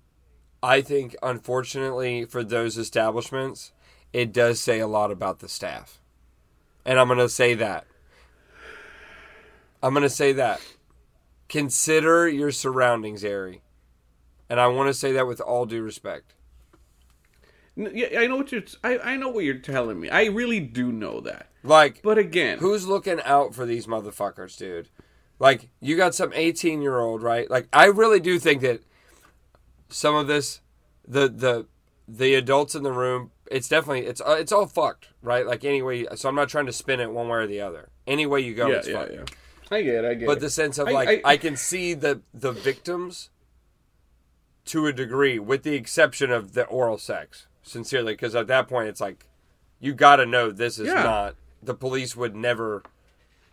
I 0.63 0.81
think, 0.81 1.15
unfortunately 1.21 2.25
for 2.25 2.43
those 2.43 2.75
establishments, 2.75 3.73
it 4.13 4.31
does 4.31 4.61
say 4.61 4.79
a 4.79 4.87
lot 4.87 5.11
about 5.11 5.39
the 5.39 5.49
staff, 5.49 5.99
and 6.85 6.99
I'm 6.99 7.07
gonna 7.07 7.27
say 7.27 7.53
that. 7.55 7.85
I'm 9.81 9.93
gonna 9.93 10.09
say 10.09 10.31
that. 10.33 10.61
Consider 11.49 12.27
your 12.29 12.51
surroundings, 12.51 13.23
Ari, 13.25 13.61
and 14.49 14.59
I 14.59 14.67
want 14.67 14.87
to 14.87 14.93
say 14.93 15.11
that 15.11 15.27
with 15.27 15.41
all 15.41 15.65
due 15.65 15.83
respect. 15.83 16.33
Yeah, 17.75 18.19
I 18.19 18.27
know 18.27 18.37
what 18.37 18.51
you're. 18.51 18.63
I, 18.83 18.97
I 18.99 19.17
know 19.17 19.29
what 19.29 19.43
you're 19.43 19.55
telling 19.55 19.99
me. 19.99 20.09
I 20.09 20.25
really 20.25 20.59
do 20.59 20.91
know 20.91 21.19
that. 21.21 21.49
Like, 21.63 22.01
But 22.03 22.17
again, 22.17 22.59
Who's 22.59 22.87
looking 22.87 23.19
out 23.21 23.55
for 23.55 23.65
these 23.65 23.87
motherfuckers, 23.87 24.57
dude? 24.57 24.89
Like, 25.39 25.69
you 25.79 25.97
got 25.97 26.13
some 26.13 26.31
18 26.33 26.81
year 26.81 26.99
old, 26.99 27.23
right? 27.23 27.49
Like, 27.49 27.67
I 27.73 27.85
really 27.85 28.19
do 28.19 28.37
think 28.37 28.61
that 28.61 28.81
some 29.89 30.15
of 30.15 30.27
this, 30.27 30.61
the 31.07 31.27
the 31.27 31.65
the 32.07 32.35
adults 32.35 32.75
in 32.75 32.83
the 32.83 32.91
room, 32.91 33.31
it's 33.53 33.67
definitely 33.69 34.05
it's 34.05 34.19
uh, 34.21 34.37
it's 34.39 34.51
all 34.51 34.65
fucked, 34.65 35.09
right? 35.21 35.45
Like 35.45 35.63
anyway, 35.63 36.05
so 36.15 36.27
I'm 36.29 36.35
not 36.35 36.49
trying 36.49 36.65
to 36.65 36.73
spin 36.73 36.99
it 36.99 37.11
one 37.11 37.27
way 37.29 37.39
or 37.39 37.47
the 37.47 37.61
other. 37.61 37.89
Any 38.05 38.25
way 38.25 38.41
you 38.41 38.53
go, 38.53 38.67
yeah, 38.67 38.75
it's 38.77 38.87
yeah, 38.87 38.99
fucked. 38.99 39.13
yeah. 39.13 39.23
I 39.77 39.81
get, 39.81 39.95
it, 39.95 40.05
I 40.05 40.13
get. 40.15 40.25
But 40.27 40.37
it. 40.37 40.41
the 40.41 40.49
sense 40.49 40.77
of 40.77 40.87
I- 40.87 40.91
like, 40.91 41.09
I, 41.25 41.31
I- 41.33 41.37
can 41.37 41.55
see 41.57 41.93
the 41.93 42.21
the 42.33 42.51
victims 42.51 43.29
to 44.65 44.87
a 44.87 44.93
degree, 44.93 45.39
with 45.39 45.63
the 45.63 45.75
exception 45.75 46.31
of 46.31 46.53
the 46.53 46.65
oral 46.65 46.97
sex. 46.97 47.47
Sincerely, 47.65 48.13
because 48.13 48.35
at 48.35 48.47
that 48.47 48.67
point, 48.67 48.89
it's 48.89 48.99
like 49.01 49.25
you 49.79 49.93
got 49.93 50.17
to 50.17 50.25
know 50.25 50.51
this 50.51 50.77
is 50.79 50.87
Yeah. 50.87 51.03
not. 51.03 51.35
The 51.61 51.73
police 51.73 52.13
would 52.15 52.35
never 52.35 52.83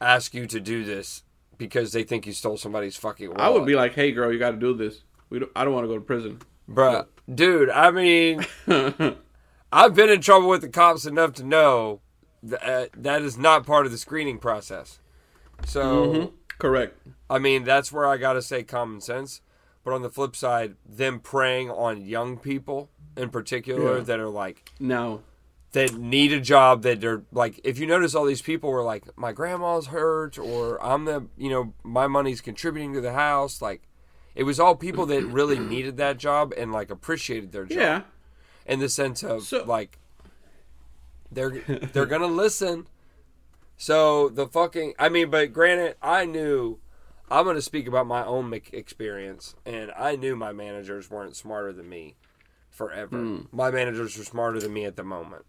ask 0.01 0.35
you 0.35 0.47
to 0.49 0.59
do 0.59 0.85
this 0.85 1.23
because 1.59 1.93
they 1.93 2.03
think 2.03 2.27
you 2.27 2.33
stole 2.33 2.57
somebody's 2.57 2.97
fucking 2.97 3.29
wallet. 3.29 3.41
I 3.41 3.49
would 3.51 3.67
be 3.67 3.77
like, 3.77 3.95
"Hey, 3.95 4.11
girl, 4.11 4.33
you 4.33 4.39
got 4.41 4.51
to 4.51 4.57
do 4.57 4.75
this. 4.75 5.03
We 5.31 5.39
don't, 5.39 5.53
I 5.55 5.63
don't 5.65 5.73
want 5.75 5.85
to 5.85 5.89
go 5.89 5.95
to 5.95 6.01
prison." 6.01 6.41
bruh, 6.69 7.07
dude. 7.33 7.71
I 7.71 7.91
mean, 7.93 8.45
I've 9.73 9.95
been 9.95 10.11
in 10.11 10.21
trouble 10.21 10.49
with 10.49 10.63
the 10.63 10.69
cops 10.69 11.07
enough 11.07 11.33
to 11.35 11.45
know 11.45 12.01
that 12.43 12.63
uh, 12.63 12.87
that 12.97 13.23
is 13.23 13.39
not 13.39 13.67
part 13.67 13.87
of 13.87 13.93
the 13.93 13.99
screening 13.99 14.39
process. 14.39 14.99
So. 15.67 16.07
Mm-hmm. 16.07 16.35
Correct. 16.59 16.95
I 17.31 17.39
mean, 17.39 17.65
that's 17.65 17.91
where 17.91 18.07
I 18.07 18.19
got 18.19 18.35
to 18.35 18.43
say 18.43 18.63
common 18.63 19.01
sense. 19.01 19.41
But 19.83 19.95
on 19.95 20.03
the 20.03 20.11
flip 20.11 20.37
side, 20.37 20.77
them 20.87 21.19
preying 21.19 21.71
on 21.71 22.05
young 22.05 22.37
people 22.37 22.91
in 23.17 23.31
particular 23.31 23.97
Yeah. 23.97 24.05
that 24.05 24.21
are 24.21 24.29
like, 24.29 24.71
no 24.79 25.23
that 25.73 25.95
need 25.95 26.33
a 26.33 26.41
job 26.41 26.83
that 26.83 27.01
they're 27.01 27.23
like, 27.31 27.61
if 27.63 27.79
you 27.79 27.87
notice 27.87 28.15
all 28.15 28.25
these 28.25 28.43
people 28.43 28.71
were 28.71 28.83
like, 28.83 29.05
my 29.17 29.33
grandma's 29.33 29.87
hurt 29.87 30.39
or 30.39 30.83
I'm 30.85 31.05
the, 31.05 31.27
you 31.37 31.49
know, 31.49 31.75
my 31.85 32.07
money's 32.09 32.41
contributing 32.41 32.93
to 32.95 33.01
the 33.01 33.13
house. 33.13 33.63
Like, 33.63 33.83
it 34.35 34.43
was 34.43 34.59
all 34.59 34.75
people 34.75 35.07
that 35.07 35.25
really 35.25 35.59
needed 35.59 35.97
that 35.99 36.19
job 36.19 36.53
and 36.57 36.73
like 36.73 36.91
appreciated 36.91 37.53
their 37.53 37.67
job 37.67 37.79
yeah, 37.79 38.03
in 38.67 38.79
the 38.79 38.89
sense 38.89 39.23
of 39.23 39.43
So- 39.45 39.65
like, 39.65 39.99
they're, 41.33 41.51
they're 41.93 42.07
to 42.23 42.27
listen. 42.27 42.87
So 43.77 44.29
the 44.29 44.47
fucking, 44.47 44.95
I 44.99 45.09
mean, 45.09 45.31
but 45.31 45.53
granted, 45.53 45.97
I 46.03 46.27
knew 46.27 46.79
I'm 47.31 47.45
to 47.57 47.63
speak 47.63 47.87
about 47.87 48.07
my 48.07 48.25
own 48.25 48.53
experience, 48.73 49.55
and 49.65 49.93
I 49.97 50.17
knew 50.17 50.35
my 50.35 50.53
managers 50.53 51.11
weren't 51.11 51.37
smarter 51.37 51.73
than 51.73 51.89
me 51.89 52.17
forever. 52.69 53.17
Hmm. 53.17 53.39
My 53.53 53.71
managers 53.71 54.19
were 54.19 54.25
smarter 54.25 54.59
than 54.59 54.73
me 54.73 54.85
at 54.85 54.97
the 54.97 55.05
moment. 55.05 55.45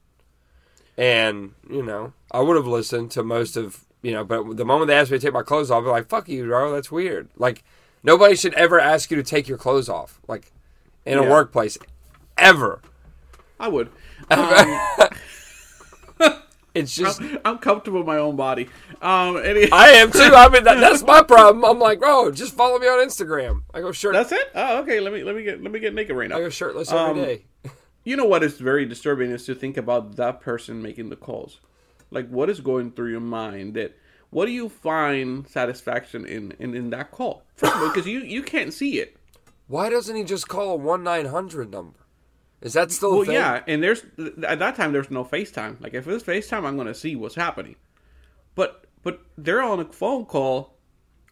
And, 0.97 1.53
you 1.67 1.81
know, 1.81 2.13
I 2.31 2.41
would 2.41 2.55
have 2.57 2.67
listened 2.67 3.09
to 3.11 3.23
most 3.23 3.57
of, 3.57 3.85
you 4.03 4.11
know, 4.11 4.23
but 4.23 4.57
the 4.57 4.65
moment 4.65 4.87
they 4.89 4.95
asked 4.95 5.09
me 5.09 5.17
to 5.17 5.25
take 5.25 5.33
my 5.33 5.41
clothes 5.41 5.71
off, 5.71 5.83
be 5.83 5.89
like, 5.89 6.07
fuck 6.07 6.29
you, 6.29 6.45
bro, 6.45 6.71
that's 6.71 6.91
weird. 6.91 7.29
Like, 7.37 7.63
nobody 8.03 8.35
should 8.35 8.53
ever 8.53 8.79
ask 8.79 9.09
you 9.09 9.17
to 9.17 9.23
take 9.23 9.47
your 9.47 9.57
clothes 9.57 9.89
off, 9.89 10.21
like, 10.27 10.51
in 11.05 11.17
a 11.17 11.27
workplace, 11.27 11.77
ever. 12.37 12.81
I 13.61 13.67
would. 13.67 13.89
Um, 14.29 15.09
It's 16.73 16.95
just. 16.95 17.19
I'm, 17.19 17.39
I'm 17.43 17.57
comfortable 17.57 17.99
in 17.99 18.05
my 18.05 18.17
own 18.17 18.37
body. 18.37 18.69
Um, 19.01 19.37
any, 19.37 19.69
I 19.73 19.89
am 19.89 20.09
too. 20.11 20.19
I 20.21 20.47
mean, 20.47 20.63
that, 20.63 20.79
that's 20.79 21.03
my 21.03 21.21
problem. 21.21 21.65
I'm 21.65 21.79
like, 21.79 21.99
bro, 21.99 22.31
just 22.31 22.55
follow 22.55 22.79
me 22.79 22.87
on 22.87 23.05
Instagram. 23.05 23.63
I 23.73 23.81
go 23.81 23.91
shirt. 23.91 24.13
that's 24.13 24.31
it. 24.31 24.51
Oh, 24.55 24.79
okay. 24.79 25.01
Let 25.01 25.11
me 25.11 25.23
let 25.23 25.35
me 25.35 25.43
get 25.43 25.61
let 25.61 25.71
me 25.71 25.79
get 25.79 25.93
naked 25.93 26.15
right 26.15 26.29
now. 26.29 26.37
I 26.37 26.39
go 26.39 26.49
shirtless 26.49 26.89
Um, 26.91 27.09
every 27.09 27.23
day. 27.23 27.45
You 28.05 28.15
know 28.15 28.25
what 28.25 28.41
is 28.41 28.57
very 28.57 28.85
disturbing 28.85 29.31
is 29.31 29.45
to 29.45 29.55
think 29.55 29.75
about 29.75 30.15
that 30.15 30.39
person 30.39 30.81
making 30.81 31.09
the 31.09 31.15
calls. 31.17 31.59
Like, 32.09 32.29
what 32.29 32.49
is 32.49 32.61
going 32.61 32.91
through 32.91 33.11
your 33.11 33.19
mind? 33.19 33.73
That 33.73 33.97
what 34.29 34.45
do 34.45 34.51
you 34.53 34.69
find 34.69 35.45
satisfaction 35.49 36.25
in 36.25 36.53
in, 36.57 36.73
in 36.73 36.89
that 36.91 37.11
call? 37.11 37.43
First 37.55 37.75
of 37.75 37.81
all, 37.81 37.89
because 37.89 38.07
you 38.07 38.19
you 38.21 38.43
can't 38.43 38.73
see 38.73 38.99
it. 38.99 39.17
Why 39.67 39.89
doesn't 39.89 40.15
he 40.15 40.23
just 40.23 40.47
call 40.47 40.71
a 40.71 40.75
one 40.77 41.03
nine 41.03 41.25
hundred 41.25 41.69
number? 41.69 41.99
Is 42.61 42.73
that 42.73 42.91
still 42.91 43.13
a 43.13 43.17
Well, 43.17 43.25
yeah, 43.31 43.63
and 43.67 43.81
there's 43.81 44.03
at 44.47 44.59
that 44.59 44.75
time 44.75 44.93
there's 44.93 45.09
no 45.09 45.23
FaceTime. 45.25 45.81
Like 45.81 45.93
if 45.95 46.07
it's 46.07 46.23
FaceTime, 46.23 46.63
I'm 46.65 46.77
gonna 46.77 46.93
see 46.93 47.15
what's 47.15 47.35
happening. 47.35 47.75
But 48.55 48.85
but 49.03 49.21
they're 49.37 49.63
on 49.63 49.79
a 49.79 49.85
phone 49.85 50.25
call, 50.25 50.77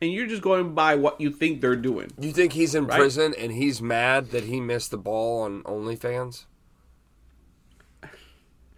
and 0.01 0.11
you're 0.11 0.25
just 0.25 0.41
going 0.41 0.73
by 0.73 0.95
what 0.95 1.21
you 1.21 1.29
think 1.29 1.61
they're 1.61 1.75
doing. 1.75 2.11
You 2.19 2.31
think 2.31 2.53
he's 2.53 2.73
in 2.73 2.87
Right. 2.87 2.97
prison 2.97 3.35
and 3.37 3.51
he's 3.51 3.79
mad 3.81 4.31
that 4.31 4.45
he 4.45 4.59
missed 4.59 4.89
the 4.89 4.97
ball 4.97 5.41
on 5.43 5.61
OnlyFans? 5.63 6.45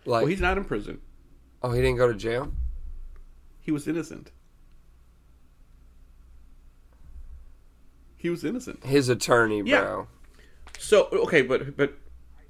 Like, 0.04 0.24
Well, 0.24 0.26
he's 0.26 0.42
not 0.42 0.58
in 0.58 0.66
prison. 0.66 1.00
oh, 1.64 1.72
he 1.72 1.82
didn't 1.82 1.98
go 1.98 2.12
to 2.12 2.18
jail. 2.18 2.52
He 3.62 3.72
was 3.72 3.88
innocent. 3.88 4.32
He 8.18 8.30
was 8.30 8.44
innocent. 8.44 8.84
His 8.84 9.10
attorney, 9.10 9.62
Yeah. 9.66 9.82
bro. 9.82 10.08
So 10.80 11.08
okay, 11.14 11.42
but 11.44 11.78
but 11.78 11.94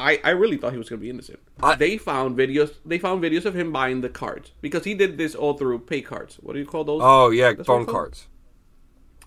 I, 0.01 0.19
I 0.23 0.29
really 0.31 0.57
thought 0.57 0.71
he 0.73 0.77
was 0.77 0.89
going 0.89 0.99
to 0.99 1.03
be 1.03 1.09
innocent. 1.09 1.39
I- 1.61 1.75
they 1.75 1.97
found 1.97 2.37
videos. 2.37 2.73
They 2.85 2.97
found 2.99 3.23
videos 3.23 3.45
of 3.45 3.55
him 3.55 3.71
buying 3.71 4.01
the 4.01 4.09
cards 4.09 4.51
because 4.61 4.83
he 4.83 4.93
did 4.93 5.17
this 5.17 5.35
all 5.35 5.53
through 5.53 5.79
pay 5.79 6.01
cards. 6.01 6.37
What 6.41 6.53
do 6.53 6.59
you 6.59 6.65
call 6.65 6.83
those? 6.83 7.01
Oh 7.03 7.29
yeah, 7.29 7.53
That's 7.53 7.67
phone 7.67 7.85
cards. 7.85 8.27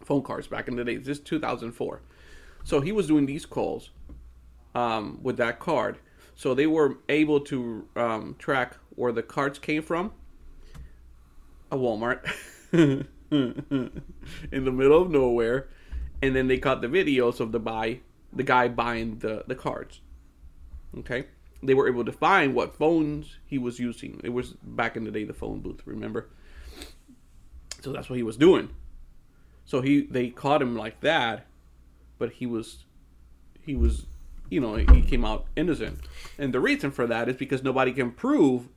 phone 0.05 0.23
cards 0.23 0.47
back 0.47 0.69
in 0.69 0.77
the 0.77 0.85
day. 0.85 0.97
This 0.97 1.19
is 1.19 1.25
2004. 1.25 2.01
So 2.65 2.81
he 2.81 2.93
was 2.93 3.07
doing 3.07 3.27
these 3.27 3.47
calls 3.47 3.91
um, 4.75 5.19
with 5.23 5.37
that 5.37 5.59
card. 5.61 5.99
So 6.35 6.55
they 6.55 6.67
were 6.67 6.99
able 7.09 7.41
to 7.41 7.87
um, 7.95 8.35
track 8.39 8.77
where 8.97 9.13
the 9.13 9.23
cards 9.23 9.59
came 9.59 9.83
from. 9.83 10.13
A 11.71 11.77
Walmart 11.77 12.21
in 12.73 13.07
the 13.31 14.73
middle 14.73 15.03
of 15.03 15.11
nowhere, 15.11 15.69
and 16.23 16.35
then 16.37 16.47
they 16.49 16.59
caught 16.59 16.81
the 16.83 16.89
videos 16.89 17.41
of 17.41 17.53
the 17.53 17.59
buy 17.59 18.01
the 18.33 18.43
guy 18.43 18.69
buying 18.69 19.19
the 19.19 19.45
the 19.47 19.55
cards. 19.55 20.01
Okay, 20.99 21.27
they 21.63 21.75
were 21.75 21.89
able 21.89 22.05
to 22.05 22.13
find 22.13 22.55
what 22.55 22.77
phones 22.77 23.39
he 23.45 23.59
was 23.59 23.79
using. 23.79 24.21
It 24.23 24.31
was 24.31 24.53
back 24.63 24.97
in 24.97 25.05
the 25.05 25.11
day 25.11 25.25
the 25.25 25.33
phone 25.33 25.61
booth. 25.61 25.83
Remember? 25.85 26.29
So 27.83 27.93
that's 27.93 28.09
what 28.09 28.17
he 28.17 28.23
was 28.23 28.37
doing. 28.37 28.71
So 29.65 29.81
he 29.81 30.03
they 30.03 30.29
caught 30.29 30.63
him 30.63 30.77
like 30.77 31.01
that, 31.01 31.47
but 32.19 32.33
he 32.33 32.47
was 32.47 32.85
he 33.61 33.75
was 33.75 34.07
you 34.51 34.61
know 34.61 34.77
he 34.77 35.03
came 35.03 35.25
out 35.25 35.47
innocent, 35.57 36.01
and 36.39 36.53
the 36.53 36.61
reason 36.61 36.91
for 36.91 37.07
that 37.07 37.29
is 37.29 37.37
because 37.37 37.63
nobody 37.63 37.93
can 37.93 38.11
prove 38.11 38.69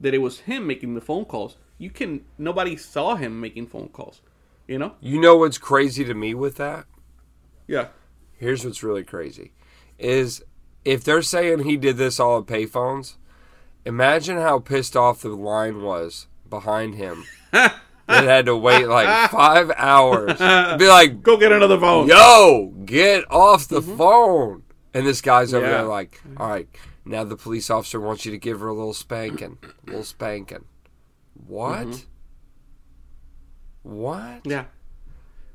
that 0.00 0.14
it 0.14 0.18
was 0.18 0.40
him 0.40 0.66
making 0.66 0.94
the 0.94 1.00
phone 1.00 1.24
calls. 1.24 1.56
You 1.76 1.90
can 1.90 2.24
nobody 2.38 2.76
saw 2.76 3.16
him 3.16 3.40
making 3.40 3.66
phone 3.66 3.88
calls. 3.88 4.20
You 4.66 4.78
know? 4.78 4.94
You 5.00 5.18
know 5.18 5.36
what's 5.36 5.56
crazy 5.56 6.04
to 6.04 6.14
me 6.14 6.34
with 6.34 6.56
that? 6.56 6.84
Yeah. 7.66 7.88
Here's 8.36 8.64
what's 8.64 8.82
really 8.82 9.02
crazy 9.02 9.52
is 9.98 10.44
if 10.84 11.04
they're 11.04 11.22
saying 11.22 11.60
he 11.64 11.76
did 11.76 11.96
this 11.96 12.18
all 12.20 12.38
at 12.38 12.46
payphones, 12.46 13.16
imagine 13.84 14.36
how 14.38 14.58
pissed 14.58 14.96
off 14.96 15.20
the 15.22 15.28
line 15.30 15.82
was 15.82 16.26
behind 16.48 16.94
him. 16.94 17.24
that 17.52 17.74
had 18.06 18.46
to 18.46 18.56
wait 18.56 18.86
like 18.88 19.30
five 19.30 19.70
hours. 19.76 20.38
Be 20.78 20.88
like, 20.88 21.22
Go 21.22 21.36
get 21.36 21.52
another 21.52 21.78
phone. 21.78 22.08
yo, 22.08 22.72
get 22.84 23.24
off 23.30 23.68
the 23.68 23.82
phone. 23.82 24.62
And 24.94 25.06
this 25.06 25.20
guy's 25.20 25.52
over 25.52 25.64
Mm-hmm. 25.66 25.72
Yeah. 25.72 25.78
there 25.78 25.86
like, 25.88 26.20
all 26.38 26.48
right, 26.48 26.68
now 27.04 27.22
the 27.24 27.36
police 27.36 27.68
officer 27.70 28.00
wants 28.00 28.24
you 28.24 28.30
to 28.32 28.38
give 28.38 28.60
her 28.60 28.68
a 28.68 28.72
little 28.74 28.94
spanking. 28.94 29.58
A 29.86 29.90
little 29.90 30.04
spanking. 30.04 30.64
What? 31.46 31.86
Mm-hmm. 31.86 32.04
What? 33.82 34.40
Yeah. 34.44 34.64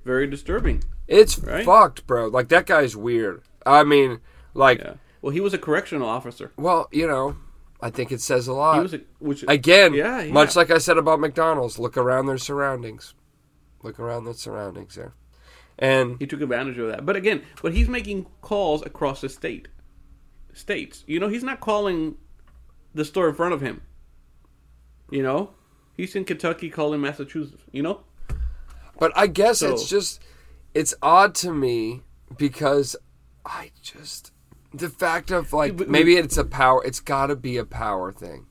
Very 0.05 0.27
disturbing. 0.27 0.83
It's 1.07 1.37
Right? 1.39 1.65
fucked, 1.65 2.05
bro. 2.07 2.27
Like 2.27 2.49
that 2.49 2.65
guy's 2.65 2.95
weird. 2.95 3.41
I 3.65 3.83
mean, 3.83 4.19
like, 4.53 4.79
Yeah. 4.79 4.93
Well, 5.23 5.31
he 5.31 5.39
was 5.39 5.53
a 5.53 5.57
correctional 5.57 6.07
officer. 6.07 6.51
well, 6.57 6.89
you 6.91 7.07
know, 7.07 7.37
I 7.81 7.89
think 7.89 8.11
it 8.11 8.19
says 8.21 8.47
a 8.47 8.53
lot. 8.53 8.75
He 8.75 8.81
was 8.81 8.93
a 8.93 9.01
which 9.19 9.45
Again, 9.47 9.93
Yeah, 9.93 10.21
yeah. 10.21 10.33
much 10.33 10.55
like 10.57 10.69
I 10.69 10.77
said 10.79 10.97
about 10.97 11.21
McDonald's, 11.21 11.79
look 11.79 11.95
around 11.97 12.25
their 12.25 12.37
surroundings. 12.37 13.13
Look 13.81 13.99
around 13.99 14.25
their 14.25 14.33
surroundings 14.33 14.95
there. 14.95 15.13
And 15.79 16.17
he 16.19 16.27
took 16.27 16.41
advantage 16.41 16.77
of 16.77 16.89
that. 16.89 17.05
But 17.05 17.15
again, 17.15 17.41
but 17.61 17.73
he's 17.73 17.87
making 17.87 18.25
calls 18.41 18.85
across 18.85 19.21
the 19.21 19.29
state, 19.29 19.69
states. 20.51 21.05
You 21.07 21.21
know, 21.21 21.29
he's 21.29 21.43
not 21.43 21.61
calling 21.61 22.17
the 22.93 23.05
store 23.05 23.29
in 23.29 23.35
front 23.35 23.53
of 23.53 23.61
him. 23.61 23.81
You 25.09 25.23
know, 25.23 25.51
he's 25.95 26.15
in 26.15 26.25
Kentucky 26.25 26.69
calling 26.69 26.99
Massachusetts. 26.99 27.63
You 27.71 27.81
know, 27.83 28.01
but 28.99 29.13
I 29.15 29.27
guess 29.27 29.59
So- 29.59 29.71
it's 29.71 29.87
just 29.87 30.21
it's 30.73 30.93
odd 31.01 31.33
to 31.35 31.53
me 31.53 32.01
because 32.37 32.97
I 33.45 33.71
just 33.81 34.32
the 34.73 34.89
fact 34.89 35.31
of 35.31 35.53
like 35.53 35.77
But- 35.77 35.89
maybe 35.89 36.15
it's 36.15 36.37
a 36.37 36.43
power 36.43 36.83
it's 36.85 36.99
got 36.99 37.27
to 37.27 37.35
be 37.35 37.57
a 37.57 37.65
power 37.65 38.11
thing. 38.11 38.45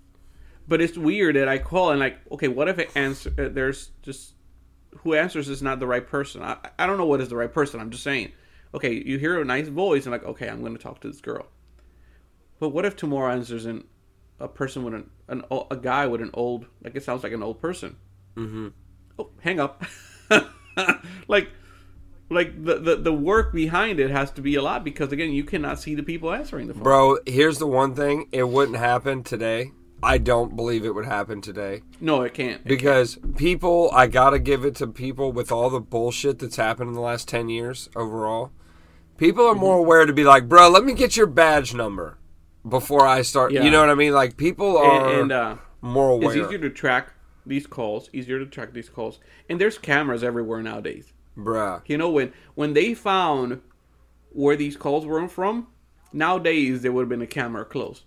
but 0.69 0.81
it's 0.81 0.97
weird 0.97 1.37
that 1.37 1.49
I 1.49 1.59
call 1.59 1.91
and 1.91 2.01
like, 2.01 2.19
okay, 2.31 2.49
what 2.49 2.69
if 2.69 2.79
it 2.79 2.91
answer? 2.95 3.31
Uh, 3.39 3.49
there's 3.49 3.91
just 4.03 4.35
who 4.99 5.15
answers 5.15 5.49
is 5.49 5.63
not 5.63 5.81
the 5.81 5.87
right 5.87 6.07
person. 6.07 6.43
I 6.43 6.57
I 6.79 6.87
don't 6.87 6.99
know 6.99 7.07
what 7.07 7.21
is 7.21 7.29
the 7.29 7.37
right 7.37 7.53
person. 7.53 7.81
I'm 7.81 7.91
just 7.91 8.05
saying. 8.05 8.33
Okay, 8.75 8.93
you 9.05 9.19
hear 9.19 9.41
a 9.41 9.45
nice 9.45 9.69
voice 9.69 10.05
and 10.07 10.13
like, 10.13 10.25
okay, 10.25 10.49
I'm 10.49 10.61
going 10.61 10.77
to 10.77 10.83
talk 10.83 11.01
to 11.01 11.09
this 11.09 11.21
girl. 11.21 11.47
But 12.59 12.71
what 12.71 12.87
if 12.87 12.97
tomorrow 12.97 13.33
answers 13.33 13.67
in 13.67 13.85
a 14.41 14.49
person 14.49 14.83
with 14.85 14.95
an, 14.95 15.11
an 15.29 15.43
a 15.71 15.77
guy 15.77 16.07
with 16.07 16.21
an 16.23 16.31
old 16.35 16.67
like 16.83 16.95
it 16.97 17.03
sounds 17.03 17.23
like 17.23 17.33
an 17.33 17.43
old 17.43 17.61
person. 17.61 17.97
Mm-hmm. 18.37 18.69
Oh, 19.19 19.31
hang 19.41 19.61
up. 19.61 19.85
like, 21.29 21.49
like 22.33 22.65
the, 22.65 22.79
the 22.79 22.97
the 22.97 23.13
work 23.13 23.53
behind 23.53 24.01
it 24.01 24.11
has 24.11 24.31
to 24.33 24.41
be 24.41 24.55
a 24.57 24.63
lot 24.63 24.85
because 24.85 25.13
again, 25.13 25.33
you 25.33 25.45
cannot 25.45 25.79
see 25.79 25.95
the 25.95 26.03
people 26.03 26.33
answering 26.33 26.67
the 26.69 26.75
phone. 26.75 26.83
Bro, 26.83 27.19
here's 27.27 27.59
the 27.59 27.67
one 27.67 27.95
thing, 27.95 28.29
it 28.33 28.49
wouldn't 28.49 28.79
happen 28.79 29.23
today. 29.23 29.73
I 30.05 30.19
don't 30.19 30.57
believe 30.57 30.85
it 30.85 30.95
would 30.97 31.05
happen 31.07 31.41
today. 31.41 31.83
No, 32.01 32.23
it 32.23 32.35
can't. 32.35 32.61
It 32.63 32.67
Because 32.69 33.19
people, 33.37 33.89
I 33.95 34.09
gotta 34.09 34.41
give 34.41 34.65
it 34.65 34.75
to 34.77 34.89
people 34.89 35.31
with 35.31 35.53
all 35.53 35.71
the 35.71 35.81
bullshit 35.81 36.41
that's 36.41 36.57
happened 36.57 36.89
in 36.89 36.95
the 36.95 37.01
last 37.01 37.29
10 37.29 37.49
years 37.49 37.89
overall. 37.95 38.51
People 39.17 39.47
are 39.47 39.53
Mm-hmm. 39.53 39.61
more 39.61 39.79
aware 39.79 40.05
to 40.05 40.13
be 40.13 40.25
like, 40.25 40.49
bro, 40.49 40.69
let 40.69 40.83
me 40.85 40.95
get 40.95 41.17
your 41.17 41.29
badge 41.29 41.73
number 41.73 42.19
before 42.69 43.07
I 43.07 43.23
start. 43.23 43.53
Yeah. 43.53 43.63
You 43.63 43.71
know 43.71 43.79
what 43.79 43.91
I 43.91 43.95
mean? 43.95 44.13
Like, 44.13 44.37
people 44.37 44.77
are 44.77 45.09
and, 45.11 45.21
and 45.21 45.33
uh, 45.33 45.57
more 45.81 46.11
aware. 46.11 46.37
it's 46.37 46.47
easier 46.47 46.59
to 46.59 46.71
track 46.71 47.13
these 47.47 47.67
calls. 47.69 48.11
Easier 48.13 48.41
to 48.41 48.47
track 48.47 48.73
these 48.73 48.89
calls, 48.89 49.21
and 49.49 49.61
there's 49.61 49.79
cameras 49.79 50.25
everywhere 50.25 50.63
nowadays. 50.63 51.13
Bruh. 51.37 51.83
You 51.87 51.97
know 51.99 52.11
when 52.11 52.33
when 52.55 52.75
they 52.75 52.95
found 52.95 53.61
where 54.31 54.57
these 54.57 54.77
calls 54.77 55.07
were 55.07 55.27
from, 55.29 55.69
nowadays 56.13 56.83
there 56.83 56.93
would 56.93 57.03
have 57.03 57.09
been 57.09 57.23
a 57.23 57.27
camera 57.27 57.65
close. 57.65 58.05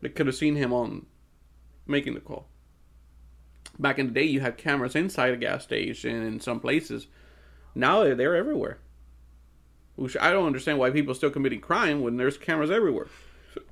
They 0.00 0.08
could 0.08 0.26
have 0.26 0.36
seen 0.36 0.56
him 0.56 0.72
on 0.72 1.06
making 1.86 2.14
the 2.14 2.20
call. 2.20 2.46
Back 3.78 3.98
in 3.98 4.08
the 4.08 4.12
day, 4.12 4.24
you 4.24 4.40
had 4.40 4.56
cameras 4.56 4.94
inside 4.96 5.32
a 5.34 5.36
gas 5.36 5.64
station 5.64 6.22
in 6.22 6.40
some 6.40 6.60
places. 6.60 7.06
Now 7.74 8.02
they're- 8.02 8.14
they're 8.14 8.36
everywhere. 8.36 8.78
Which 9.96 10.16
I 10.20 10.30
don't 10.32 10.46
understand 10.46 10.78
why 10.78 10.90
people 10.90 11.12
are 11.12 11.16
still 11.16 11.30
committing 11.30 11.60
crime 11.60 12.00
when 12.00 12.16
there's 12.16 12.38
cameras 12.38 12.70
everywhere. 12.70 13.06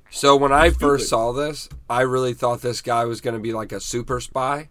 So 0.09 0.35
when 0.35 0.51
I 0.51 0.69
first 0.69 1.09
saw 1.09 1.31
this, 1.31 1.69
I 1.89 2.01
really 2.01 2.33
thought 2.33 2.61
this 2.61 2.81
guy 2.81 3.05
was 3.05 3.21
going 3.21 3.33
to 3.35 3.39
be 3.39 3.53
like 3.53 3.71
a 3.71 3.79
super 3.79 4.19
spy, 4.19 4.69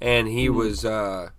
and 0.00 0.28
he 0.28 0.46
Mm-hmm. 0.48 0.56
was 0.58 0.84
uh, 0.84 1.30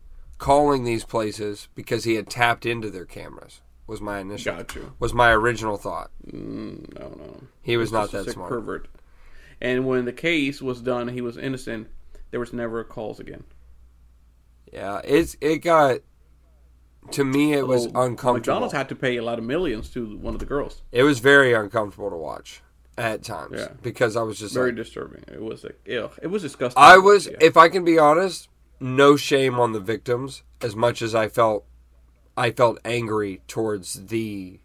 calling 0.41 0.83
these 0.83 1.05
places 1.05 1.69
because 1.75 2.03
he 2.03 2.15
had 2.15 2.27
tapped 2.27 2.65
into 2.65 2.89
their 2.89 3.05
cameras. 3.05 3.61
Was 3.85 4.01
my 4.01 4.19
initial 4.19 4.55
Got 4.55 4.73
you. 4.75 4.93
was 4.99 5.13
my 5.13 5.31
original 5.31 5.77
thought. 5.77 6.09
Mm, 6.27 6.97
no, 6.99 7.09
no. 7.09 7.41
He 7.61 7.77
was 7.77 7.91
not 7.91 8.11
that 8.11 8.29
smart. 8.29 8.49
pervert. 8.49 8.87
And 9.61 9.85
when 9.85 10.05
the 10.05 10.13
case 10.13 10.61
was 10.61 10.81
done, 10.81 11.09
he 11.09 11.21
was 11.21 11.37
innocent. 11.37 11.87
There 12.31 12.39
was 12.39 12.53
never 12.53 12.83
calls 12.83 13.19
again. 13.19 13.43
Yeah, 14.73 15.01
it's 15.03 15.35
it 15.41 15.57
got 15.59 15.99
to 17.11 17.23
me 17.25 17.53
it 17.53 17.67
was 17.67 17.85
Although 17.87 18.01
uncomfortable. 18.03 18.33
McDonald's 18.35 18.73
had 18.73 18.89
to 18.89 18.95
pay 18.95 19.17
a 19.17 19.23
lot 19.23 19.37
of 19.37 19.45
millions 19.45 19.89
to 19.91 20.17
one 20.17 20.33
of 20.33 20.39
the 20.39 20.45
girls. 20.45 20.81
it 20.91 21.03
was 21.03 21.19
very 21.19 21.53
uncomfortable 21.53 22.09
to 22.09 22.15
watch 22.15 22.61
at 22.97 23.23
times 23.23 23.59
Yeah. 23.59 23.69
because 23.81 24.15
I 24.15 24.21
was 24.23 24.39
just 24.39 24.53
Very 24.53 24.69
like, 24.71 24.77
disturbing. 24.77 25.23
It 25.27 25.41
was 25.41 25.63
like, 25.63 25.79
ew, 25.85 26.09
it 26.21 26.27
was 26.27 26.41
disgusting. 26.43 26.81
I 26.81 26.97
was 26.97 27.27
Yeah. 27.27 27.37
if 27.41 27.57
I 27.57 27.69
can 27.69 27.83
be 27.83 27.99
honest, 27.99 28.47
no 28.81 29.15
shame 29.15 29.59
on 29.59 29.71
the 29.71 29.79
victims 29.79 30.43
as 30.61 30.75
much 30.75 31.01
as 31.01 31.15
I 31.15 31.29
felt 31.29 31.65
I 32.35 32.51
felt 32.51 32.79
angry 32.83 33.41
towards 33.47 34.07
the 34.07 34.59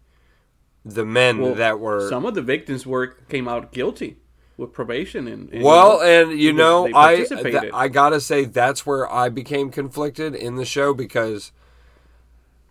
the 0.83 1.05
men 1.05 1.39
Well, 1.39 1.55
that 1.55 1.79
were 1.79 2.09
some 2.09 2.25
of 2.25 2.33
the 2.33 2.41
victims 2.41 2.85
were 2.85 3.07
came 3.29 3.47
out 3.47 3.71
guilty 3.71 4.17
with 4.57 4.73
probation 4.73 5.27
and, 5.27 5.53
and 5.53 5.63
well, 5.63 6.01
and 6.01 6.37
you 6.37 6.51
know, 6.51 6.89
I 6.93 7.23
th- 7.23 7.71
I 7.73 7.87
gotta 7.87 8.19
say 8.19 8.45
that's 8.45 8.85
where 8.85 9.11
I 9.11 9.29
became 9.29 9.69
conflicted 9.69 10.33
in 10.33 10.55
the 10.55 10.65
show 10.65 10.95
because, 10.95 11.51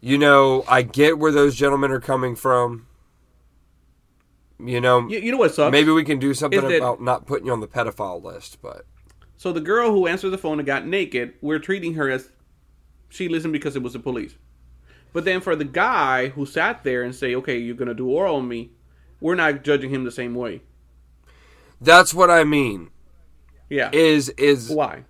you 0.00 0.18
know, 0.18 0.64
I 0.66 0.82
get 0.82 1.18
where 1.18 1.30
those 1.30 1.54
gentlemen 1.54 1.92
are 1.92 2.00
coming 2.00 2.34
from. 2.34 2.88
You 4.58 4.80
know, 4.80 5.06
you, 5.06 5.20
you 5.20 5.32
know 5.32 5.38
what 5.38 5.54
sucks? 5.54 5.70
maybe 5.70 5.92
we 5.92 6.02
can 6.02 6.18
do 6.18 6.34
something 6.34 6.58
about 6.76 7.00
not 7.00 7.26
putting 7.26 7.46
you 7.46 7.52
on 7.52 7.60
the 7.60 7.68
pedophile 7.68 8.22
list, 8.22 8.60
but 8.62 8.86
So 9.36 9.52
the 9.52 9.60
girl 9.60 9.90
who 9.90 10.06
answered 10.06 10.30
the 10.30 10.38
phone 10.38 10.58
and 10.58 10.66
got 10.66 10.86
naked, 10.86 11.34
we're 11.40 11.58
treating 11.58 11.94
her 11.94 12.10
as 12.10 12.30
she 13.08 13.28
listened 13.28 13.52
because 13.52 13.76
it 13.76 13.82
was 13.82 13.92
the 13.92 13.98
police. 13.98 14.34
But 15.12 15.24
then 15.24 15.40
for 15.40 15.56
the 15.56 15.64
guy 15.64 16.28
who 16.28 16.44
sat 16.46 16.84
there 16.84 17.02
and 17.02 17.14
say, 17.14 17.34
"Okay, 17.34 17.58
you're 17.58 17.74
gonna 17.76 17.94
do 17.94 18.08
oral 18.08 18.36
on 18.36 18.48
me," 18.48 18.70
we're 19.20 19.34
not 19.34 19.64
judging 19.64 19.90
him 19.90 20.04
the 20.04 20.10
same 20.10 20.34
way. 20.34 20.62
that's 21.80 22.14
what 22.14 22.30
I 22.30 22.44
mean. 22.44 22.90
Yeah. 23.68 23.90
Is 23.92 24.30
is 24.30 24.70
Why? 24.70 25.04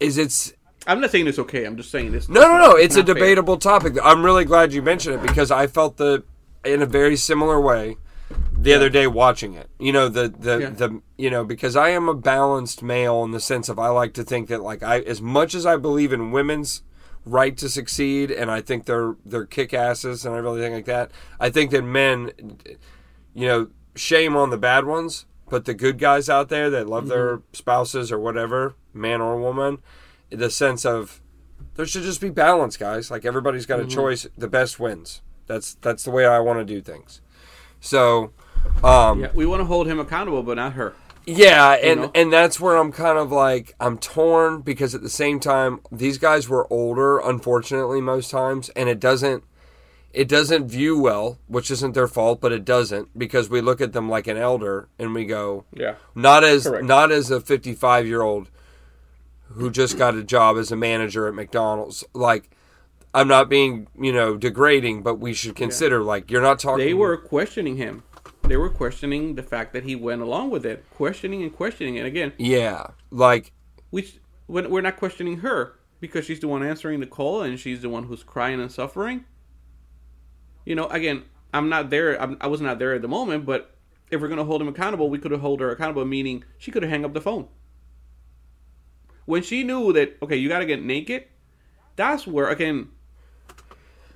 is 0.00 0.18
it's 0.18 0.52
I'm 0.86 1.00
not 1.00 1.10
saying 1.10 1.26
it's 1.26 1.38
okay. 1.38 1.64
I'm 1.64 1.76
just 1.76 1.90
saying 1.90 2.10
this. 2.12 2.28
No, 2.28 2.40
no, 2.40 2.58
no. 2.58 2.76
It's 2.76 2.96
a 2.96 2.98
not 3.00 3.06
fair. 3.06 3.14
debatable 3.14 3.56
topic. 3.58 3.96
I'm 4.02 4.24
really 4.24 4.44
glad 4.44 4.72
you 4.72 4.82
mentioned 4.82 5.16
it 5.16 5.22
because 5.22 5.50
I 5.50 5.66
felt 5.66 5.96
the 5.96 6.24
in 6.64 6.82
a 6.82 6.86
very 6.86 7.16
similar 7.16 7.60
way 7.60 7.96
the 8.52 8.74
other 8.74 8.88
day 8.88 9.06
watching 9.06 9.54
it. 9.54 9.70
You 9.78 9.92
know, 9.92 10.08
the 10.08 10.28
the 10.28 10.58
Yeah. 10.58 10.70
the 10.70 11.02
you 11.16 11.30
know, 11.30 11.44
because 11.44 11.76
I 11.76 11.90
am 11.90 12.08
a 12.08 12.14
balanced 12.14 12.82
male 12.82 13.22
in 13.24 13.30
the 13.30 13.40
sense 13.40 13.68
of 13.68 13.78
I 13.78 13.88
like 13.88 14.14
to 14.14 14.24
think 14.24 14.48
that 14.48 14.62
like 14.62 14.82
I 14.82 15.00
as 15.00 15.20
much 15.20 15.54
as 15.54 15.66
I 15.66 15.76
believe 15.76 16.12
in 16.12 16.30
women's 16.30 16.82
right 17.26 17.56
to 17.58 17.68
succeed 17.68 18.30
and 18.30 18.50
I 18.50 18.60
think 18.60 18.86
they're 18.86 19.16
they're 19.24 19.46
kick 19.46 19.74
asses 19.74 20.24
and 20.24 20.34
everything 20.34 20.72
like 20.72 20.86
that, 20.86 21.10
I 21.38 21.50
think 21.50 21.70
that 21.70 21.82
men 21.82 22.30
you 23.34 23.46
know, 23.46 23.68
shame 23.94 24.36
on 24.36 24.50
the 24.50 24.58
bad 24.58 24.84
ones, 24.84 25.26
but 25.48 25.64
the 25.64 25.74
good 25.74 25.98
guys 25.98 26.28
out 26.28 26.48
there 26.48 26.70
that 26.70 26.88
love 26.88 27.08
their 27.08 27.38
mm-hmm. 27.38 27.44
spouses 27.52 28.12
or 28.12 28.18
whatever, 28.18 28.74
man 28.92 29.20
or 29.20 29.38
woman, 29.38 29.78
the 30.30 30.50
sense 30.50 30.84
of 30.84 31.20
there 31.74 31.86
should 31.86 32.02
just 32.02 32.20
be 32.20 32.30
balance, 32.30 32.76
guys. 32.76 33.10
Like 33.10 33.24
everybody's 33.24 33.66
got 33.66 33.80
a 33.80 33.84
mm-hmm. 33.84 33.92
choice. 33.92 34.26
The 34.36 34.48
best 34.48 34.78
wins. 34.80 35.22
That's 35.46 35.74
that's 35.74 36.04
the 36.04 36.10
way 36.10 36.26
I 36.26 36.38
want 36.38 36.58
to 36.60 36.64
do 36.64 36.80
things. 36.80 37.20
So, 37.80 38.32
um, 38.84 39.20
Yeah, 39.20 39.28
we 39.34 39.46
want 39.46 39.60
to 39.60 39.64
hold 39.64 39.86
him 39.86 39.98
accountable, 39.98 40.42
but 40.42 40.56
not 40.56 40.74
her. 40.74 40.94
yeah, 41.26 41.72
and 41.74 42.00
know? 42.02 42.10
and 42.14 42.32
that's 42.32 42.60
where 42.60 42.76
I'm 42.76 42.92
kind 42.92 43.18
of 43.18 43.30
like 43.32 43.74
I'm 43.80 43.98
torn 43.98 44.60
because 44.62 44.94
at 44.94 45.02
the 45.02 45.08
same 45.10 45.40
time 45.40 45.80
these 45.90 46.18
guys 46.18 46.48
were 46.48 46.66
older, 46.72 47.18
unfortunately, 47.18 48.00
most 48.00 48.30
times, 48.30 48.68
and 48.70 48.88
it 48.88 49.00
doesn't 49.00 49.44
it 50.12 50.26
doesn't 50.26 50.66
view 50.66 50.98
well, 51.00 51.38
which 51.46 51.70
isn't 51.70 51.94
their 51.94 52.08
fault, 52.08 52.40
but 52.40 52.50
it 52.50 52.64
doesn't 52.64 53.16
because 53.16 53.48
we 53.48 53.60
look 53.60 53.80
at 53.80 53.92
them 53.92 54.08
like 54.08 54.26
an 54.26 54.36
elder 54.36 54.88
and 54.98 55.14
we 55.14 55.24
go 55.24 55.64
Yeah. 55.72 55.94
not 56.16 56.42
as 56.42 56.64
Correct. 56.66 56.84
not 56.84 57.12
as 57.12 57.30
a 57.30 57.40
55 57.40 58.06
year 58.06 58.20
old 58.22 58.50
who 59.54 59.70
just 59.70 59.96
got 59.98 60.14
a 60.16 60.22
job 60.24 60.56
as 60.56 60.70
a 60.72 60.76
manager 60.76 61.26
at 61.28 61.34
McDonald's. 61.34 62.02
Like 62.12 62.50
I'm 63.12 63.28
not 63.28 63.48
being 63.48 63.88
you 63.98 64.12
know 64.12 64.36
degrading, 64.36 65.02
but 65.02 65.16
we 65.16 65.32
should 65.34 65.56
consider 65.56 66.02
like 66.02 66.30
you're 66.30 66.42
not 66.42 66.58
talking. 66.58 66.84
They 66.84 66.94
were 66.94 67.16
questioning 67.16 67.76
him. 67.76 68.04
They 68.44 68.56
were 68.56 68.70
questioning 68.70 69.34
the 69.34 69.42
fact 69.42 69.72
that 69.74 69.84
he 69.84 69.96
went 69.96 70.22
along 70.22 70.50
with 70.50 70.64
it, 70.64 70.84
questioning 70.90 71.42
and 71.42 71.54
questioning. 71.54 71.98
And 71.98 72.06
again, 72.06 72.32
yeah, 72.38 72.88
like 73.10 73.52
we 73.90 74.12
we're 74.48 74.68
we're 74.68 74.80
not 74.80 74.96
questioning 74.96 75.38
her 75.38 75.78
because 76.00 76.24
she's 76.24 76.40
the 76.40 76.48
one 76.48 76.62
answering 76.62 77.00
the 77.00 77.06
call 77.06 77.42
and 77.42 77.58
she's 77.58 77.82
the 77.82 77.88
one 77.88 78.04
who's 78.04 78.22
crying 78.22 78.60
and 78.60 78.70
suffering. 78.70 79.24
You 80.64 80.74
know, 80.74 80.86
again, 80.86 81.24
I'm 81.52 81.68
not 81.68 81.90
there. 81.90 82.20
I'm, 82.20 82.36
I 82.40 82.46
was 82.46 82.60
not 82.60 82.78
there 82.78 82.94
at 82.94 83.02
the 83.02 83.08
moment, 83.08 83.44
but 83.44 83.76
if 84.10 84.20
we're 84.20 84.28
gonna 84.28 84.44
hold 84.44 84.62
him 84.62 84.68
accountable, 84.68 85.10
we 85.10 85.18
could 85.18 85.32
have 85.32 85.40
hold 85.40 85.60
her 85.60 85.70
accountable. 85.70 86.04
Meaning, 86.04 86.44
she 86.58 86.70
could 86.70 86.82
have 86.82 86.92
hung 86.92 87.04
up 87.04 87.14
the 87.14 87.20
phone 87.20 87.48
when 89.24 89.42
she 89.42 89.62
knew 89.62 89.92
that. 89.92 90.16
Okay, 90.22 90.36
you 90.36 90.48
got 90.48 90.60
to 90.60 90.66
get 90.66 90.82
naked. 90.82 91.24
That's 91.96 92.26
where 92.26 92.48
again, 92.48 92.88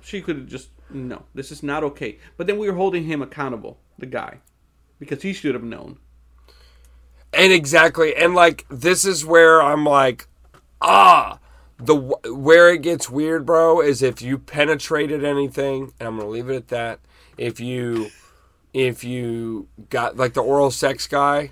she 0.05 0.21
could 0.21 0.37
have 0.37 0.47
just 0.47 0.69
no. 0.89 1.23
This 1.33 1.51
is 1.51 1.63
not 1.63 1.83
okay. 1.83 2.19
But 2.37 2.47
then 2.47 2.57
we 2.59 2.67
were 2.67 2.77
holding 2.77 3.05
him 3.05 3.21
accountable, 3.21 3.79
the 3.97 4.05
guy, 4.05 4.39
because 4.99 5.23
he 5.23 5.33
should 5.33 5.55
have 5.55 5.63
known. 5.63 5.97
And 7.33 7.51
exactly, 7.51 8.15
and 8.15 8.35
like 8.35 8.65
this 8.69 9.03
is 9.03 9.25
where 9.25 9.61
I'm 9.61 9.83
like, 9.83 10.27
ah, 10.79 11.39
the 11.77 11.95
where 11.95 12.71
it 12.71 12.81
gets 12.83 13.09
weird, 13.09 13.45
bro, 13.45 13.81
is 13.81 14.01
if 14.01 14.21
you 14.21 14.37
penetrated 14.37 15.23
anything, 15.23 15.91
and 15.99 16.07
I'm 16.07 16.17
gonna 16.17 16.29
leave 16.29 16.49
it 16.49 16.55
at 16.55 16.67
that. 16.69 16.99
If 17.37 17.59
you, 17.59 18.11
if 18.73 19.03
you 19.03 19.67
got 19.89 20.15
like 20.17 20.33
the 20.33 20.43
oral 20.43 20.71
sex 20.71 21.07
guy, 21.07 21.51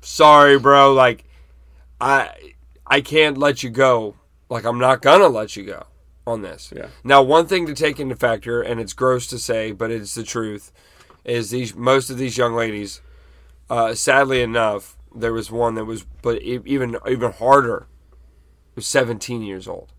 sorry, 0.00 0.58
bro, 0.58 0.92
like, 0.94 1.24
I, 2.00 2.54
I 2.84 3.00
can't 3.02 3.38
let 3.38 3.62
you 3.62 3.70
go. 3.70 4.16
Like 4.48 4.64
I'm 4.64 4.78
not 4.78 5.02
gonna 5.02 5.28
let 5.28 5.54
you 5.54 5.64
go 5.64 5.86
on 6.30 6.42
this. 6.42 6.72
Yeah. 6.74 6.86
Now, 7.04 7.22
one 7.22 7.46
thing 7.46 7.66
to 7.66 7.74
take 7.74 8.00
into 8.00 8.16
factor, 8.16 8.62
and 8.62 8.80
it's 8.80 8.92
gross 8.94 9.26
to 9.28 9.38
say, 9.38 9.72
but 9.72 9.90
it's 9.90 10.14
the 10.14 10.22
truth, 10.22 10.72
is 11.24 11.50
these 11.50 11.74
most 11.74 12.08
of 12.10 12.16
these 12.18 12.38
young 12.38 12.54
ladies 12.54 13.00
uh, 13.68 13.94
sadly 13.94 14.42
enough, 14.42 14.96
there 15.14 15.32
was 15.32 15.50
one 15.50 15.74
that 15.76 15.84
was, 15.84 16.04
but 16.22 16.42
even 16.42 16.96
even 17.08 17.30
harder, 17.32 17.86
was 18.74 18.86
17 18.86 19.42
years 19.42 19.68
old. 19.68 19.92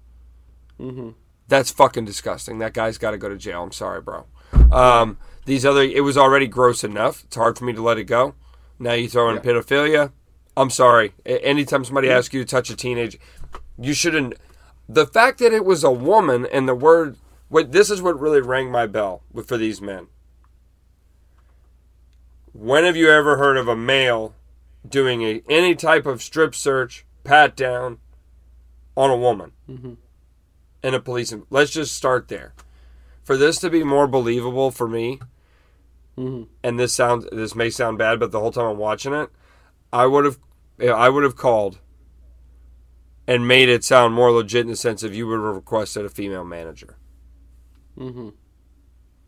Mm-hmm. 0.80 1.10
That's 1.48 1.72
fucking 1.72 2.06
disgusting. 2.06 2.60
That 2.60 2.74
guy's 2.74 2.98
got 2.98 3.12
to 3.12 3.18
go 3.18 3.30
to 3.30 3.38
jail. 3.38 3.64
I'm 3.64 3.72
sorry, 3.72 4.02
bro. 4.02 4.26
Um, 4.72 5.18
these 5.46 5.66
other, 5.66 5.84
it 5.84 6.04
was 6.04 6.18
already 6.18 6.48
gross 6.48 6.84
enough. 6.84 7.24
It's 7.26 7.36
hard 7.36 7.58
for 7.58 7.66
me 7.66 7.74
to 7.74 7.82
let 7.82 7.98
it 7.98 8.06
go. 8.06 8.36
Now 8.80 8.94
you 8.94 9.08
throw 9.08 9.30
in 9.30 9.36
Yeah. 9.36 9.42
pedophilia. 9.42 10.12
I'm 10.58 10.70
sorry. 10.70 11.14
A- 11.26 11.44
Anytime 11.46 11.86
somebody 11.86 12.10
asks 12.10 12.34
you 12.34 12.44
to 12.44 12.50
touch 12.50 12.70
a 12.70 12.76
teenage, 12.76 13.18
you 13.80 13.94
shouldn't. 13.94 14.34
The 14.94 15.08
fact 15.08 15.40
that 15.40 15.54
it 15.54 15.64
was 15.64 15.86
a 15.86 15.92
woman 15.92 16.46
and 16.52 16.68
the 16.68 16.76
word, 16.76 17.16
what 17.48 17.72
this 17.72 17.90
is 17.90 18.02
what 18.02 18.20
really 18.20 18.42
rang 18.42 18.70
my 18.70 18.88
bell 18.88 19.24
for 19.46 19.56
these 19.56 19.80
men. 19.82 20.08
When 22.52 22.84
have 22.84 22.98
you 22.98 23.10
ever 23.10 23.38
heard 23.38 23.56
of 23.56 23.70
a 23.70 23.76
male 23.76 24.34
doing 24.88 25.22
a 25.22 25.42
any 25.50 25.76
type 25.76 26.06
of 26.06 26.22
strip 26.22 26.54
search, 26.54 27.06
pat 27.24 27.56
down 27.56 28.00
on 28.98 29.10
a 29.10 29.16
woman 29.16 29.54
mm-hmm. 29.70 29.94
and 30.84 30.96
a 30.96 31.00
police? 31.00 31.34
Let's 31.50 31.72
just 31.72 31.96
start 31.96 32.28
there. 32.28 32.54
For 33.24 33.38
this 33.38 33.60
to 33.60 33.70
be 33.70 33.86
more 33.86 34.08
believable 34.08 34.72
for 34.72 34.90
me, 34.90 35.22
mm-hmm. 36.18 36.44
and 36.64 36.78
this 36.78 36.94
sounds 36.94 37.26
this 37.32 37.56
may 37.56 37.70
sound 37.70 37.98
bad, 37.98 38.20
but 38.20 38.32
the 38.32 38.42
whole 38.42 38.52
time 38.52 38.66
I'm 38.66 38.78
watching 38.78 39.14
it, 39.14 39.30
I 39.94 40.06
would 40.06 40.26
have 40.26 40.38
I 40.82 41.08
would 41.08 41.24
have 41.24 41.38
called 41.38 41.80
and 43.28 43.48
made 43.48 43.70
it 43.70 43.84
sound 43.84 44.14
more 44.14 44.32
legit 44.32 44.62
in 44.62 44.68
the 44.68 44.76
sense 44.76 45.04
of 45.04 45.14
you 45.14 45.28
would 45.28 45.36
have 45.36 45.56
requested 45.56 46.06
a 46.06 46.10
female 46.10 46.44
manager. 46.44 46.98
Mm-hmm. 47.98 48.30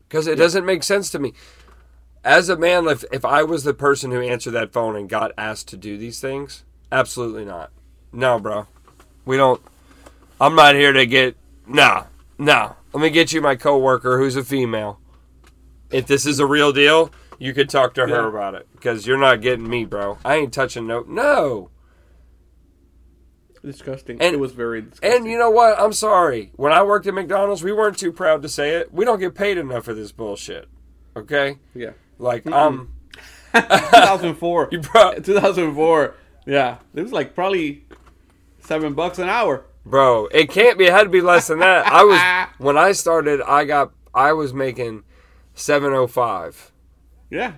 Because 0.07 0.27
it 0.27 0.35
doesn't 0.35 0.65
make 0.65 0.83
sense 0.83 1.09
to 1.11 1.19
me 1.19 1.33
as 2.23 2.49
a 2.49 2.55
man, 2.57 2.87
if 2.87 3.03
if 3.11 3.25
I 3.25 3.43
was 3.43 3.63
the 3.63 3.73
person 3.73 4.11
who 4.11 4.21
answered 4.21 4.51
that 4.51 4.71
phone 4.71 4.95
and 4.95 5.09
got 5.09 5.31
asked 5.37 5.67
to 5.69 5.77
do 5.77 5.97
these 5.97 6.19
things, 6.19 6.63
absolutely 6.91 7.45
not. 7.45 7.71
No, 8.11 8.39
bro. 8.39 8.67
We 9.25 9.37
don't. 9.37 9.61
I'm 10.39 10.55
not 10.55 10.75
here 10.75 10.93
to 10.93 11.05
get. 11.05 11.35
No, 11.67 12.05
no. 12.37 12.75
Let 12.93 13.01
me 13.01 13.09
get 13.09 13.33
you 13.33 13.41
my 13.41 13.55
coworker 13.55 14.17
who's 14.17 14.35
a 14.35 14.43
female. 14.43 14.99
If 15.91 16.07
this 16.07 16.25
is 16.25 16.39
a 16.39 16.45
real 16.45 16.71
deal, 16.71 17.11
you 17.39 17.53
could 17.53 17.69
talk 17.69 17.93
to 17.95 18.01
her 18.01 18.07
Yeah. 18.07 18.27
about 18.27 18.55
it 18.55 18.67
because 18.71 19.05
you're 19.05 19.17
not 19.17 19.41
getting 19.41 19.69
me, 19.69 19.85
bro. 19.85 20.17
I 20.23 20.35
ain't 20.35 20.53
touching 20.53 20.87
no. 20.87 21.03
No. 21.07 21.69
Disgusting. 23.63 24.21
And- 24.21 24.33
it 24.35 24.39
was 24.39 24.51
very 24.51 24.81
disgusting. 24.81 25.11
And 25.23 25.25
you 25.31 25.37
know 25.37 25.49
what? 25.49 25.79
I'm 25.79 25.93
sorry. 25.93 26.51
When 26.55 26.73
I 26.73 26.83
worked 26.83 27.07
at 27.07 27.13
McDonald's, 27.13 27.63
we 27.63 27.71
weren't 27.71 27.97
too 27.97 28.11
proud 28.11 28.41
to 28.41 28.49
say 28.49 28.71
it. 28.71 28.93
We 28.93 29.05
don't 29.05 29.19
get 29.19 29.35
paid 29.35 29.57
enough 29.57 29.85
for 29.85 29.93
this 29.93 30.11
bullshit. 30.11 30.67
Okay? 31.15 31.57
yeah, 31.75 31.91
Like, 32.19 32.45
um, 32.47 32.93
2004. 33.53 34.69
you 34.71 34.79
bro, 34.79 35.13
2004. 35.23 36.15
Yeah, 36.45 36.77
it 36.93 37.01
was 37.03 37.11
like 37.13 37.35
probably 37.35 37.85
seven 38.59 38.93
bucks 38.95 39.17
an 39.19 39.29
hour. 39.29 39.63
bro, 39.85 40.25
it 40.27 40.49
can't 40.49 40.77
be. 40.77 40.85
It 40.85 40.91
had 40.91 41.03
to 41.03 41.09
be 41.09 41.21
less 41.21 41.47
than 41.47 41.59
that. 41.59 41.85
I 41.87 42.03
was 42.03 42.47
when 42.57 42.77
I 42.77 42.91
started. 42.91 43.41
I 43.41 43.63
got. 43.63 43.93
I 44.13 44.33
was 44.33 44.53
making 44.53 45.03
seven 45.53 45.93
oh 45.93 46.07
five. 46.07 46.71
Yeah, 47.29 47.53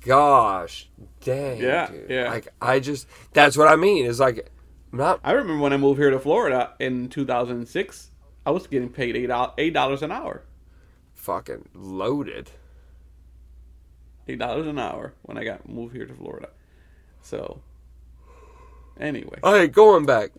Gosh, 0.00 0.88
dang. 1.20 1.58
Yeah, 1.60 1.86
dude. 1.86 2.10
yeah. 2.10 2.30
Like 2.30 2.48
I 2.60 2.80
just. 2.80 3.06
That's 3.34 3.56
what 3.56 3.68
I 3.68 3.76
mean. 3.76 4.04
Is 4.06 4.18
like, 4.18 4.50
not. 4.92 5.20
I 5.24 5.32
remember 5.32 5.62
when 5.62 5.72
I 5.72 5.76
moved 5.76 5.98
here 5.98 6.10
to 6.10 6.18
Florida 6.20 6.74
in 6.78 7.08
2006. 7.08 8.10
I 8.44 8.50
was 8.50 8.66
getting 8.66 8.88
paid 8.88 9.16
eight 9.16 9.26
dollars 9.28 9.52
eight 9.58 9.72
dollars 9.72 10.02
an 10.02 10.12
hour. 10.12 10.42
fucking 11.14 11.68
loaded. 11.74 12.50
Eight 14.28 14.38
dollars 14.38 14.66
an 14.66 14.78
hour 14.78 15.14
when 15.22 15.38
I 15.38 15.44
got 15.44 15.68
moved 15.68 15.94
here 15.94 16.06
to 16.06 16.14
Florida. 16.14 16.48
So, 17.22 17.60
anyway, 18.98 19.38
All 19.42 19.52
right, 19.52 19.70
going 19.70 20.06
back. 20.06 20.30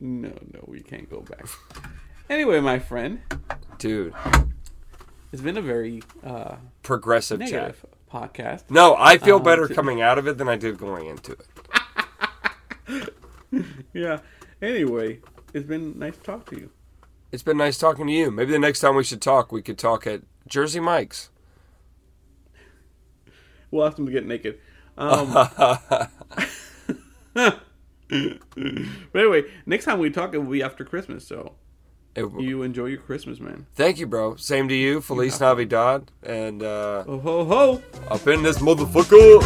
no, 0.00 0.28
no, 0.52 0.64
we 0.66 0.80
can't 0.80 1.08
go 1.08 1.20
back. 1.20 1.46
Anyway, 2.28 2.60
my 2.60 2.78
friend, 2.80 3.20
Dude, 3.78 4.12
it's 5.32 5.42
been 5.42 5.56
a 5.56 5.62
very 5.62 6.02
uh, 6.24 6.56
progressive 6.82 7.40
chat. 7.46 7.76
podcast. 8.12 8.64
No, 8.70 8.96
I 8.98 9.18
feel 9.18 9.36
Um, 9.36 9.42
better 9.44 9.68
coming 9.68 10.00
out 10.02 10.18
of 10.18 10.26
it 10.26 10.38
than 10.38 10.48
I 10.48 10.56
did 10.56 10.78
going 10.78 11.06
into 11.06 11.32
it. 12.88 13.08
Yeah. 13.92 14.18
Anyway, 14.60 15.20
it's 15.52 15.66
been 15.66 15.98
nice 15.98 16.16
to 16.16 16.22
talk 16.22 16.48
to 16.50 16.56
you. 16.56 16.70
It's 17.30 17.42
been 17.42 17.56
nice 17.58 17.78
talking 17.78 18.06
to 18.06 18.12
you. 18.12 18.30
Maybe 18.30 18.52
the 18.52 18.58
next 18.58 18.80
time 18.80 18.94
we 18.96 19.04
should 19.04 19.20
talk, 19.22 19.52
we 19.52 19.62
could 19.62 19.78
talk 19.78 20.06
at 20.06 20.22
Jersey 20.46 20.80
Mike's. 20.80 21.30
We'll 23.70 23.86
ask 23.86 23.96
them 23.96 24.06
to 24.06 24.12
get 24.12 24.26
naked. 24.26 24.58
Um, 24.98 25.32
but 27.34 27.60
anyway, 29.14 29.44
next 29.66 29.84
time 29.86 29.98
we 29.98 30.10
talk, 30.10 30.34
it 30.34 30.38
will 30.38 30.50
be 30.52 30.62
after 30.62 30.84
Christmas. 30.84 31.26
So 31.26 31.54
It- 32.14 32.30
you 32.38 32.62
enjoy 32.62 32.86
your 32.86 33.00
Christmas, 33.00 33.40
man. 33.40 33.66
thank 33.74 33.98
you, 33.98 34.06
bro. 34.06 34.36
Same 34.36 34.68
to 34.68 34.74
you. 34.74 35.00
Feliz 35.00 35.40
Navidad. 35.40 36.10
And 36.22 36.62
uh, 36.62 37.04
Ho 37.04 37.18
ho 37.18 37.44
ho! 37.44 37.82
up 38.10 38.26
in 38.26 38.42
this 38.42 38.58
motherfucker. 38.58 39.40